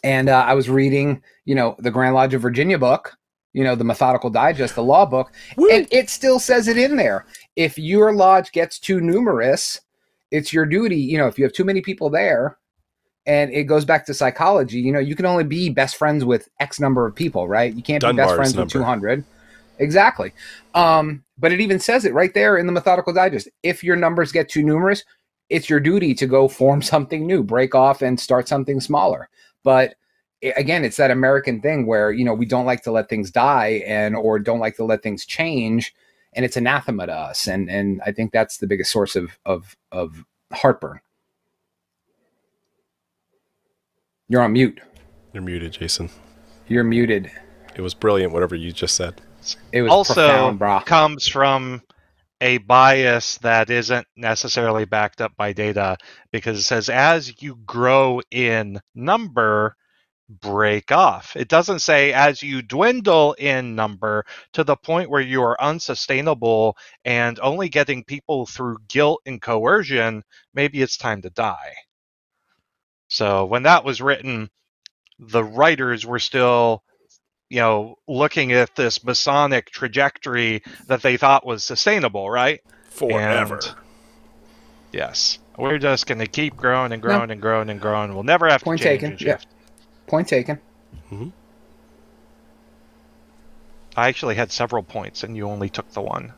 And 0.03 0.29
uh, 0.29 0.45
I 0.47 0.53
was 0.53 0.69
reading, 0.69 1.21
you 1.45 1.55
know, 1.55 1.75
the 1.79 1.91
Grand 1.91 2.15
Lodge 2.15 2.33
of 2.33 2.41
Virginia 2.41 2.79
book, 2.79 3.17
you 3.53 3.63
know, 3.63 3.75
the 3.75 3.83
Methodical 3.83 4.29
Digest, 4.29 4.75
the 4.75 4.83
law 4.83 5.05
book, 5.05 5.33
and 5.57 5.87
it 5.91 6.09
still 6.09 6.39
says 6.39 6.69
it 6.69 6.77
in 6.77 6.95
there. 6.95 7.25
If 7.55 7.77
your 7.77 8.13
lodge 8.13 8.51
gets 8.51 8.79
too 8.79 9.01
numerous, 9.01 9.81
it's 10.31 10.53
your 10.53 10.65
duty, 10.65 10.97
you 10.97 11.17
know, 11.17 11.27
if 11.27 11.37
you 11.37 11.43
have 11.43 11.53
too 11.53 11.65
many 11.65 11.81
people 11.81 12.09
there, 12.09 12.57
and 13.25 13.51
it 13.51 13.65
goes 13.65 13.85
back 13.85 14.05
to 14.05 14.13
psychology, 14.13 14.79
you 14.79 14.91
know, 14.91 14.99
you 14.99 15.15
can 15.15 15.25
only 15.25 15.43
be 15.43 15.69
best 15.69 15.95
friends 15.95 16.25
with 16.25 16.49
X 16.59 16.79
number 16.79 17.05
of 17.05 17.13
people, 17.13 17.47
right? 17.47 17.73
You 17.73 17.83
can't 17.83 18.01
be 18.01 18.13
best 18.13 18.35
friends 18.35 18.55
number. 18.55 18.65
with 18.65 18.73
200. 18.73 19.23
Exactly. 19.77 20.33
Um, 20.73 21.23
but 21.37 21.51
it 21.51 21.61
even 21.61 21.79
says 21.79 22.05
it 22.05 22.13
right 22.13 22.33
there 22.33 22.57
in 22.57 22.65
the 22.65 22.71
Methodical 22.71 23.13
Digest. 23.13 23.49
If 23.63 23.83
your 23.83 23.95
numbers 23.95 24.31
get 24.31 24.49
too 24.49 24.63
numerous, 24.63 25.03
it's 25.49 25.69
your 25.69 25.79
duty 25.79 26.13
to 26.15 26.27
go 26.27 26.47
form 26.47 26.81
something 26.81 27.27
new, 27.27 27.43
break 27.43 27.75
off 27.75 28.01
and 28.01 28.19
start 28.19 28.47
something 28.47 28.79
smaller. 28.79 29.29
But 29.63 29.95
again, 30.55 30.83
it's 30.83 30.97
that 30.97 31.11
American 31.11 31.61
thing 31.61 31.85
where, 31.85 32.11
you 32.11 32.25
know, 32.25 32.33
we 32.33 32.45
don't 32.45 32.65
like 32.65 32.81
to 32.83 32.91
let 32.91 33.09
things 33.09 33.29
die 33.29 33.83
and 33.85 34.15
or 34.15 34.39
don't 34.39 34.59
like 34.59 34.75
to 34.77 34.83
let 34.83 35.03
things 35.03 35.25
change 35.25 35.93
and 36.33 36.45
it's 36.45 36.57
anathema 36.57 37.05
to 37.05 37.13
us 37.13 37.47
and 37.47 37.69
and 37.69 38.01
I 38.05 38.11
think 38.11 38.31
that's 38.31 38.57
the 38.57 38.67
biggest 38.67 38.91
source 38.91 39.15
of 39.15 39.37
of 39.45 39.75
of 39.91 40.23
heartburn. 40.53 40.99
You're 44.27 44.41
on 44.41 44.53
mute. 44.53 44.79
You're 45.33 45.43
muted, 45.43 45.73
Jason. 45.73 46.09
You're 46.67 46.85
muted. 46.85 47.31
It 47.75 47.81
was 47.81 47.93
brilliant, 47.93 48.33
whatever 48.33 48.55
you 48.55 48.71
just 48.71 48.95
said. 48.95 49.21
It 49.71 49.81
was 49.81 49.91
also 49.91 50.55
profound, 50.55 50.85
comes 50.85 51.27
from 51.27 51.81
a 52.39 52.57
bias 52.59 53.37
that 53.39 53.69
isn't 53.69 54.07
necessarily 54.15 54.85
backed 54.85 55.21
up 55.21 55.35
by 55.37 55.53
data 55.53 55.97
because 56.31 56.57
it 56.57 56.63
says 56.63 56.89
as 56.89 57.41
you 57.41 57.57
grow 57.65 58.21
in 58.31 58.79
number 58.95 59.75
break 60.39 60.91
off 60.91 61.35
it 61.35 61.49
doesn't 61.49 61.79
say 61.79 62.13
as 62.13 62.41
you 62.41 62.61
dwindle 62.61 63.33
in 63.33 63.75
number 63.75 64.25
to 64.53 64.63
the 64.63 64.75
point 64.77 65.09
where 65.09 65.21
you 65.21 65.41
are 65.43 65.61
unsustainable 65.61 66.77
and 67.05 67.39
only 67.41 67.69
getting 67.69 68.03
people 68.03 68.45
through 68.45 68.77
guilt 68.87 69.21
and 69.25 69.41
coercion 69.41 70.23
maybe 70.53 70.81
it's 70.81 70.97
time 70.97 71.21
to 71.21 71.29
die 71.31 71.73
so 73.09 73.45
when 73.45 73.63
that 73.63 73.83
was 73.83 74.01
written 74.01 74.49
the 75.19 75.43
writers 75.43 76.05
were 76.05 76.19
still 76.19 76.83
you 77.49 77.59
know, 77.59 77.95
looking 78.07 78.53
at 78.53 78.75
this 78.77 79.03
Masonic 79.03 79.69
trajectory 79.71 80.63
that 80.87 81.01
they 81.01 81.17
thought 81.17 81.45
was 81.45 81.63
sustainable, 81.65 82.29
right? 82.29 82.61
Forever. 82.89 83.55
And- 83.55 83.75
Yes. 84.93 85.39
We're 85.57 85.77
just 85.77 86.07
going 86.07 86.19
to 86.19 86.27
keep 86.27 86.55
growing 86.55 86.93
and 86.93 87.01
growing 87.01 87.29
and 87.31 87.41
growing 87.41 87.69
and 87.69 87.79
growing. 87.81 88.13
We'll 88.13 88.23
never 88.23 88.47
have 88.49 88.63
Point 88.63 88.81
to 88.81 88.83
change 88.83 89.01
taken. 89.01 89.11
and 89.13 89.21
Yeah. 89.21 89.37
shift. 89.37 89.47
Point 90.11 90.27
taken. 90.27 90.59
Hmm. 91.07 91.29
I 93.95 94.09
actually 94.09 94.35
had 94.35 94.51
several 94.51 94.83
points, 94.83 95.23
and 95.23 95.37
you 95.37 95.47
only 95.47 95.69
took 95.69 95.89
the 95.91 96.01
one. 96.01 96.33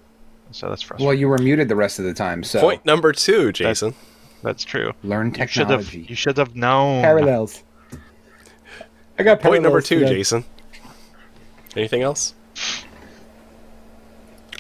So 0.52 0.70
that's 0.70 0.84
frustrating. 0.84 1.08
Well, 1.08 1.16
you 1.16 1.28
were 1.28 1.40
muted 1.40 1.70
the 1.70 1.76
rest 1.76 1.98
of 1.98 2.06
the 2.06 2.14
time, 2.14 2.44
so 2.44 2.60
Point 2.62 2.86
number 2.86 3.12
two, 3.14 3.52
Jason. 3.52 3.96
that's 4.44 4.64
true. 4.64 4.94
learn 5.04 5.34
You 5.34 5.48
should 5.48 5.70
have. 5.72 5.80
technology. 5.88 6.06
You 6.08 6.16
should 6.16 6.38
have 6.38 6.56
known. 6.56 7.02
Parallels. 7.02 7.64
I 9.18 9.24
got 9.24 9.42
Point 9.42 9.64
number 9.64 9.82
two, 9.82 10.02
today. 10.02 10.14
Jason. 10.18 10.46
Anything 11.76 12.04
else? 12.04 12.36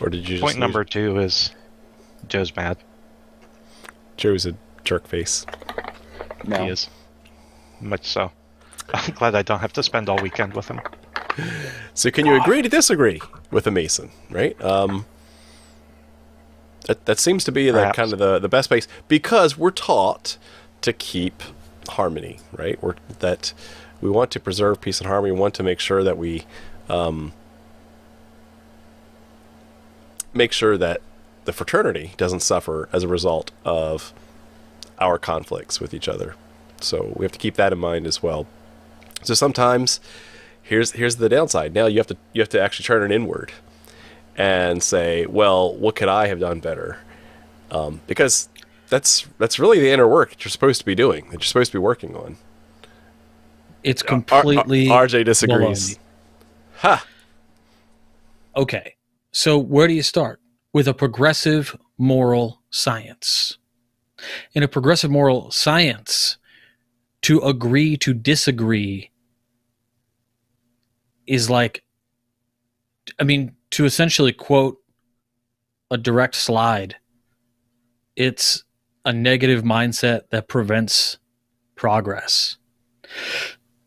Or 0.02 0.10
did 0.10 0.28
you 0.28 0.38
just 0.38 0.42
Point 0.42 0.56
lose- 0.56 0.60
number 0.60 0.84
two 0.84 1.20
is 1.20 1.52
Joe's 2.28 2.56
mad. 2.56 2.78
Joe's 4.18 4.48
a 4.48 4.56
jerk 4.84 5.06
face. 5.06 5.46
No. 6.46 6.64
He 6.64 6.70
is. 6.72 6.90
Much 7.80 8.08
so. 8.08 8.32
I'm 8.94 9.14
glad 9.14 9.36
I 9.36 9.42
don't 9.42 9.60
have 9.60 9.74
to 9.74 9.84
spend 9.84 10.10
all 10.10 10.22
weekend 10.22 10.54
with 10.54 10.68
him. 10.68 10.82
So 11.94 12.12
can 12.12 12.26
you 12.26 12.40
agree 12.40 12.62
to 12.62 12.70
disagree 12.70 13.22
with 13.52 13.66
a 13.68 13.72
Mason, 13.72 14.12
right? 14.30 14.60
Um, 14.62 15.06
that, 16.86 17.06
that 17.06 17.20
seems 17.20 17.44
to 17.46 17.52
be 17.52 17.72
the 17.72 17.92
kind 17.96 18.12
of 18.14 18.20
the, 18.20 18.40
the 18.40 18.50
best 18.50 18.70
base 18.70 18.88
because 19.08 19.58
we're 19.58 19.72
taught 19.72 20.38
to 20.82 20.94
keep 20.94 21.42
harmony, 21.90 22.40
right? 22.52 22.82
We're 22.84 22.96
that 23.20 23.54
we 24.02 24.10
want 24.10 24.32
to 24.32 24.40
preserve 24.40 24.82
peace 24.82 25.00
and 25.00 25.08
harmony. 25.08 25.32
We 25.32 25.40
want 25.40 25.54
to 25.56 25.64
make 25.64 25.80
sure 25.80 26.04
that 26.04 26.18
we 26.18 26.46
um, 26.90 27.34
make 30.34 30.52
sure 30.52 30.78
that 30.78 31.02
the 31.46 31.54
fraternity 31.54 32.14
doesn't 32.18 32.42
suffer 32.42 32.90
as 32.92 33.04
a 33.04 33.08
result 33.08 33.52
of 33.66 34.14
our 35.00 35.18
conflicts 35.18 35.80
with 35.80 35.94
each 35.94 36.08
other. 36.08 36.36
So 36.82 37.14
we 37.16 37.26
have 37.26 37.32
to 37.32 37.40
keep 37.40 37.56
that 37.56 37.72
in 37.72 37.80
mind 37.80 38.08
as 38.08 38.22
well. 38.22 38.46
So 39.24 39.34
sometimes 39.34 40.00
here's 40.62 40.92
here's 40.92 41.18
the 41.18 41.30
downside. 41.30 41.74
Now 41.74 41.86
you 41.86 41.98
have 41.98 42.08
to 42.08 42.18
you 42.34 42.42
have 42.42 42.50
to 42.50 42.62
actually 42.62 42.86
turn 42.86 43.12
it 43.12 43.14
inward 43.14 43.52
and 44.36 44.82
say, 44.82 45.26
well, 45.26 45.76
what 45.76 45.96
could 45.96 46.08
I 46.08 46.28
have 46.28 46.40
done 46.40 46.60
better? 46.60 47.00
Um, 47.72 48.02
because 48.08 48.50
that's 48.90 49.28
that's 49.38 49.60
really 49.60 49.80
the 49.80 49.92
inner 49.92 50.08
work 50.08 50.32
that 50.32 50.44
you're 50.44 50.52
supposed 50.52 50.80
to 50.80 50.86
be 50.86 50.96
doing. 50.96 51.26
That 51.26 51.34
you're 51.34 51.42
supposed 51.42 51.72
to 51.72 51.78
be 51.78 51.82
working 51.82 52.16
on. 52.16 52.38
It's 53.84 54.02
completely 54.02 54.90
R- 54.90 55.08
RJ 55.08 55.26
disagrees. 55.26 56.00
Ha! 56.78 57.06
Okay. 58.56 58.96
So 59.32 59.58
where 59.58 59.88
do 59.88 59.94
you 59.94 60.04
start? 60.04 60.40
With 60.74 60.88
a 60.88 60.94
progressive 60.94 61.76
moral 61.98 62.62
science. 62.70 63.58
In 64.54 64.64
a 64.64 64.68
progressive 64.68 65.12
moral 65.12 65.52
science, 65.52 66.38
to 67.24 67.40
agree 67.40 67.98
to 67.98 68.14
disagree 68.14 69.10
is 71.28 71.50
like, 71.50 71.84
I 73.20 73.24
mean, 73.24 73.56
to 73.72 73.86
essentially 73.86 74.34
quote 74.34 74.78
a 75.92 75.98
direct 75.98 76.36
slide, 76.36 76.96
it's 78.16 78.64
a 79.06 79.14
negative 79.14 79.64
mindset 79.64 80.30
that 80.30 80.48
prevents 80.48 81.18
progress. 81.76 82.58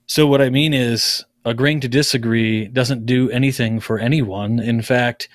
So, 0.06 0.26
what 0.26 0.42
I 0.42 0.50
mean 0.50 0.74
is, 0.74 1.24
agreeing 1.44 1.80
to 1.80 1.88
disagree 1.88 2.66
doesn't 2.66 3.06
do 3.06 3.30
anything 3.30 3.78
for 3.78 4.00
anyone. 4.00 4.58
In 4.58 4.82
fact, 4.82 5.28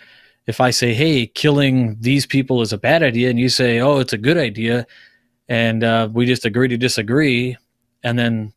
if 0.45 0.59
I 0.59 0.71
say, 0.71 0.93
hey, 0.93 1.25
killing 1.25 1.95
these 1.99 2.25
people 2.25 2.61
is 2.61 2.73
a 2.73 2.77
bad 2.77 3.01
idea, 3.01 3.29
and 3.29 3.39
you 3.39 3.49
say, 3.49 3.79
oh, 3.79 3.99
it's 3.99 4.13
a 4.13 4.17
good 4.17 4.37
idea, 4.37 4.85
and 5.47 5.83
uh, 5.83 6.09
we 6.11 6.25
just 6.25 6.45
agree 6.45 6.67
to 6.67 6.77
disagree, 6.77 7.57
and 8.03 8.19
then 8.19 8.53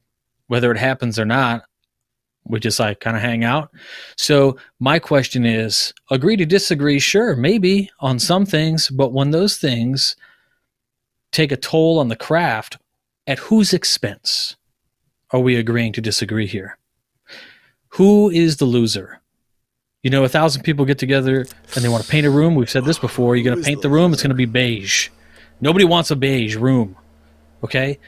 whether 0.48 0.70
it 0.72 0.78
happens 0.78 1.18
or 1.18 1.24
not, 1.24 1.64
we 2.46 2.60
just 2.60 2.78
like 2.78 3.00
kind 3.00 3.16
of 3.16 3.22
hang 3.22 3.44
out. 3.44 3.70
So, 4.16 4.56
my 4.80 4.98
question 4.98 5.46
is 5.46 5.94
agree 6.10 6.36
to 6.36 6.46
disagree, 6.46 6.98
sure, 6.98 7.36
maybe 7.36 7.90
on 8.00 8.18
some 8.18 8.44
things, 8.46 8.90
but 8.90 9.12
when 9.12 9.30
those 9.30 9.56
things 9.56 10.16
take 11.32 11.52
a 11.52 11.56
toll 11.56 11.98
on 11.98 12.08
the 12.08 12.16
craft, 12.16 12.78
at 13.26 13.38
whose 13.38 13.72
expense 13.72 14.56
are 15.30 15.40
we 15.40 15.56
agreeing 15.56 15.92
to 15.94 16.00
disagree 16.00 16.46
here? 16.46 16.78
Who 17.88 18.30
is 18.30 18.58
the 18.58 18.64
loser? 18.66 19.20
You 20.02 20.10
know, 20.10 20.24
a 20.24 20.28
thousand 20.28 20.62
people 20.62 20.84
get 20.84 20.98
together 20.98 21.46
and 21.74 21.84
they 21.84 21.88
want 21.88 22.04
to 22.04 22.10
paint 22.10 22.26
a 22.26 22.30
room. 22.30 22.54
We've 22.54 22.68
said 22.68 22.84
this 22.84 22.98
before. 22.98 23.34
You're 23.34 23.44
going 23.44 23.62
to 23.62 23.64
paint 23.64 23.82
the 23.82 23.88
room, 23.88 24.12
it's 24.12 24.22
going 24.22 24.30
to 24.30 24.36
be 24.36 24.44
beige. 24.44 25.08
Nobody 25.60 25.84
wants 25.84 26.10
a 26.10 26.16
beige 26.16 26.56
room. 26.56 26.96
Okay? 27.62 27.98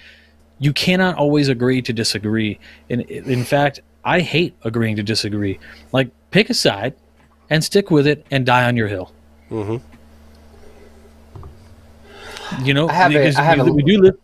You 0.59 0.72
cannot 0.72 1.16
always 1.16 1.49
agree 1.49 1.80
to 1.82 1.93
disagree. 1.93 2.59
In, 2.89 3.01
in 3.01 3.45
fact, 3.45 3.80
I 4.07 4.20
hate 4.20 4.54
agreeing 4.62 4.96
to 4.96 5.02
disagree. 5.02 5.59
Like, 5.92 6.11
pick 6.30 6.48
a 6.48 6.54
side 6.54 6.94
and 7.50 7.62
stick 7.62 7.90
with 7.90 8.07
it 8.07 8.24
and 8.30 8.46
die 8.46 8.64
on 8.64 8.76
your 8.76 8.86
hill. 8.86 9.12
Mm-hmm. 9.50 9.84
You 12.64 12.72
know, 12.72 12.88
I 12.88 12.92
have 12.92 13.11
a- 13.11 13.14
because 13.14 13.36
I 13.36 13.42
have 13.42 13.59
we, 13.64 13.70
a- 13.70 13.72
we 13.74 13.82
do 13.82 14.00
live. 14.00 14.16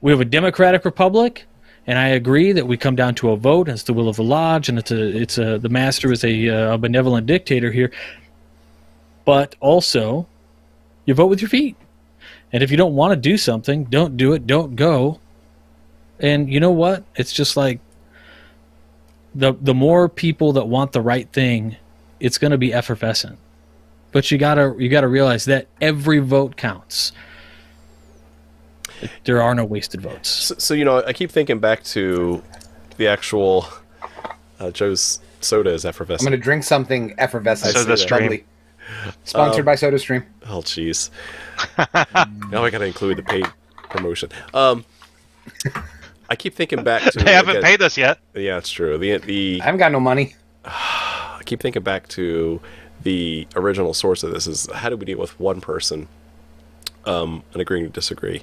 We 0.00 0.10
have 0.12 0.20
a 0.20 0.24
democratic 0.24 0.84
republic, 0.84 1.46
and 1.86 1.98
I 1.98 2.08
agree 2.08 2.52
that 2.52 2.66
we 2.66 2.76
come 2.76 2.96
down 2.96 3.14
to 3.16 3.30
a 3.30 3.36
vote. 3.36 3.68
And 3.68 3.74
it's 3.74 3.84
the 3.84 3.92
will 3.92 4.08
of 4.08 4.16
the 4.16 4.24
lodge, 4.24 4.68
and 4.68 4.78
it's 4.78 4.90
a 4.90 5.20
it's 5.22 5.38
a 5.38 5.58
the 5.58 5.68
master 5.68 6.10
is 6.10 6.24
a, 6.24 6.48
uh, 6.48 6.74
a 6.74 6.78
benevolent 6.78 7.26
dictator 7.26 7.70
here. 7.70 7.92
But 9.24 9.54
also, 9.60 10.26
you 11.04 11.14
vote 11.14 11.26
with 11.26 11.40
your 11.40 11.50
feet, 11.50 11.76
and 12.52 12.62
if 12.62 12.70
you 12.70 12.76
don't 12.76 12.96
want 12.96 13.12
to 13.12 13.16
do 13.16 13.36
something, 13.36 13.84
don't 13.84 14.16
do 14.16 14.32
it. 14.32 14.46
Don't 14.46 14.74
go. 14.74 15.20
And 16.18 16.50
you 16.52 16.58
know 16.60 16.72
what? 16.72 17.04
It's 17.14 17.32
just 17.32 17.56
like 17.56 17.78
the 19.34 19.54
the 19.60 19.74
more 19.74 20.08
people 20.08 20.52
that 20.54 20.66
want 20.66 20.92
the 20.92 21.00
right 21.00 21.30
thing, 21.32 21.76
it's 22.18 22.38
going 22.38 22.50
to 22.50 22.58
be 22.58 22.72
effervescent. 22.72 23.38
But 24.12 24.30
you 24.30 24.38
gotta 24.38 24.74
you 24.78 24.88
gotta 24.88 25.08
realize 25.08 25.44
that 25.44 25.68
every 25.80 26.18
vote 26.18 26.56
counts. 26.56 27.12
There 29.24 29.40
are 29.40 29.54
no 29.54 29.64
wasted 29.64 30.02
votes. 30.02 30.28
So, 30.28 30.54
so 30.58 30.74
you 30.74 30.84
know, 30.84 31.02
I 31.04 31.12
keep 31.12 31.30
thinking 31.30 31.58
back 31.58 31.82
to 31.84 32.42
the 32.98 33.06
actual 33.06 33.66
uh, 34.58 34.70
Joe's 34.70 35.20
soda 35.40 35.70
is 35.70 35.84
effervescent. 35.86 36.26
I'm 36.26 36.32
going 36.32 36.40
to 36.40 36.44
drink 36.44 36.64
something 36.64 37.14
effervescent. 37.16 37.74
Soda 37.74 37.96
Stream. 37.96 38.44
Sponsored 39.24 39.60
Um, 39.60 39.64
by 39.64 39.74
SodaStream. 39.74 40.24
Oh, 40.46 40.58
jeez. 40.60 41.10
now 42.50 42.64
I 42.64 42.70
got 42.70 42.78
to 42.78 42.84
include 42.84 43.18
the 43.18 43.22
paid 43.22 43.46
promotion. 43.88 44.30
Um, 44.52 44.84
I 46.30 46.36
keep 46.36 46.54
thinking 46.54 46.82
back 46.84 47.02
to. 47.12 47.18
They 47.18 47.32
haven't 47.32 47.56
again- 47.56 47.62
paid 47.62 47.82
us 47.82 47.98
yet. 47.98 48.18
Yeah, 48.34 48.56
it's 48.56 48.70
true. 48.70 48.96
The 48.96 49.18
the 49.18 49.58
I 49.60 49.64
haven't 49.64 49.80
got 49.80 49.92
no 49.92 50.00
money. 50.00 50.36
I 50.64 51.40
keep 51.44 51.60
thinking 51.60 51.82
back 51.82 52.06
to 52.08 52.60
the 53.02 53.46
original 53.56 53.92
source 53.94 54.22
of 54.22 54.30
this 54.32 54.46
is 54.46 54.68
how 54.72 54.88
do 54.90 54.96
we 54.96 55.04
deal 55.06 55.18
with 55.18 55.38
one 55.40 55.60
person 55.60 56.06
um, 57.06 57.42
and 57.52 57.60
agreeing 57.60 57.84
to 57.84 57.90
disagree? 57.90 58.42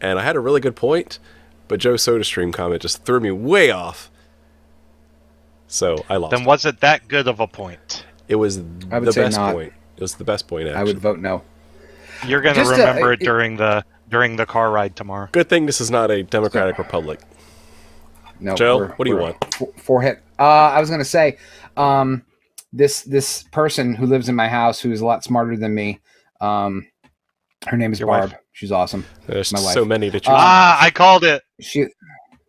And 0.00 0.18
I 0.18 0.22
had 0.22 0.36
a 0.36 0.40
really 0.40 0.60
good 0.60 0.76
point, 0.76 1.18
but 1.68 1.80
Joe 1.80 1.94
SodaStream 1.94 2.52
comment 2.52 2.82
just 2.82 3.04
threw 3.04 3.20
me 3.20 3.30
way 3.30 3.70
off. 3.70 4.10
So 5.68 6.04
I 6.10 6.16
lost. 6.16 6.32
Then 6.36 6.44
was 6.44 6.64
it 6.66 6.80
that 6.80 7.08
good 7.08 7.26
of 7.28 7.40
a 7.40 7.46
point? 7.46 8.04
it 8.28 8.36
was 8.36 8.56
the 8.58 9.12
best 9.14 9.36
not. 9.36 9.54
point. 9.54 9.72
It 9.96 10.00
was 10.00 10.14
the 10.16 10.24
best 10.24 10.46
point. 10.48 10.66
Actually. 10.68 10.80
I 10.80 10.84
would 10.84 10.98
vote 10.98 11.18
no. 11.20 11.42
You're 12.26 12.40
going 12.40 12.54
to 12.56 12.62
uh, 12.62 12.70
remember 12.70 13.12
it 13.12 13.22
it- 13.22 13.24
during 13.24 13.56
the 13.56 13.84
during 14.08 14.36
the 14.36 14.46
car 14.46 14.70
ride 14.70 14.96
tomorrow. 14.96 15.28
Good 15.32 15.48
thing 15.48 15.66
this 15.66 15.80
is 15.80 15.90
not 15.90 16.10
a 16.10 16.22
democratic 16.22 16.78
republic. 16.78 17.20
No. 18.40 18.54
Joe, 18.54 18.78
we're- 18.78 18.92
what 18.96 19.04
do 19.04 19.10
you 19.10 19.16
want? 19.18 19.54
fo- 19.54 19.72
Forehead. 19.76 20.20
Uh, 20.38 20.42
I 20.42 20.80
was 20.80 20.90
gonna 20.90 21.04
say, 21.04 21.38
um, 21.76 22.24
this 22.72 23.02
this 23.02 23.44
person 23.52 23.94
who 23.94 24.06
lives 24.06 24.28
in 24.28 24.34
my 24.34 24.48
house 24.48 24.80
who 24.80 24.90
is 24.90 25.00
a 25.00 25.06
lot 25.06 25.22
smarter 25.22 25.56
than 25.56 25.74
me. 25.74 26.00
Um, 26.40 26.86
her 27.68 27.76
name 27.76 27.92
is 27.92 28.00
Your 28.00 28.08
Barb. 28.08 28.30
wife? 28.30 28.40
She's 28.52 28.72
awesome. 28.72 29.04
There's 29.26 29.52
My 29.52 29.58
so 29.60 29.80
wife. 29.82 29.88
many 29.88 30.10
to 30.10 30.20
choose. 30.20 30.28
Uh, 30.28 30.36
ah, 30.36 30.78
I 30.82 30.90
called 30.90 31.24
it. 31.24 31.42
She 31.60 31.86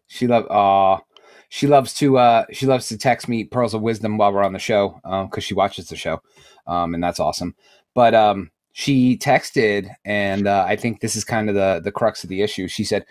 she 0.08 0.28
love 0.28 0.50
uh 0.50 1.02
she 1.50 1.68
loves 1.68 1.94
to 1.96 2.18
uh 2.18 2.46
she 2.52 2.66
loves 2.66 2.88
to 2.90 2.98
text 2.98 3.28
me 3.30 3.44
pearls 3.44 3.74
of 3.74 3.82
wisdom 3.82 4.18
while 4.18 4.34
we're 4.34 4.44
on 4.44 4.54
the 4.54 4.60
show 4.60 5.00
um 5.06 5.28
because 5.28 5.44
she 5.44 5.54
watches 5.54 5.88
the 5.90 5.96
show 5.96 6.22
um 6.68 6.94
and 6.94 7.04
that's 7.04 7.20
awesome 7.20 7.56
but 7.94 8.14
um 8.14 8.52
she 8.78 9.18
texted 9.18 9.90
and 10.04 10.50
uh, 10.50 10.66
i 10.68 10.76
think 10.76 11.00
this 11.00 11.16
is 11.16 11.24
kind 11.24 11.48
of 11.48 11.56
the 11.56 11.80
the 11.82 11.94
crux 11.94 12.26
of 12.26 12.30
the 12.30 12.42
issue. 12.42 12.68
She 12.68 12.84
said 12.84 13.06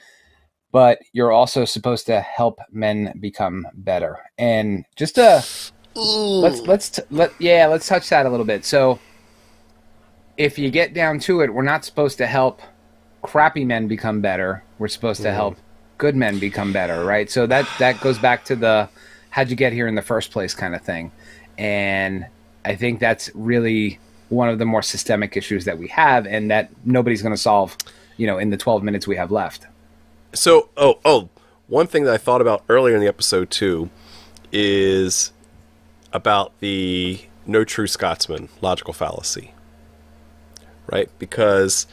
but 0.72 0.98
you're 1.14 1.32
also 1.32 1.64
supposed 1.64 2.04
to 2.06 2.20
help 2.20 2.58
men 2.70 3.14
become 3.18 3.66
better. 3.72 4.18
And 4.36 4.84
just 4.94 5.18
uh 5.18 5.40
let's 5.94 6.60
let's 6.60 6.90
t- 6.90 7.02
let 7.10 7.32
yeah 7.38 7.66
let's 7.66 7.88
touch 7.88 8.10
that 8.10 8.26
a 8.26 8.28
little 8.28 8.44
bit. 8.44 8.66
So 8.66 8.98
if 10.36 10.58
you 10.58 10.70
get 10.70 10.92
down 10.92 11.18
to 11.20 11.40
it 11.40 11.54
we're 11.54 11.62
not 11.62 11.86
supposed 11.86 12.18
to 12.18 12.26
help 12.26 12.60
crappy 13.22 13.64
men 13.64 13.88
become 13.88 14.20
better. 14.20 14.62
We're 14.78 14.88
supposed 14.88 15.22
to 15.22 15.32
help 15.32 15.56
good 15.96 16.14
men 16.14 16.38
become 16.38 16.74
better 16.74 17.06
right? 17.06 17.30
So 17.30 17.46
that 17.46 17.66
that 17.78 18.02
goes 18.02 18.18
back 18.18 18.44
to 18.46 18.56
the 18.56 18.90
how'd 19.30 19.48
you 19.48 19.56
get 19.56 19.72
here 19.72 19.88
in 19.88 19.94
the 19.94 20.02
first 20.02 20.30
place? 20.30 20.52
kind 20.52 20.74
of 20.74 20.82
thing. 20.82 21.10
And 21.56 22.26
i 22.66 22.74
think 22.74 23.00
that's 23.00 23.30
really 23.34 23.98
one 24.34 24.48
of 24.48 24.58
the 24.58 24.64
more 24.64 24.82
systemic 24.82 25.36
issues 25.36 25.64
that 25.64 25.78
we 25.78 25.88
have 25.88 26.26
and 26.26 26.50
that 26.50 26.70
nobody's 26.84 27.22
going 27.22 27.34
to 27.34 27.40
solve 27.40 27.76
you 28.16 28.26
know 28.26 28.38
in 28.38 28.50
the 28.50 28.56
12 28.56 28.82
minutes 28.82 29.06
we 29.06 29.16
have 29.16 29.30
left 29.30 29.66
So, 30.34 30.68
oh, 30.76 30.98
oh, 31.04 31.28
one 31.68 31.86
thing 31.86 32.04
that 32.04 32.14
I 32.14 32.18
thought 32.18 32.40
about 32.40 32.64
earlier 32.68 32.94
in 32.94 33.00
the 33.00 33.06
episode 33.08 33.50
too 33.50 33.88
is 34.52 35.32
about 36.12 36.52
the 36.60 37.20
no 37.46 37.64
true 37.64 37.86
Scotsman 37.86 38.48
logical 38.60 38.92
fallacy, 38.92 39.52
right? 40.90 41.08
Because 41.18 41.86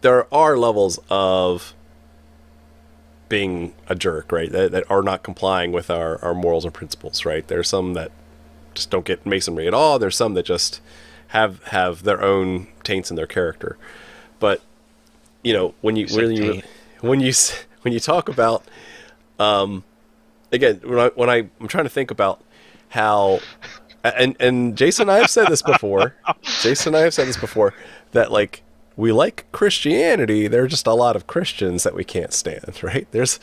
there 0.00 0.32
are 0.32 0.56
levels 0.56 0.98
of 1.10 1.74
being 3.28 3.74
a 3.88 3.94
jerk, 3.94 4.32
right? 4.32 4.50
That, 4.50 4.72
that 4.72 4.90
are 4.90 5.02
not 5.02 5.22
complying 5.22 5.72
with 5.72 5.90
our, 5.90 6.22
our 6.24 6.34
morals 6.34 6.64
and 6.64 6.74
principles, 6.74 7.24
right? 7.24 7.46
There's 7.46 7.68
some 7.68 7.94
that 7.94 8.10
just 8.74 8.90
don't 8.90 9.04
get 9.04 9.24
masonry 9.26 9.66
at 9.66 9.74
all. 9.74 9.98
There's 9.98 10.16
some 10.16 10.34
that 10.34 10.44
just 10.46 10.80
have 11.30 11.62
have 11.64 12.02
their 12.02 12.22
own 12.22 12.66
taints 12.82 13.10
in 13.10 13.16
their 13.16 13.26
character. 13.26 13.76
But 14.38 14.60
you 15.42 15.52
know, 15.52 15.74
when 15.80 15.96
you 15.96 16.06
when 16.08 16.32
you 16.32 16.52
taint. 16.52 16.64
when 17.00 17.20
you 17.20 17.32
when 17.82 17.92
you 17.92 18.00
talk 18.00 18.28
about 18.28 18.64
um 19.38 19.84
again 20.52 20.80
when 20.84 20.98
I 20.98 21.08
when 21.14 21.30
I 21.30 21.48
I'm 21.60 21.68
trying 21.68 21.84
to 21.84 21.90
think 21.90 22.10
about 22.10 22.42
how 22.88 23.40
and 24.02 24.36
and 24.40 24.76
Jason 24.76 25.02
and 25.02 25.12
I 25.12 25.18
have 25.18 25.30
said 25.30 25.48
this 25.48 25.62
before. 25.62 26.16
Jason 26.42 26.94
and 26.94 27.00
I 27.00 27.04
have 27.04 27.14
said 27.14 27.28
this 27.28 27.36
before 27.36 27.74
that 28.10 28.32
like 28.32 28.62
we 28.96 29.12
like 29.12 29.46
Christianity. 29.52 30.48
There 30.48 30.64
are 30.64 30.68
just 30.68 30.86
a 30.86 30.94
lot 30.94 31.14
of 31.14 31.26
Christians 31.28 31.84
that 31.84 31.94
we 31.94 32.04
can't 32.04 32.32
stand, 32.32 32.82
right? 32.82 33.06
There's 33.12 33.38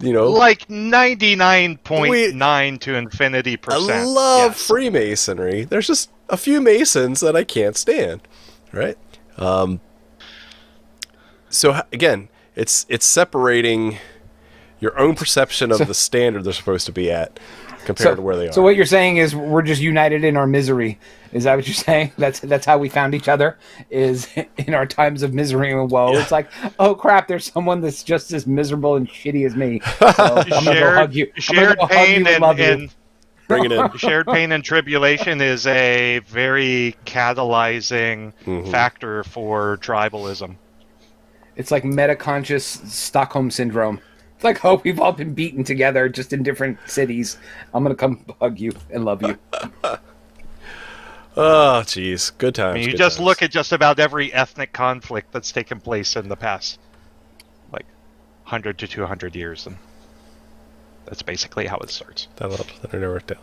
you 0.00 0.12
know 0.12 0.30
Like 0.30 0.68
ninety 0.70 1.34
nine 1.36 1.76
point 1.78 2.34
nine 2.34 2.78
to 2.80 2.94
infinity 2.94 3.56
percent. 3.56 3.90
I 3.90 4.04
love 4.04 4.52
yes. 4.52 4.66
Freemasonry. 4.66 5.64
There's 5.64 5.86
just 5.86 6.10
a 6.28 6.36
few 6.36 6.60
Masons 6.60 7.20
that 7.20 7.34
I 7.36 7.44
can't 7.44 7.76
stand, 7.76 8.26
right? 8.72 8.96
Um, 9.36 9.80
so 11.48 11.80
again, 11.92 12.28
it's 12.54 12.86
it's 12.88 13.06
separating 13.06 13.98
your 14.80 14.98
own 14.98 15.14
perception 15.14 15.70
of 15.70 15.78
So- 15.78 15.84
the 15.84 15.94
standard 15.94 16.44
they're 16.44 16.52
supposed 16.52 16.86
to 16.86 16.92
be 16.92 17.10
at 17.10 17.40
compared 17.84 18.16
to 18.16 18.22
where 18.22 18.36
they 18.36 18.48
are. 18.48 18.52
So 18.52 18.62
what 18.62 18.76
you're 18.76 18.86
saying 18.86 19.16
is 19.16 19.34
we're 19.34 19.62
just 19.62 19.80
united 19.80 20.22
in 20.24 20.36
our 20.36 20.46
misery. 20.46 20.98
Is 21.32 21.44
that 21.44 21.56
what 21.56 21.66
you're 21.66 21.74
saying? 21.74 22.12
That's 22.18 22.40
that's 22.40 22.64
how 22.66 22.78
we 22.78 22.88
found 22.88 23.14
each 23.14 23.28
other. 23.28 23.58
Is 23.90 24.28
in 24.56 24.74
our 24.74 24.86
times 24.86 25.22
of 25.22 25.34
misery 25.34 25.72
and 25.72 25.90
woe. 25.90 26.16
It's 26.16 26.32
like, 26.32 26.50
oh 26.78 26.94
crap, 26.94 27.28
there's 27.28 27.52
someone 27.52 27.80
that's 27.80 28.02
just 28.02 28.32
as 28.32 28.46
miserable 28.46 28.96
and 28.96 29.08
shitty 29.08 29.44
as 29.46 29.54
me. 29.56 29.80
So 29.98 30.06
I'm 30.08 30.48
gonna 30.48 30.50
go 30.50 30.60
shared, 30.72 30.96
hug 30.98 31.14
you. 31.14 31.30
I'm 31.34 31.40
shared 31.40 31.78
go 31.78 31.86
hug 31.86 31.90
pain 31.90 32.10
you 32.10 32.16
and 32.18 32.28
and, 32.28 32.42
love 32.42 32.58
you. 32.58 32.64
and 32.64 32.94
Bring 33.46 33.64
it 33.64 33.72
in. 33.72 33.92
Shared 33.96 34.26
pain 34.26 34.52
and 34.52 34.62
tribulation 34.62 35.40
is 35.40 35.66
a 35.66 36.18
very 36.26 36.96
catalyzing 37.06 38.32
Mhm. 38.46 38.70
factor 38.70 39.24
for 39.24 39.78
tribalism. 39.78 40.56
It's 41.56 41.70
like 41.70 41.82
metaconscious 41.82 42.86
Stockholm 42.86 43.50
syndrome. 43.50 44.00
It's 44.36 44.44
like, 44.44 44.64
oh, 44.64 44.80
we've 44.84 45.00
all 45.00 45.12
been 45.12 45.34
beaten 45.34 45.64
together, 45.64 46.08
just 46.08 46.32
in 46.32 46.42
different 46.44 46.78
cities. 46.86 47.38
I'm 47.74 47.82
gonna 47.82 47.94
come 47.96 48.24
hug 48.40 48.60
you 48.60 48.72
and 48.90 49.04
love 49.04 49.22
you. 49.22 49.36
Oh, 51.40 51.82
jeez. 51.84 52.32
Good 52.36 52.54
times. 52.56 52.74
I 52.74 52.74
mean, 52.74 52.84
you 52.84 52.90
good 52.92 52.98
just 52.98 53.16
times. 53.18 53.26
look 53.26 53.42
at 53.42 53.50
just 53.52 53.72
about 53.72 53.98
every 54.00 54.32
ethnic 54.32 54.72
conflict 54.72 55.32
that's 55.32 55.52
taken 55.52 55.80
place 55.80 56.16
in 56.16 56.28
the 56.28 56.36
past, 56.36 56.80
like, 57.72 57.86
100 58.44 58.76
to 58.78 58.88
200 58.88 59.36
years, 59.36 59.66
and 59.66 59.76
that's 61.06 61.22
basically 61.22 61.66
how 61.66 61.76
it 61.78 61.90
starts. 61.90 62.26
That'll 62.36 62.56
help. 62.56 62.68
That'll 62.82 62.98
narrow 63.00 63.16
it 63.16 63.26
down. 63.28 63.38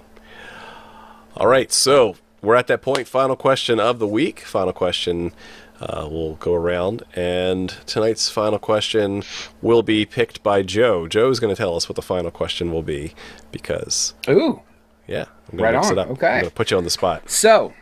All 1.37 1.47
right, 1.47 1.71
so 1.71 2.15
we're 2.41 2.55
at 2.55 2.67
that 2.67 2.81
point. 2.81 3.07
Final 3.07 3.35
question 3.37 3.79
of 3.79 3.99
the 3.99 4.07
week. 4.07 4.41
Final 4.41 4.73
question. 4.73 5.31
Uh, 5.79 6.07
we'll 6.09 6.35
go 6.35 6.53
around, 6.53 7.03
and 7.15 7.69
tonight's 7.85 8.29
final 8.29 8.57
question 8.59 9.23
will 9.61 9.83
be 9.83 10.05
picked 10.05 10.41
by 10.43 10.61
Joe. 10.63 11.07
Joe 11.07 11.29
is 11.29 11.39
going 11.41 11.53
to 11.53 11.57
tell 11.57 11.75
us 11.75 11.87
what 11.89 11.95
the 11.97 12.01
final 12.01 12.31
question 12.31 12.71
will 12.71 12.81
be, 12.83 13.13
because 13.51 14.13
Ooh. 14.29 14.61
yeah, 15.07 15.25
I'm 15.51 15.57
going 15.57 15.63
Right 15.63 15.71
to 15.71 15.77
mix 15.79 15.87
on, 15.87 15.97
it 15.97 15.99
up. 16.01 16.09
okay. 16.11 16.27
I'm 16.27 16.39
going 16.41 16.45
to 16.49 16.55
put 16.55 16.71
you 16.71 16.77
on 16.77 16.85
the 16.85 16.89
spot. 16.89 17.29
So, 17.29 17.73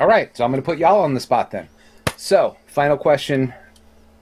all 0.00 0.06
right. 0.06 0.34
So 0.36 0.44
I'm 0.44 0.50
gonna 0.50 0.62
put 0.62 0.78
y'all 0.78 1.02
on 1.02 1.14
the 1.14 1.20
spot 1.20 1.50
then. 1.50 1.68
So, 2.16 2.56
final 2.66 2.96
question 2.96 3.52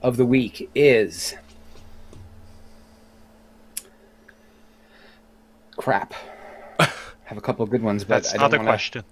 of 0.01 0.17
the 0.17 0.25
week 0.25 0.69
is 0.75 1.35
crap. 5.77 6.13
Have 6.79 7.37
a 7.37 7.41
couple 7.41 7.63
of 7.63 7.69
good 7.69 7.81
ones, 7.81 8.03
but 8.03 8.23
That's 8.23 8.35
I 8.35 8.37
not 8.37 8.51
don't 8.51 8.55
a 8.55 8.57
wanna... 8.59 8.71
question. 8.71 9.03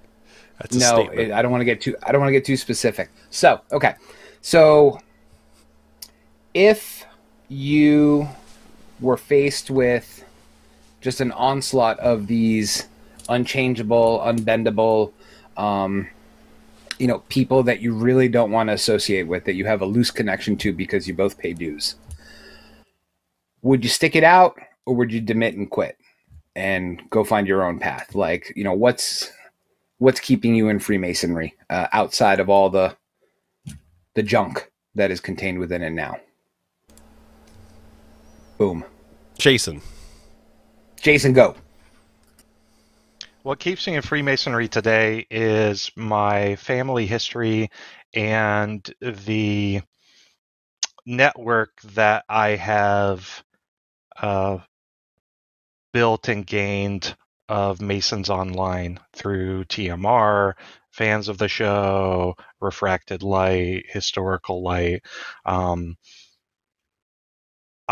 That's 0.60 0.76
no, 0.76 1.10
it, 1.10 1.32
I 1.32 1.42
don't 1.42 1.52
want 1.52 1.62
to 1.62 1.66
get 1.66 1.82
too. 1.82 1.96
I 2.04 2.12
don't 2.12 2.22
want 2.22 2.30
to 2.30 2.34
get 2.34 2.46
too 2.46 2.58
specific. 2.58 3.10
So, 3.30 3.62
okay. 3.72 3.96
So, 4.42 5.00
if 6.54 7.06
you 7.50 8.28
were 9.00 9.18
faced 9.18 9.72
with 9.72 10.24
just 11.02 11.22
an 11.22 11.32
onslaught 11.32 12.00
of 12.00 12.28
these 12.28 12.88
unchangeable, 13.30 14.20
unbendable, 14.20 15.12
um, 15.58 16.08
you 17.00 17.08
know, 17.08 17.20
people 17.30 17.64
that 17.64 17.82
you 17.82 17.94
really 17.94 18.28
don't 18.28 18.52
want 18.52 18.70
to 18.70 18.74
associate 18.74 19.24
with, 19.24 19.46
that 19.46 19.56
you 19.56 19.66
have 19.66 19.82
a 19.82 19.86
loose 19.86 20.12
connection 20.12 20.56
to 20.58 20.74
because 20.74 21.08
you 21.08 21.14
both 21.14 21.38
pay 21.38 21.54
dues, 21.54 21.96
would 23.62 23.84
you 23.84 23.90
stick 23.90 24.16
it 24.16 24.24
out 24.24 24.58
or 24.86 24.96
would 24.96 25.12
you 25.12 25.22
demit 25.22 25.56
and 25.56 25.70
quit 25.70 25.98
and 26.56 27.02
go 27.10 27.24
find 27.24 27.48
your 27.48 27.64
own 27.64 27.80
path? 27.80 28.16
Like, 28.16 28.54
you 28.56 28.64
know, 28.64 28.74
what's 28.74 29.32
what's 29.98 30.20
keeping 30.20 30.54
you 30.56 30.70
in 30.70 30.80
Freemasonry 30.80 31.56
uh, 31.70 31.88
outside 31.94 32.40
of 32.40 32.50
all 32.50 32.70
the 32.70 32.96
the 34.16 34.24
junk 34.24 34.72
that 34.96 35.12
is 35.12 35.20
contained 35.20 35.60
within 35.60 35.82
it 35.82 35.92
now? 35.92 36.18
Boom, 38.58 38.86
Jason. 39.38 39.82
Jason, 41.02 41.34
go. 41.34 41.56
What 43.44 43.60
keeps 43.60 43.86
me 43.88 43.96
in 43.96 44.02
Freemasonry 44.02 44.70
today 44.70 45.28
is 45.30 45.92
my 45.98 46.56
family 46.56 47.06
history 47.06 47.72
and 48.14 48.82
the 49.02 49.82
network 51.06 51.82
that 51.82 52.24
I 52.30 52.52
have 52.52 53.44
uh, 54.16 54.60
built 55.92 56.30
and 56.30 56.48
gained 56.48 57.18
of 57.50 57.82
Masons 57.82 58.30
Online 58.30 58.98
through 59.12 59.66
TMR, 59.66 60.54
fans 60.92 61.28
of 61.28 61.38
the 61.38 61.50
show, 61.50 62.36
Refracted 62.62 63.24
Light, 63.24 63.88
Historical 63.90 64.64
Light. 64.64 65.02
Um, 65.46 65.98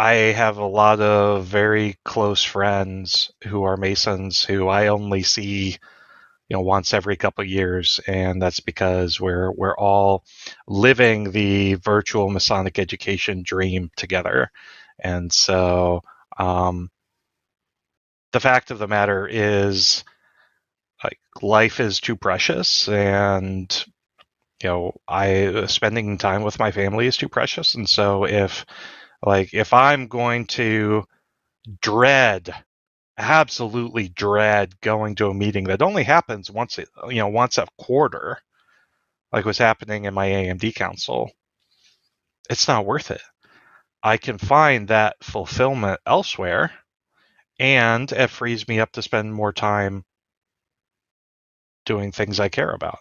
I 0.01 0.13
have 0.33 0.57
a 0.57 0.65
lot 0.65 0.99
of 0.99 1.45
very 1.45 1.95
close 2.03 2.43
friends 2.43 3.31
who 3.43 3.61
are 3.65 3.77
Masons 3.77 4.43
who 4.43 4.67
I 4.67 4.87
only 4.87 5.21
see, 5.21 5.77
you 6.49 6.57
know, 6.57 6.61
once 6.61 6.95
every 6.95 7.15
couple 7.17 7.43
of 7.43 7.47
years, 7.47 7.99
and 8.07 8.41
that's 8.41 8.61
because 8.61 9.21
we're 9.21 9.51
we're 9.51 9.77
all 9.77 10.23
living 10.67 11.29
the 11.29 11.75
virtual 11.75 12.31
Masonic 12.31 12.79
education 12.79 13.43
dream 13.43 13.91
together, 13.95 14.49
and 14.97 15.31
so 15.31 16.01
um, 16.35 16.89
the 18.31 18.39
fact 18.39 18.71
of 18.71 18.79
the 18.79 18.87
matter 18.87 19.27
is, 19.27 20.03
like, 21.03 21.19
life 21.43 21.79
is 21.79 21.99
too 21.99 22.15
precious, 22.15 22.87
and 22.89 23.85
you 24.63 24.69
know, 24.69 24.95
I 25.07 25.67
spending 25.67 26.17
time 26.17 26.41
with 26.41 26.57
my 26.57 26.71
family 26.71 27.05
is 27.05 27.17
too 27.17 27.29
precious, 27.29 27.75
and 27.75 27.87
so 27.87 28.25
if 28.25 28.65
like 29.25 29.53
if 29.53 29.73
I'm 29.73 30.07
going 30.07 30.47
to 30.47 31.05
dread, 31.81 32.53
absolutely 33.17 34.09
dread 34.09 34.79
going 34.81 35.15
to 35.15 35.27
a 35.29 35.33
meeting 35.33 35.65
that 35.65 35.81
only 35.81 36.03
happens 36.03 36.51
once, 36.51 36.79
a- 36.79 36.85
you 37.09 37.17
know, 37.17 37.27
once 37.29 37.57
a 37.57 37.67
quarter, 37.79 38.39
like 39.31 39.45
was 39.45 39.57
happening 39.57 40.05
in 40.05 40.13
my 40.13 40.27
AMD 40.27 40.73
council, 40.75 41.31
it's 42.49 42.67
not 42.67 42.85
worth 42.85 43.11
it. 43.11 43.21
I 44.03 44.17
can 44.17 44.37
find 44.37 44.87
that 44.89 45.17
fulfillment 45.23 45.99
elsewhere, 46.05 46.71
and 47.59 48.11
it 48.11 48.29
frees 48.29 48.67
me 48.67 48.79
up 48.79 48.91
to 48.93 49.01
spend 49.01 49.33
more 49.33 49.53
time 49.53 50.05
doing 51.85 52.11
things 52.11 52.39
I 52.39 52.49
care 52.49 52.71
about. 52.71 52.99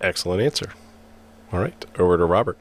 Excellent 0.00 0.42
answer. 0.42 0.72
All 1.54 1.60
right, 1.60 1.86
over 2.00 2.18
to 2.18 2.24
Robert. 2.24 2.58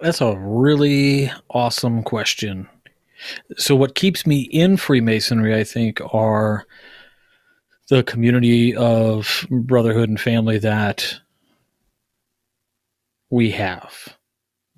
That's 0.00 0.20
a 0.20 0.36
really 0.38 1.28
awesome 1.50 2.04
question. 2.04 2.68
So, 3.56 3.74
what 3.74 3.96
keeps 3.96 4.28
me 4.28 4.42
in 4.42 4.76
Freemasonry, 4.76 5.58
I 5.58 5.64
think, 5.64 6.00
are 6.14 6.66
the 7.88 8.04
community 8.04 8.76
of 8.76 9.44
brotherhood 9.50 10.08
and 10.08 10.20
family 10.20 10.58
that 10.58 11.12
we 13.28 13.50
have 13.50 14.16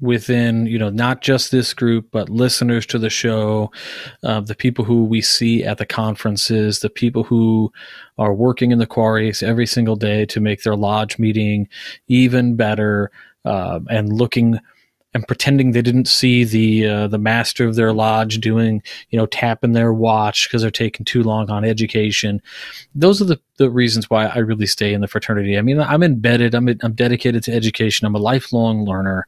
within, 0.01 0.67
you 0.67 0.79
know, 0.79 0.91
not 0.91 1.23
just 1.23 1.51
this 1.51 1.73
group, 1.73 2.09
but 2.11 2.29
listeners 2.29 2.85
to 2.87 2.99
the 2.99 3.11
show, 3.11 3.71
uh, 4.23 4.41
the 4.41 4.55
people 4.55 4.85
who 4.85 5.05
we 5.05 5.21
see 5.21 5.63
at 5.63 5.79
the 5.79 5.87
conferences, 5.87 6.81
the 6.81 6.91
people 6.91 7.23
who 7.23 7.73
are 8.19 8.35
working 8.35 8.71
in 8.71 8.79
the 8.79 8.87
quarries 8.87 9.43
every 9.43 9.67
single 9.67 9.97
day 9.97 10.27
to 10.27 10.41
make 10.41 10.63
their 10.63 10.77
lodge 10.77 11.19
meeting 11.19 11.69
even 12.09 12.57
better, 12.57 13.11
uh, 13.45 13.81
and 13.89 14.13
looking 14.13 14.59
and 15.15 15.27
pretending 15.29 15.71
they 15.71 15.83
didn't 15.83 16.09
see 16.09 16.43
the 16.43 16.87
uh, 16.87 17.07
the 17.07 17.19
master 17.19 17.67
of 17.67 17.77
their 17.77 17.93
lodge 17.93 18.41
doing 18.41 18.83
you 19.11 19.19
know 19.19 19.27
tapping 19.27 19.73
their 19.73 19.93
watch 19.93 20.49
because 20.49 20.61
they're 20.61 20.71
taking 20.71 21.05
too 21.05 21.23
long 21.23 21.49
on 21.51 21.65
education. 21.65 22.43
Those 22.95 23.23
are 23.23 23.25
the, 23.25 23.41
the 23.57 23.71
reasons 23.71 24.11
why 24.11 24.27
i 24.27 24.39
really 24.39 24.67
stay 24.67 24.93
in 24.93 25.01
the 25.01 25.09
fraternity. 25.09 25.57
I 25.57 25.63
mean 25.63 25.81
i'm 25.81 26.03
embedded 26.03 26.55
i'm, 26.55 26.69
I'm 26.83 26.95
dedicated 26.95 27.43
to 27.45 27.53
education 27.53 28.07
i'm 28.07 28.15
a 28.15 28.19
lifelong 28.19 28.85
learner 28.85 29.27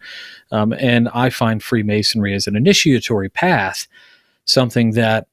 um, 0.51 0.73
and 0.73 1.09
i 1.15 1.31
find 1.31 1.63
freemasonry 1.63 2.35
as 2.35 2.47
an 2.47 2.57
initiatory 2.57 3.29
path 3.29 3.87
something 4.45 4.93
that 4.93 5.29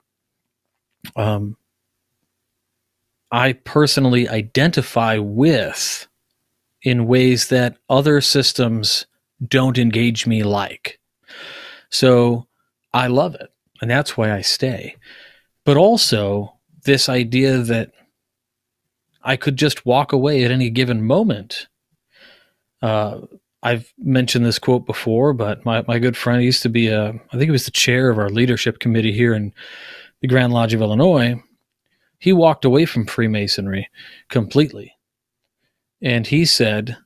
um, 1.16 1.58
i 3.32 3.54
personally 3.54 4.30
identify 4.30 5.18
with 5.18 6.08
in 6.84 7.08
ways 7.08 7.48
that 7.48 7.78
other 7.90 8.22
systems 8.22 9.06
don't 9.48 9.78
engage 9.78 10.28
me 10.28 10.44
like. 10.44 11.00
So 11.90 12.48
I 12.94 13.08
love 13.08 13.36
it. 13.36 13.50
And 13.82 13.90
that's 13.90 14.16
why 14.16 14.32
I 14.32 14.42
stay. 14.42 14.96
But 15.66 15.78
also, 15.78 16.58
this 16.84 17.10
idea 17.10 17.60
that 17.60 17.92
I 19.24 19.36
could 19.36 19.58
just 19.58 19.86
walk 19.86 20.12
away 20.12 20.44
at 20.44 20.52
any 20.52 20.70
given 20.70 21.06
moment. 21.06 21.68
Uh, 22.82 23.22
I've 23.62 23.94
mentioned 23.98 24.46
this 24.46 24.60
quote 24.60 24.86
before, 24.86 25.34
but 25.34 25.64
my, 25.64 25.84
my 25.88 26.00
good 26.00 26.18
friend 26.18 26.44
used 26.44 26.64
to 26.64 26.70
be 26.70 26.90
a, 26.90 27.10
I 27.10 27.32
think 27.32 27.44
he 27.44 27.52
was 27.52 27.66
the 27.66 27.72
chair 27.72 28.10
of 28.10 28.20
our 28.20 28.30
leadership 28.30 28.80
committee 28.80 29.14
here 29.14 29.34
in 29.34 29.54
the 30.22 30.28
Grand 30.28 30.52
Lodge 30.52 30.74
of 30.74 30.82
Illinois. 30.82 31.42
He 32.20 32.34
walked 32.34 32.66
away 32.66 32.86
from 32.86 33.06
Freemasonry 33.06 33.90
completely. 34.30 34.94
And 36.02 36.28
he 36.28 36.44
said, 36.44 36.98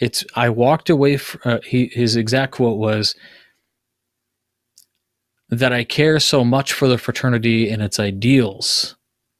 it's 0.00 0.24
I 0.34 0.48
walked 0.48 0.90
away. 0.90 1.18
Fr- 1.18 1.38
uh, 1.44 1.58
his 1.62 2.16
exact 2.16 2.52
quote 2.52 2.78
was 2.78 3.14
that 5.50 5.72
I 5.72 5.84
care 5.84 6.18
so 6.18 6.44
much 6.44 6.72
for 6.72 6.88
the 6.88 6.98
fraternity 6.98 7.70
and 7.70 7.82
its 7.82 8.00
ideals 8.00 8.96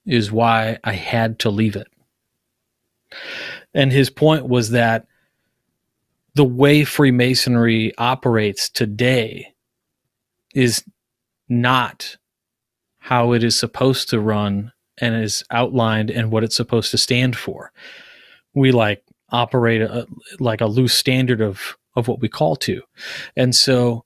is 0.06 0.30
why 0.30 0.78
I 0.84 0.92
had 0.92 1.38
to 1.40 1.50
leave 1.50 1.76
it. 1.76 1.86
And 3.74 3.92
his 3.92 4.10
point 4.10 4.48
was 4.48 4.70
that 4.70 5.06
the 6.34 6.44
way 6.44 6.84
Freemasonry 6.84 7.92
operates 7.96 8.68
today 8.68 9.54
is 10.54 10.84
not 11.48 12.16
how 12.98 13.32
it 13.32 13.42
is 13.42 13.58
supposed 13.58 14.08
to 14.10 14.20
run 14.20 14.72
and 14.98 15.14
is 15.14 15.44
outlined 15.50 16.10
and 16.10 16.30
what 16.30 16.44
it's 16.44 16.56
supposed 16.56 16.90
to 16.90 16.98
stand 16.98 17.36
for. 17.36 17.72
We 18.54 18.72
like 18.72 19.02
operate 19.32 19.82
a, 19.82 20.06
like 20.38 20.60
a 20.60 20.66
loose 20.66 20.94
standard 20.94 21.40
of 21.40 21.76
of 21.96 22.08
what 22.08 22.20
we 22.20 22.28
call 22.28 22.56
to, 22.56 22.82
and 23.36 23.54
so 23.54 24.04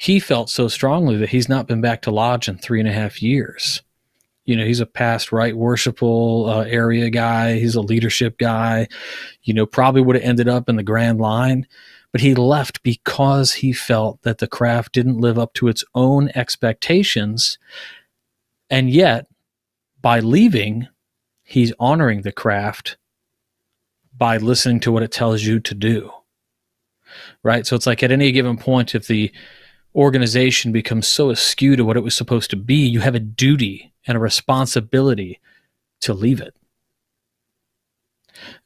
he 0.00 0.18
felt 0.18 0.48
so 0.48 0.66
strongly 0.66 1.16
that 1.18 1.28
he's 1.28 1.48
not 1.48 1.66
been 1.66 1.82
back 1.82 2.00
to 2.00 2.10
lodge 2.10 2.48
in 2.48 2.56
three 2.56 2.80
and 2.80 2.88
a 2.88 2.92
half 2.92 3.20
years. 3.20 3.82
You 4.46 4.56
know, 4.56 4.64
he's 4.64 4.80
a 4.80 4.86
past 4.86 5.30
right 5.30 5.54
worshipful 5.54 6.48
uh, 6.48 6.64
area 6.64 7.10
guy. 7.10 7.58
He's 7.58 7.74
a 7.74 7.82
leadership 7.82 8.38
guy. 8.38 8.88
You 9.42 9.52
know, 9.52 9.66
probably 9.66 10.00
would 10.00 10.16
have 10.16 10.24
ended 10.24 10.48
up 10.48 10.70
in 10.70 10.76
the 10.76 10.82
Grand 10.82 11.20
Line, 11.20 11.66
but 12.12 12.22
he 12.22 12.34
left 12.34 12.82
because 12.82 13.52
he 13.52 13.74
felt 13.74 14.22
that 14.22 14.38
the 14.38 14.46
craft 14.46 14.92
didn't 14.92 15.20
live 15.20 15.38
up 15.38 15.52
to 15.54 15.68
its 15.68 15.84
own 15.94 16.30
expectations. 16.34 17.58
And 18.70 18.88
yet, 18.88 19.26
by 20.00 20.20
leaving, 20.20 20.88
he's 21.42 21.74
honoring 21.78 22.22
the 22.22 22.32
craft 22.32 22.96
by 24.20 24.36
listening 24.36 24.78
to 24.80 24.92
what 24.92 25.02
it 25.02 25.10
tells 25.10 25.42
you 25.42 25.58
to 25.58 25.74
do. 25.74 26.12
Right? 27.42 27.66
So 27.66 27.74
it's 27.74 27.86
like 27.86 28.02
at 28.02 28.12
any 28.12 28.30
given 28.30 28.58
point, 28.58 28.94
if 28.94 29.06
the 29.08 29.32
organization 29.96 30.70
becomes 30.70 31.08
so 31.08 31.30
askew 31.30 31.74
to 31.74 31.84
what 31.84 31.96
it 31.96 32.04
was 32.04 32.14
supposed 32.14 32.50
to 32.50 32.56
be, 32.56 32.76
you 32.76 33.00
have 33.00 33.14
a 33.16 33.20
duty 33.20 33.92
and 34.06 34.16
a 34.16 34.20
responsibility 34.20 35.40
to 36.02 36.12
leave 36.12 36.40
it. 36.40 36.54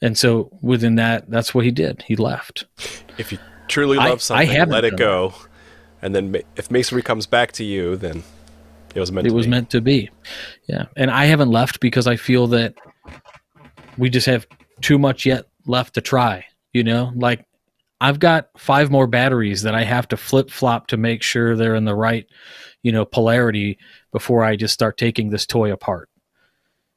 And 0.03 0.19
so 0.19 0.51
within 0.61 0.97
that, 0.97 1.31
that's 1.31 1.55
what 1.55 1.65
he 1.65 1.71
did. 1.71 2.03
He 2.07 2.17
left. 2.17 2.67
If 3.17 3.31
you 3.33 3.39
truly 3.69 3.97
I- 3.97 4.09
love 4.09 4.19
I 4.19 4.19
something, 4.19 4.49
haven't 4.49 4.73
let 4.75 4.85
it 4.85 4.97
go. 4.97 5.35
And 6.03 6.15
then 6.15 6.37
if 6.57 6.71
masonry 6.71 7.03
comes 7.03 7.27
back 7.27 7.53
to 7.53 7.65
you, 7.65 7.97
then 7.97 8.25
it 8.95 9.01
was 9.01 9.11
meant 9.13 9.27
it 9.29 9.31
to 9.31 9.37
was 9.37 9.47
be. 9.47 9.51
meant 9.51 9.71
to 9.71 9.81
be. 9.81 10.11
Yeah. 10.69 10.87
And 10.97 11.11
I 11.11 11.27
haven't 11.27 11.51
left 11.51 11.81
because 11.81 12.07
I 12.07 12.17
feel 12.17 12.49
that 12.49 12.75
we 13.97 14.11
just 14.11 14.27
have 14.27 14.47
too 14.81 14.99
much 14.99 15.27
yet 15.27 15.47
left 15.67 15.95
to 15.95 16.01
try. 16.01 16.45
You 16.73 16.85
know, 16.85 17.13
like 17.15 17.45
I've 18.01 18.19
got 18.19 18.49
five 18.57 18.91
more 18.91 19.07
batteries 19.07 19.63
that 19.63 19.75
I 19.75 19.85
have 19.85 20.09
to 20.09 20.17
flip 20.17 20.51
flop 20.51 20.89
to 20.89 20.97
make 20.97 21.23
sure 21.23 21.57
they're 21.57 21.77
in 21.77 21.85
the 21.85 21.95
right, 21.95 22.27
you 22.83 22.93
know, 22.93 23.05
polarity 23.05 23.79
before 24.13 24.45
I 24.45 24.57
just 24.57 24.75
start 24.75 24.97
taking 24.97 25.31
this 25.31 25.47
toy 25.47 25.73
apart. 25.73 26.11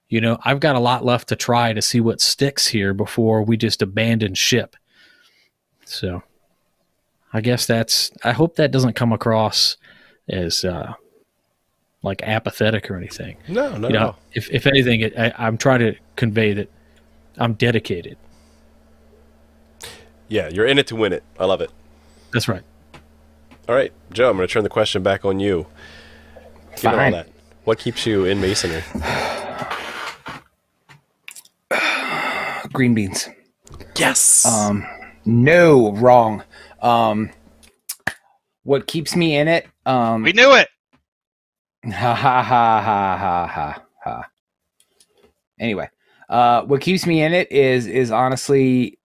You 0.09 0.21
know, 0.21 0.37
I've 0.43 0.59
got 0.59 0.75
a 0.75 0.79
lot 0.79 1.05
left 1.05 1.29
to 1.29 1.35
try 1.35 1.73
to 1.73 1.81
see 1.81 1.99
what 1.99 2.21
sticks 2.21 2.67
here 2.67 2.93
before 2.93 3.43
we 3.43 3.57
just 3.57 3.81
abandon 3.81 4.33
ship. 4.33 4.75
So 5.85 6.23
I 7.33 7.41
guess 7.41 7.65
that's, 7.65 8.11
I 8.23 8.31
hope 8.31 8.55
that 8.55 8.71
doesn't 8.71 8.95
come 8.95 9.13
across 9.13 9.77
as, 10.27 10.65
uh, 10.65 10.93
like 12.03 12.21
apathetic 12.23 12.89
or 12.89 12.95
anything. 12.95 13.37
No, 13.47 13.77
no, 13.77 13.87
you 13.87 13.93
know, 13.93 13.99
no. 13.99 14.15
if 14.33 14.49
if 14.51 14.65
anything, 14.65 15.01
it, 15.01 15.17
I, 15.17 15.33
I'm 15.37 15.57
trying 15.57 15.79
to 15.79 15.95
convey 16.15 16.53
that 16.53 16.71
I'm 17.37 17.53
dedicated. 17.53 18.17
Yeah, 20.27 20.49
you're 20.49 20.65
in 20.65 20.77
it 20.77 20.87
to 20.87 20.95
win 20.95 21.13
it. 21.13 21.23
I 21.39 21.45
love 21.45 21.61
it. 21.61 21.71
That's 22.33 22.47
right. 22.47 22.63
All 23.69 23.75
right, 23.75 23.91
Joe, 24.11 24.29
I'm 24.29 24.35
going 24.37 24.47
to 24.47 24.53
turn 24.53 24.63
the 24.63 24.69
question 24.69 25.03
back 25.03 25.25
on 25.25 25.39
you. 25.39 25.67
Given 26.77 26.91
all 26.91 26.97
Fine. 26.97 27.11
that, 27.13 27.27
what 27.63 27.79
keeps 27.79 28.05
you 28.05 28.25
in 28.25 28.39
masonry? 28.41 28.83
Green 32.73 32.93
beans. 32.93 33.29
Yes. 33.97 34.45
Um, 34.45 34.85
no, 35.25 35.91
wrong. 35.93 36.43
Um, 36.81 37.31
what 38.63 38.87
keeps 38.87 39.15
me 39.15 39.35
in 39.37 39.47
it? 39.47 39.67
Um, 39.85 40.23
We 40.23 40.33
knew 40.33 40.53
it. 40.53 40.67
Ha 41.85 41.91
ha 42.15 42.43
ha 42.43 42.81
ha 42.81 43.17
ha 43.17 43.47
ha 43.47 43.83
ha. 44.03 44.29
Anyway, 45.59 45.89
uh, 46.29 46.63
what 46.63 46.81
keeps 46.81 47.05
me 47.05 47.21
in 47.21 47.33
it 47.33 47.51
is 47.51 47.87
is 47.87 48.11
honestly 48.11 48.99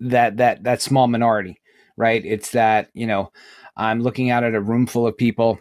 that 0.00 0.36
that 0.38 0.64
that 0.64 0.82
small 0.82 1.08
minority, 1.08 1.60
right? 1.96 2.24
It's 2.24 2.50
that 2.50 2.90
you 2.94 3.06
know 3.06 3.32
I'm 3.76 4.00
looking 4.00 4.30
out 4.30 4.44
at 4.44 4.54
a 4.54 4.60
room 4.60 4.86
full 4.86 5.06
of 5.06 5.16
people, 5.16 5.58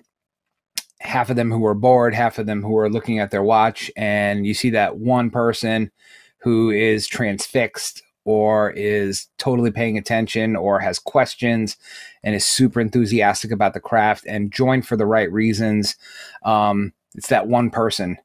half 1.00 1.30
of 1.30 1.36
them 1.36 1.52
who 1.52 1.66
are 1.66 1.76
bored, 1.76 2.14
half 2.14 2.39
of 2.39 2.45
them 2.45 2.64
who 2.64 2.78
are 2.78 2.89
looking 2.89 3.20
at 3.20 3.32
their 3.32 3.43
watch, 3.43 3.91
and 3.95 4.45
you 4.45 4.54
see 4.54 4.72
that 4.72 4.98
one 4.98 5.30
person 5.30 5.91
who 6.39 6.70
is 6.72 7.08
transfixed 7.08 8.04
or 8.28 8.72
is 8.72 9.28
totally 9.38 9.72
paying 9.72 9.98
attention 9.98 10.56
or 10.56 10.80
has 10.80 11.00
questions 11.00 11.78
and 12.24 12.36
is 12.36 12.45
super 12.45 12.82
enthusiastic 12.82 13.52
about 13.52 13.74
the 13.74 13.80
craft 13.80 14.26
and 14.28 14.52
joined 14.52 14.86
for 14.86 14.98
the 14.98 15.06
right 15.06 15.32
reasons 15.32 15.95
um, 16.43 16.91
it's 17.16 17.30
that 17.30 17.48
one 17.48 17.70
person 17.70 18.18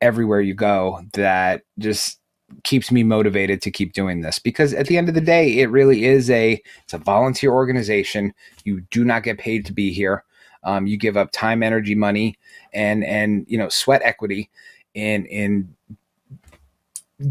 everywhere 0.00 0.40
you 0.40 0.54
go 0.54 1.00
that 1.12 1.62
just 1.78 2.18
keeps 2.64 2.90
me 2.90 3.02
motivated 3.02 3.62
to 3.62 3.70
keep 3.70 3.92
doing 3.92 4.20
this. 4.20 4.38
Because 4.38 4.74
at 4.74 4.86
the 4.86 4.98
end 4.98 5.08
of 5.08 5.14
the 5.14 5.20
day 5.20 5.58
it 5.58 5.70
really 5.70 6.04
is 6.04 6.30
a 6.30 6.60
it's 6.82 6.94
a 6.94 6.98
volunteer 6.98 7.52
organization. 7.52 8.34
You 8.64 8.80
do 8.90 9.04
not 9.04 9.22
get 9.22 9.38
paid 9.38 9.66
to 9.66 9.72
be 9.72 9.92
here. 9.92 10.24
Um, 10.62 10.86
you 10.86 10.96
give 10.96 11.16
up 11.16 11.30
time 11.32 11.62
energy 11.62 11.94
money 11.94 12.38
and 12.72 13.04
and 13.04 13.46
you 13.48 13.56
know 13.56 13.68
sweat 13.68 14.02
equity 14.04 14.50
in 14.94 15.24
in 15.26 15.74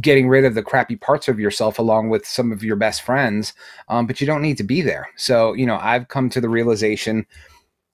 getting 0.02 0.28
rid 0.28 0.46
of 0.46 0.54
the 0.54 0.64
crappy 0.64 0.96
parts 0.96 1.28
of 1.28 1.40
yourself 1.40 1.80
along 1.80 2.10
with 2.10 2.26
some 2.26 2.52
of 2.52 2.64
your 2.64 2.76
best 2.76 3.02
friends 3.02 3.54
um, 3.88 4.06
but 4.06 4.22
you 4.22 4.28
don't 4.28 4.42
need 4.42 4.58
to 4.58 4.64
be 4.64 4.82
there. 4.82 5.10
So 5.16 5.54
you 5.54 5.66
know 5.66 5.78
i've 5.82 6.08
come 6.08 6.30
to 6.30 6.42
the 6.42 6.50
realization 6.50 7.26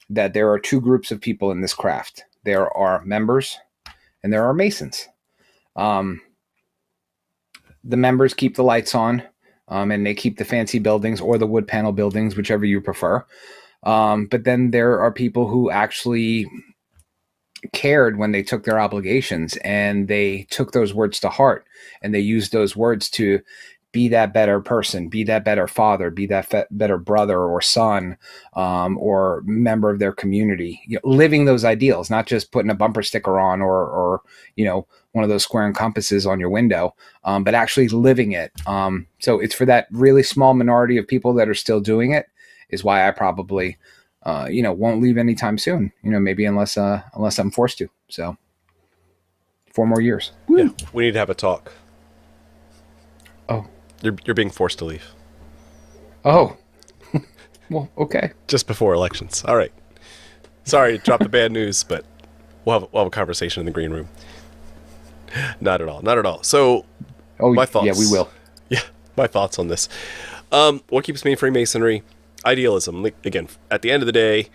that 0.09 0.33
there 0.33 0.49
are 0.51 0.59
two 0.59 0.79
groups 0.79 1.11
of 1.11 1.19
people 1.19 1.51
in 1.51 1.61
this 1.61 1.73
craft. 1.73 2.23
There 2.43 2.75
are 2.77 3.03
members 3.03 3.57
and 4.25 4.33
there 4.33 4.43
are 4.43 4.55
masons. 4.55 5.07
Um, 5.75 6.19
the 7.83 7.95
members 7.95 8.33
keep 8.33 8.55
the 8.55 8.63
lights 8.63 8.95
on 8.95 9.21
um, 9.67 9.91
and 9.91 10.03
they 10.03 10.15
keep 10.15 10.39
the 10.39 10.45
fancy 10.45 10.79
buildings 10.79 11.21
or 11.21 11.37
the 11.37 11.45
wood 11.45 11.67
panel 11.67 11.91
buildings 11.91 12.35
whichever 12.35 12.65
you 12.65 12.81
prefer. 12.81 13.23
Um, 13.83 14.25
but 14.25 14.43
then 14.43 14.71
there 14.71 14.99
are 14.99 15.11
people 15.11 15.47
who 15.47 15.69
actually 15.69 16.47
cared 17.71 18.17
when 18.17 18.31
they 18.31 18.41
took 18.41 18.63
their 18.63 18.79
obligations 18.79 19.57
and 19.57 20.07
they 20.07 20.47
took 20.49 20.71
those 20.71 20.91
words 20.91 21.19
to 21.19 21.29
heart 21.29 21.67
and 22.01 22.11
they 22.11 22.19
used 22.19 22.51
those 22.51 22.75
words 22.75 23.11
to 23.11 23.41
be 23.95 24.09
that 24.09 24.33
better 24.33 24.59
person, 24.59 25.07
be 25.07 25.23
that 25.23 25.45
better 25.45 25.69
father, 25.69 26.11
be 26.11 26.25
that 26.25 26.45
fe- 26.45 26.65
better 26.69 26.97
brother 26.97 27.39
or 27.39 27.61
son, 27.61 28.17
um, 28.53 28.97
or 28.97 29.41
member 29.45 29.89
of 29.89 29.99
their 29.99 30.11
community. 30.11 30.81
You 30.85 30.95
know, 30.95 31.09
living 31.09 31.45
those 31.45 31.63
ideals, 31.63 32.09
not 32.09 32.27
just 32.27 32.51
putting 32.51 32.69
a 32.69 32.75
bumper 32.75 33.01
sticker 33.01 33.39
on 33.39 33.61
or, 33.61 33.87
or 33.87 34.21
you 34.57 34.65
know, 34.65 34.85
one 35.13 35.23
of 35.23 35.29
those 35.29 35.43
square 35.43 35.65
and 35.65 35.73
compasses 35.73 36.25
on 36.25 36.41
your 36.41 36.49
window, 36.49 36.93
um, 37.23 37.45
but 37.45 37.55
actually 37.55 37.87
living 37.87 38.33
it. 38.33 38.51
Um, 38.67 39.07
so 39.19 39.39
it's 39.39 39.55
for 39.55 39.63
that 39.63 39.87
really 39.91 40.23
small 40.23 40.53
minority 40.53 40.97
of 40.97 41.07
people 41.07 41.33
that 41.35 41.47
are 41.47 41.53
still 41.53 41.79
doing 41.79 42.11
it. 42.11 42.25
Is 42.71 42.83
why 42.83 43.07
I 43.07 43.11
probably, 43.11 43.77
uh, 44.23 44.49
you 44.51 44.61
know, 44.61 44.73
won't 44.73 45.01
leave 45.01 45.17
anytime 45.17 45.57
soon. 45.57 45.93
You 46.03 46.11
know, 46.11 46.19
maybe 46.19 46.43
unless 46.43 46.77
uh, 46.77 47.01
unless 47.13 47.39
I'm 47.39 47.49
forced 47.49 47.77
to. 47.77 47.87
So 48.09 48.35
four 49.71 49.87
more 49.87 50.01
years. 50.01 50.33
yeah, 50.49 50.67
we 50.91 51.05
need 51.05 51.13
to 51.13 51.19
have 51.19 51.29
a 51.29 51.33
talk. 51.33 51.71
You're, 54.01 54.15
you're 54.25 54.33
being 54.35 54.49
forced 54.49 54.77
to 54.79 54.85
leave 54.85 55.05
Oh. 56.23 56.57
well, 57.69 57.89
okay. 57.97 58.31
just 58.47 58.65
before 58.67 58.93
elections. 58.93 59.43
All 59.47 59.55
right. 59.55 59.71
Sorry, 60.63 60.97
drop 60.97 61.19
the 61.21 61.29
bad 61.29 61.51
news, 61.51 61.83
but 61.83 62.03
we'll 62.65 62.79
have, 62.79 62.89
we'll 62.91 63.03
have 63.03 63.07
a 63.07 63.11
conversation 63.11 63.61
in 63.61 63.65
the 63.67 63.71
green 63.71 63.91
room. 63.91 64.09
Not 65.61 65.81
at 65.81 65.87
all. 65.87 66.01
Not 66.01 66.17
at 66.17 66.25
all. 66.25 66.41
So, 66.43 66.85
Oh, 67.39 67.53
My 67.53 67.63
yeah, 67.63 67.65
thoughts. 67.65 67.99
we 67.99 68.07
will. 68.11 68.29
yeah, 68.69 68.81
my 69.17 69.27
thoughts 69.27 69.59
on 69.59 69.67
this. 69.67 69.87
Um, 70.51 70.81
what 70.89 71.03
keeps 71.03 71.23
me 71.25 71.31
in 71.33 71.37
Freemasonry? 71.37 72.01
Idealism. 72.45 73.03
Like, 73.03 73.15
again, 73.25 73.49
at 73.69 73.81
the 73.81 73.91
end 73.91 74.01
of 74.01 74.07
the 74.07 74.13
day, 74.13 74.49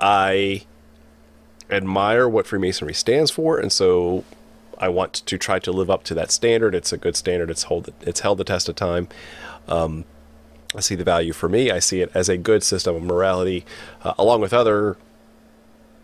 I 0.00 0.62
admire 1.70 2.28
what 2.28 2.46
Freemasonry 2.46 2.94
stands 2.94 3.30
for, 3.30 3.58
and 3.58 3.72
so 3.72 4.24
I 4.84 4.88
want 4.88 5.14
to 5.14 5.38
try 5.38 5.58
to 5.60 5.72
live 5.72 5.88
up 5.88 6.04
to 6.04 6.14
that 6.14 6.30
standard. 6.30 6.74
It's 6.74 6.92
a 6.92 6.98
good 6.98 7.16
standard. 7.16 7.48
It's 7.48 7.64
hold 7.64 7.90
it's 8.02 8.20
held 8.20 8.36
the 8.36 8.44
test 8.44 8.68
of 8.68 8.76
time. 8.76 9.08
Um, 9.66 10.04
I 10.76 10.80
see 10.80 10.94
the 10.94 11.04
value 11.04 11.32
for 11.32 11.48
me. 11.48 11.70
I 11.70 11.78
see 11.78 12.02
it 12.02 12.10
as 12.12 12.28
a 12.28 12.36
good 12.36 12.62
system 12.62 12.94
of 12.94 13.02
morality, 13.02 13.64
uh, 14.02 14.12
along 14.18 14.42
with 14.42 14.52
other 14.52 14.98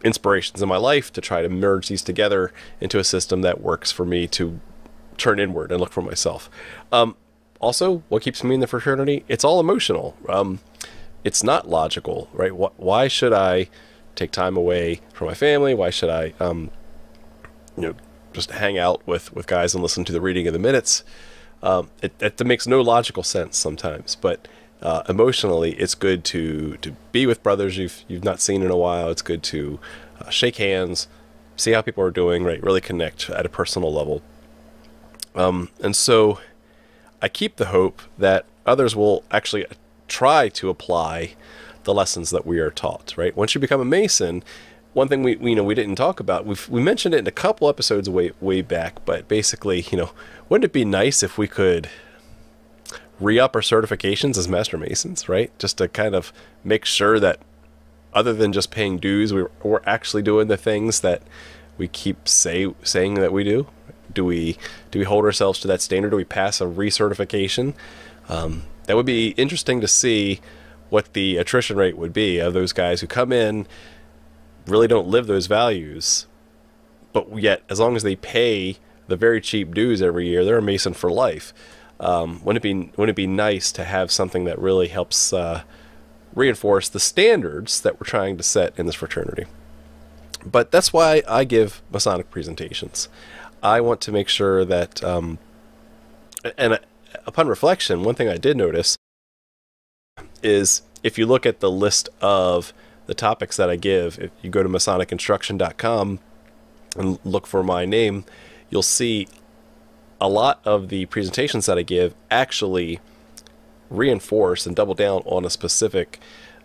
inspirations 0.02 0.62
in 0.62 0.68
my 0.68 0.78
life 0.78 1.12
to 1.12 1.20
try 1.20 1.42
to 1.42 1.50
merge 1.50 1.88
these 1.88 2.00
together 2.00 2.52
into 2.80 2.98
a 2.98 3.04
system 3.04 3.42
that 3.42 3.60
works 3.60 3.92
for 3.92 4.06
me 4.06 4.26
to 4.28 4.58
turn 5.18 5.38
inward 5.38 5.70
and 5.72 5.78
look 5.78 5.92
for 5.92 6.00
myself. 6.00 6.48
Um, 6.90 7.16
also, 7.60 8.02
what 8.08 8.22
keeps 8.22 8.42
me 8.42 8.54
in 8.54 8.60
the 8.60 8.66
fraternity? 8.66 9.26
It's 9.28 9.44
all 9.44 9.60
emotional. 9.60 10.16
Um, 10.26 10.60
it's 11.22 11.44
not 11.44 11.68
logical, 11.68 12.30
right? 12.32 12.52
Wh- 12.52 12.80
why 12.80 13.08
should 13.08 13.34
I 13.34 13.68
take 14.14 14.30
time 14.30 14.56
away 14.56 15.02
from 15.12 15.26
my 15.26 15.34
family? 15.34 15.74
Why 15.74 15.90
should 15.90 16.08
I, 16.08 16.32
um, 16.40 16.70
you 17.76 17.82
know, 17.82 17.94
just 18.32 18.50
hang 18.50 18.78
out 18.78 19.06
with 19.06 19.32
with 19.32 19.46
guys 19.46 19.74
and 19.74 19.82
listen 19.82 20.04
to 20.04 20.12
the 20.12 20.20
reading 20.20 20.46
of 20.46 20.52
the 20.52 20.58
minutes? 20.58 21.04
Um, 21.62 21.90
it, 22.00 22.14
it 22.20 22.44
makes 22.46 22.66
no 22.66 22.80
logical 22.80 23.22
sense 23.22 23.58
sometimes, 23.58 24.16
but 24.16 24.48
uh, 24.82 25.02
emotionally, 25.08 25.72
it's 25.72 25.94
good 25.94 26.24
to 26.24 26.76
to 26.78 26.92
be 27.12 27.26
with 27.26 27.42
brothers 27.42 27.76
you've 27.76 28.02
you've 28.08 28.24
not 28.24 28.40
seen 28.40 28.62
in 28.62 28.70
a 28.70 28.76
while. 28.76 29.10
It's 29.10 29.22
good 29.22 29.42
to 29.44 29.78
uh, 30.20 30.30
shake 30.30 30.56
hands, 30.56 31.06
see 31.56 31.72
how 31.72 31.82
people 31.82 32.02
are 32.02 32.10
doing, 32.10 32.44
right? 32.44 32.62
Really 32.62 32.80
connect 32.80 33.28
at 33.28 33.44
a 33.44 33.50
personal 33.50 33.92
level. 33.92 34.22
Um, 35.34 35.68
and 35.82 35.94
so, 35.94 36.40
I 37.20 37.28
keep 37.28 37.56
the 37.56 37.66
hope 37.66 38.00
that 38.18 38.46
others 38.64 38.96
will 38.96 39.22
actually 39.30 39.66
try 40.08 40.48
to 40.48 40.70
apply 40.70 41.34
the 41.84 41.94
lessons 41.94 42.30
that 42.30 42.46
we 42.46 42.58
are 42.58 42.70
taught. 42.70 43.14
Right? 43.18 43.36
Once 43.36 43.54
you 43.54 43.60
become 43.60 43.82
a 43.82 43.84
Mason, 43.84 44.42
one 44.92 45.08
thing 45.08 45.22
we, 45.22 45.36
we 45.36 45.50
you 45.50 45.56
know 45.56 45.64
we 45.64 45.74
didn't 45.74 45.96
talk 45.96 46.20
about 46.20 46.46
we 46.46 46.56
we 46.68 46.82
mentioned 46.82 47.14
it 47.14 47.18
in 47.18 47.26
a 47.26 47.32
couple 47.32 47.68
episodes 47.68 48.08
way 48.08 48.32
way 48.40 48.62
back, 48.62 49.04
but 49.04 49.28
basically, 49.28 49.82
you 49.90 49.98
know, 49.98 50.10
wouldn't 50.48 50.64
it 50.64 50.72
be 50.72 50.84
nice 50.84 51.22
if 51.22 51.38
we 51.38 51.48
could 51.48 51.88
re-up 53.20 53.54
our 53.54 53.60
certifications 53.60 54.38
as 54.38 54.48
master 54.48 54.78
masons, 54.78 55.28
right? 55.28 55.56
Just 55.58 55.78
to 55.78 55.88
kind 55.88 56.14
of 56.14 56.32
make 56.64 56.84
sure 56.84 57.20
that 57.20 57.38
other 58.12 58.32
than 58.32 58.52
just 58.52 58.70
paying 58.70 58.98
dues, 58.98 59.32
we're, 59.32 59.50
we're 59.62 59.82
actually 59.84 60.22
doing 60.22 60.48
the 60.48 60.56
things 60.56 61.00
that 61.00 61.22
we 61.78 61.86
keep 61.86 62.28
say 62.28 62.72
saying 62.82 63.14
that 63.14 63.32
we 63.32 63.44
do. 63.44 63.66
Do 64.12 64.24
we 64.24 64.56
do 64.90 64.98
we 64.98 65.04
hold 65.04 65.24
ourselves 65.24 65.60
to 65.60 65.68
that 65.68 65.80
standard? 65.80 66.10
Do 66.10 66.16
we 66.16 66.24
pass 66.24 66.60
a 66.60 66.64
recertification? 66.64 67.74
Um, 68.28 68.64
that 68.86 68.96
would 68.96 69.06
be 69.06 69.28
interesting 69.30 69.80
to 69.80 69.88
see 69.88 70.40
what 70.88 71.12
the 71.12 71.36
attrition 71.36 71.76
rate 71.76 71.96
would 71.96 72.12
be 72.12 72.38
of 72.38 72.52
those 72.52 72.72
guys 72.72 73.00
who 73.00 73.06
come 73.06 73.30
in, 73.32 73.68
really 74.66 74.88
don't 74.88 75.08
live 75.08 75.26
those 75.26 75.46
values, 75.46 76.26
but 77.12 77.38
yet 77.38 77.62
as 77.68 77.80
long 77.80 77.96
as 77.96 78.02
they 78.02 78.16
pay 78.16 78.78
the 79.08 79.16
very 79.16 79.40
cheap 79.40 79.74
dues 79.74 80.00
every 80.00 80.28
year, 80.28 80.44
they're 80.44 80.58
a 80.58 80.62
mason 80.62 80.94
for 80.94 81.10
life. 81.10 81.52
Um, 81.98 82.42
wouldn't 82.44 82.64
it 82.64 82.68
be 82.68 82.92
wouldn't 82.96 83.10
it 83.10 83.16
be 83.16 83.26
nice 83.26 83.72
to 83.72 83.84
have 83.84 84.10
something 84.10 84.44
that 84.44 84.58
really 84.58 84.88
helps 84.88 85.32
uh, 85.32 85.62
reinforce 86.34 86.88
the 86.88 87.00
standards 87.00 87.80
that 87.82 88.00
we're 88.00 88.06
trying 88.06 88.36
to 88.38 88.42
set 88.42 88.78
in 88.78 88.86
this 88.86 88.94
fraternity? 88.94 89.44
But 90.44 90.70
that's 90.70 90.92
why 90.92 91.22
I 91.28 91.44
give 91.44 91.82
Masonic 91.90 92.30
presentations. 92.30 93.08
I 93.62 93.82
want 93.82 94.00
to 94.02 94.12
make 94.12 94.28
sure 94.28 94.64
that, 94.64 95.04
um, 95.04 95.38
and 96.56 96.74
uh, 96.74 96.78
upon 97.26 97.46
reflection, 97.48 98.02
one 98.02 98.14
thing 98.14 98.28
I 98.28 98.38
did 98.38 98.56
notice 98.56 98.96
is 100.42 100.80
if 101.02 101.18
you 101.18 101.26
look 101.26 101.44
at 101.44 101.60
the 101.60 101.70
list 101.70 102.08
of 102.22 102.72
the 103.10 103.14
topics 103.14 103.56
that 103.56 103.68
I 103.68 103.74
give, 103.74 104.20
if 104.20 104.30
you 104.40 104.50
go 104.50 104.62
to 104.62 104.68
MasonicInstruction.com 104.68 106.20
and 106.96 107.18
look 107.24 107.44
for 107.44 107.64
my 107.64 107.84
name, 107.84 108.24
you'll 108.70 108.84
see 108.84 109.26
a 110.20 110.28
lot 110.28 110.60
of 110.64 110.90
the 110.90 111.06
presentations 111.06 111.66
that 111.66 111.76
I 111.76 111.82
give 111.82 112.14
actually 112.30 113.00
reinforce 113.90 114.64
and 114.64 114.76
double 114.76 114.94
down 114.94 115.22
on 115.24 115.44
a 115.44 115.50
specific 115.50 116.20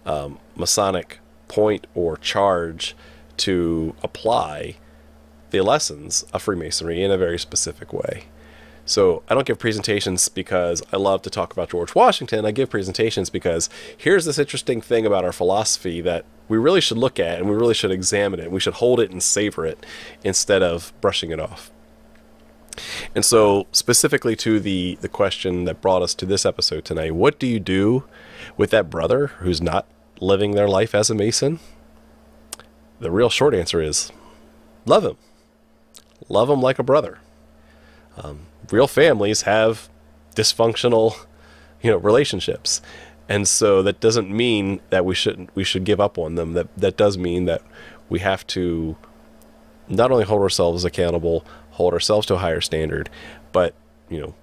um, 0.05 0.37
Masonic 0.55 1.17
point 1.47 1.87
or 1.95 2.15
charge 2.15 2.95
to 3.37 3.95
apply 4.03 4.75
the 5.49 5.61
lessons 5.61 6.25
of 6.31 6.43
Freemasonry 6.43 7.01
in 7.01 7.09
a 7.09 7.17
very 7.17 7.39
specific 7.39 7.91
way. 7.91 8.25
So 8.85 9.23
I 9.27 9.33
don't 9.33 9.47
give 9.47 9.57
presentations 9.57 10.29
because 10.29 10.83
I 10.93 10.97
love 10.97 11.23
to 11.23 11.29
talk 11.31 11.51
about 11.51 11.69
George 11.69 11.95
Washington. 11.95 12.45
I 12.45 12.51
give 12.51 12.69
presentations 12.69 13.31
because 13.31 13.67
here's 13.97 14.25
this 14.25 14.37
interesting 14.37 14.79
thing 14.79 15.07
about 15.07 15.25
our 15.25 15.31
philosophy 15.31 16.01
that 16.01 16.25
we 16.47 16.57
really 16.59 16.81
should 16.81 16.99
look 16.99 17.19
at 17.19 17.39
and 17.39 17.49
we 17.49 17.55
really 17.55 17.73
should 17.73 17.89
examine 17.89 18.39
it. 18.39 18.51
We 18.51 18.59
should 18.59 18.75
hold 18.75 18.99
it 18.99 19.09
and 19.09 19.23
savor 19.23 19.65
it 19.65 19.83
instead 20.23 20.61
of 20.61 20.93
brushing 21.01 21.31
it 21.31 21.39
off. 21.39 21.71
And 23.15 23.25
so, 23.25 23.67
specifically 23.71 24.35
to 24.37 24.59
the 24.59 24.97
the 25.01 25.07
question 25.07 25.63
that 25.63 25.81
brought 25.81 26.01
us 26.01 26.13
to 26.15 26.25
this 26.25 26.45
episode 26.45 26.83
tonight, 26.83 27.15
what 27.15 27.39
do 27.39 27.47
you 27.47 27.59
do 27.59 28.03
with 28.57 28.69
that 28.71 28.89
brother 28.89 29.27
who's 29.27 29.61
not 29.61 29.87
living 30.19 30.51
their 30.51 30.67
life 30.67 30.93
as 30.93 31.09
a 31.09 31.15
Mason? 31.15 31.59
The 32.99 33.11
real 33.11 33.29
short 33.29 33.55
answer 33.55 33.81
is 33.81 34.11
love 34.85 35.05
him. 35.05 35.17
Love 36.27 36.49
him 36.49 36.61
like 36.61 36.77
a 36.77 36.83
brother. 36.83 37.19
Um, 38.17 38.47
real 38.71 38.87
families 38.87 39.43
have 39.43 39.89
dysfunctional, 40.35 41.25
you 41.81 41.91
know, 41.91 41.97
relationships, 41.97 42.81
and 43.27 43.47
so 43.47 43.81
that 43.81 43.99
doesn't 43.99 44.29
mean 44.29 44.81
that 44.89 45.05
we 45.05 45.15
shouldn't 45.15 45.55
we 45.55 45.63
should 45.63 45.83
give 45.83 45.99
up 45.99 46.17
on 46.17 46.35
them. 46.35 46.53
That 46.53 46.75
that 46.77 46.97
does 46.97 47.17
mean 47.17 47.45
that 47.45 47.61
we 48.09 48.19
have 48.19 48.45
to 48.47 48.95
not 49.87 50.11
only 50.11 50.25
hold 50.25 50.41
ourselves 50.41 50.83
accountable, 50.83 51.45
hold 51.71 51.93
ourselves 51.93 52.25
to 52.27 52.35
a 52.35 52.39
higher 52.39 52.61
standard, 52.61 53.09
but 53.51 53.73
you 54.09 54.19
know, 54.19 54.35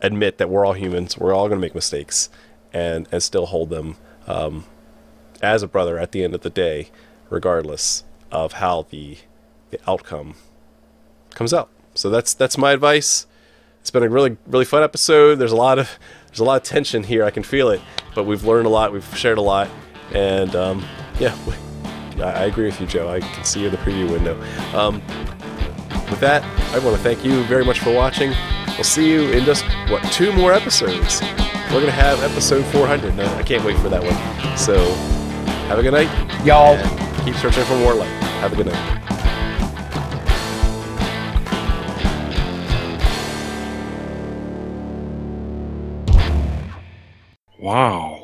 admit 0.00 0.38
that 0.38 0.48
we're 0.48 0.64
all 0.64 0.72
humans. 0.72 1.18
We're 1.18 1.34
all 1.34 1.48
going 1.48 1.58
to 1.58 1.64
make 1.64 1.74
mistakes, 1.74 2.30
and 2.72 3.08
and 3.12 3.22
still 3.22 3.46
hold 3.46 3.70
them 3.70 3.96
um, 4.26 4.64
as 5.42 5.62
a 5.62 5.68
brother 5.68 5.98
at 5.98 6.12
the 6.12 6.24
end 6.24 6.34
of 6.34 6.42
the 6.42 6.50
day, 6.50 6.90
regardless 7.30 8.04
of 8.30 8.54
how 8.54 8.86
the 8.90 9.18
the 9.70 9.80
outcome 9.88 10.34
comes 11.30 11.52
out. 11.52 11.70
So 11.94 12.10
that's 12.10 12.34
that's 12.34 12.58
my 12.58 12.72
advice. 12.72 13.26
It's 13.84 13.90
been 13.90 14.02
a 14.02 14.08
really 14.08 14.38
really 14.46 14.64
fun 14.64 14.82
episode. 14.82 15.34
There's 15.34 15.52
a 15.52 15.56
lot 15.56 15.78
of 15.78 15.98
there's 16.28 16.38
a 16.38 16.44
lot 16.44 16.56
of 16.56 16.62
tension 16.62 17.02
here. 17.02 17.22
I 17.22 17.30
can 17.30 17.42
feel 17.42 17.68
it, 17.68 17.82
but 18.14 18.24
we've 18.24 18.42
learned 18.42 18.64
a 18.64 18.70
lot. 18.70 18.94
We've 18.94 19.04
shared 19.14 19.36
a 19.36 19.42
lot, 19.42 19.68
and 20.14 20.56
um, 20.56 20.86
yeah, 21.20 21.36
I 22.16 22.44
agree 22.44 22.64
with 22.64 22.80
you, 22.80 22.86
Joe. 22.86 23.10
I 23.10 23.20
can 23.20 23.44
see 23.44 23.60
you 23.60 23.66
in 23.66 23.72
the 23.72 23.76
preview 23.76 24.10
window. 24.10 24.40
Um, 24.74 25.02
with 26.08 26.18
that, 26.20 26.42
I 26.74 26.78
want 26.78 26.96
to 26.96 27.02
thank 27.02 27.26
you 27.26 27.44
very 27.44 27.62
much 27.62 27.80
for 27.80 27.92
watching. 27.92 28.32
We'll 28.68 28.84
see 28.84 29.06
you 29.06 29.30
in 29.32 29.44
just, 29.44 29.66
what, 29.90 30.02
two 30.10 30.32
more 30.32 30.54
episodes. 30.54 31.20
We're 31.20 31.80
going 31.80 31.84
to 31.84 31.90
have 31.90 32.22
episode 32.22 32.64
400. 32.72 33.14
No, 33.14 33.26
I 33.34 33.42
can't 33.42 33.66
wait 33.66 33.76
for 33.80 33.90
that 33.90 34.02
one. 34.02 34.56
So, 34.56 34.78
have 35.68 35.78
a 35.78 35.82
good 35.82 35.92
night. 35.92 36.08
Y'all. 36.42 36.78
Keep 37.26 37.34
searching 37.34 37.64
for 37.64 37.76
more 37.76 37.92
light. 37.92 38.08
Have 38.40 38.54
a 38.54 38.56
good 38.56 38.66
night. 38.66 39.13
Wow. 47.64 48.23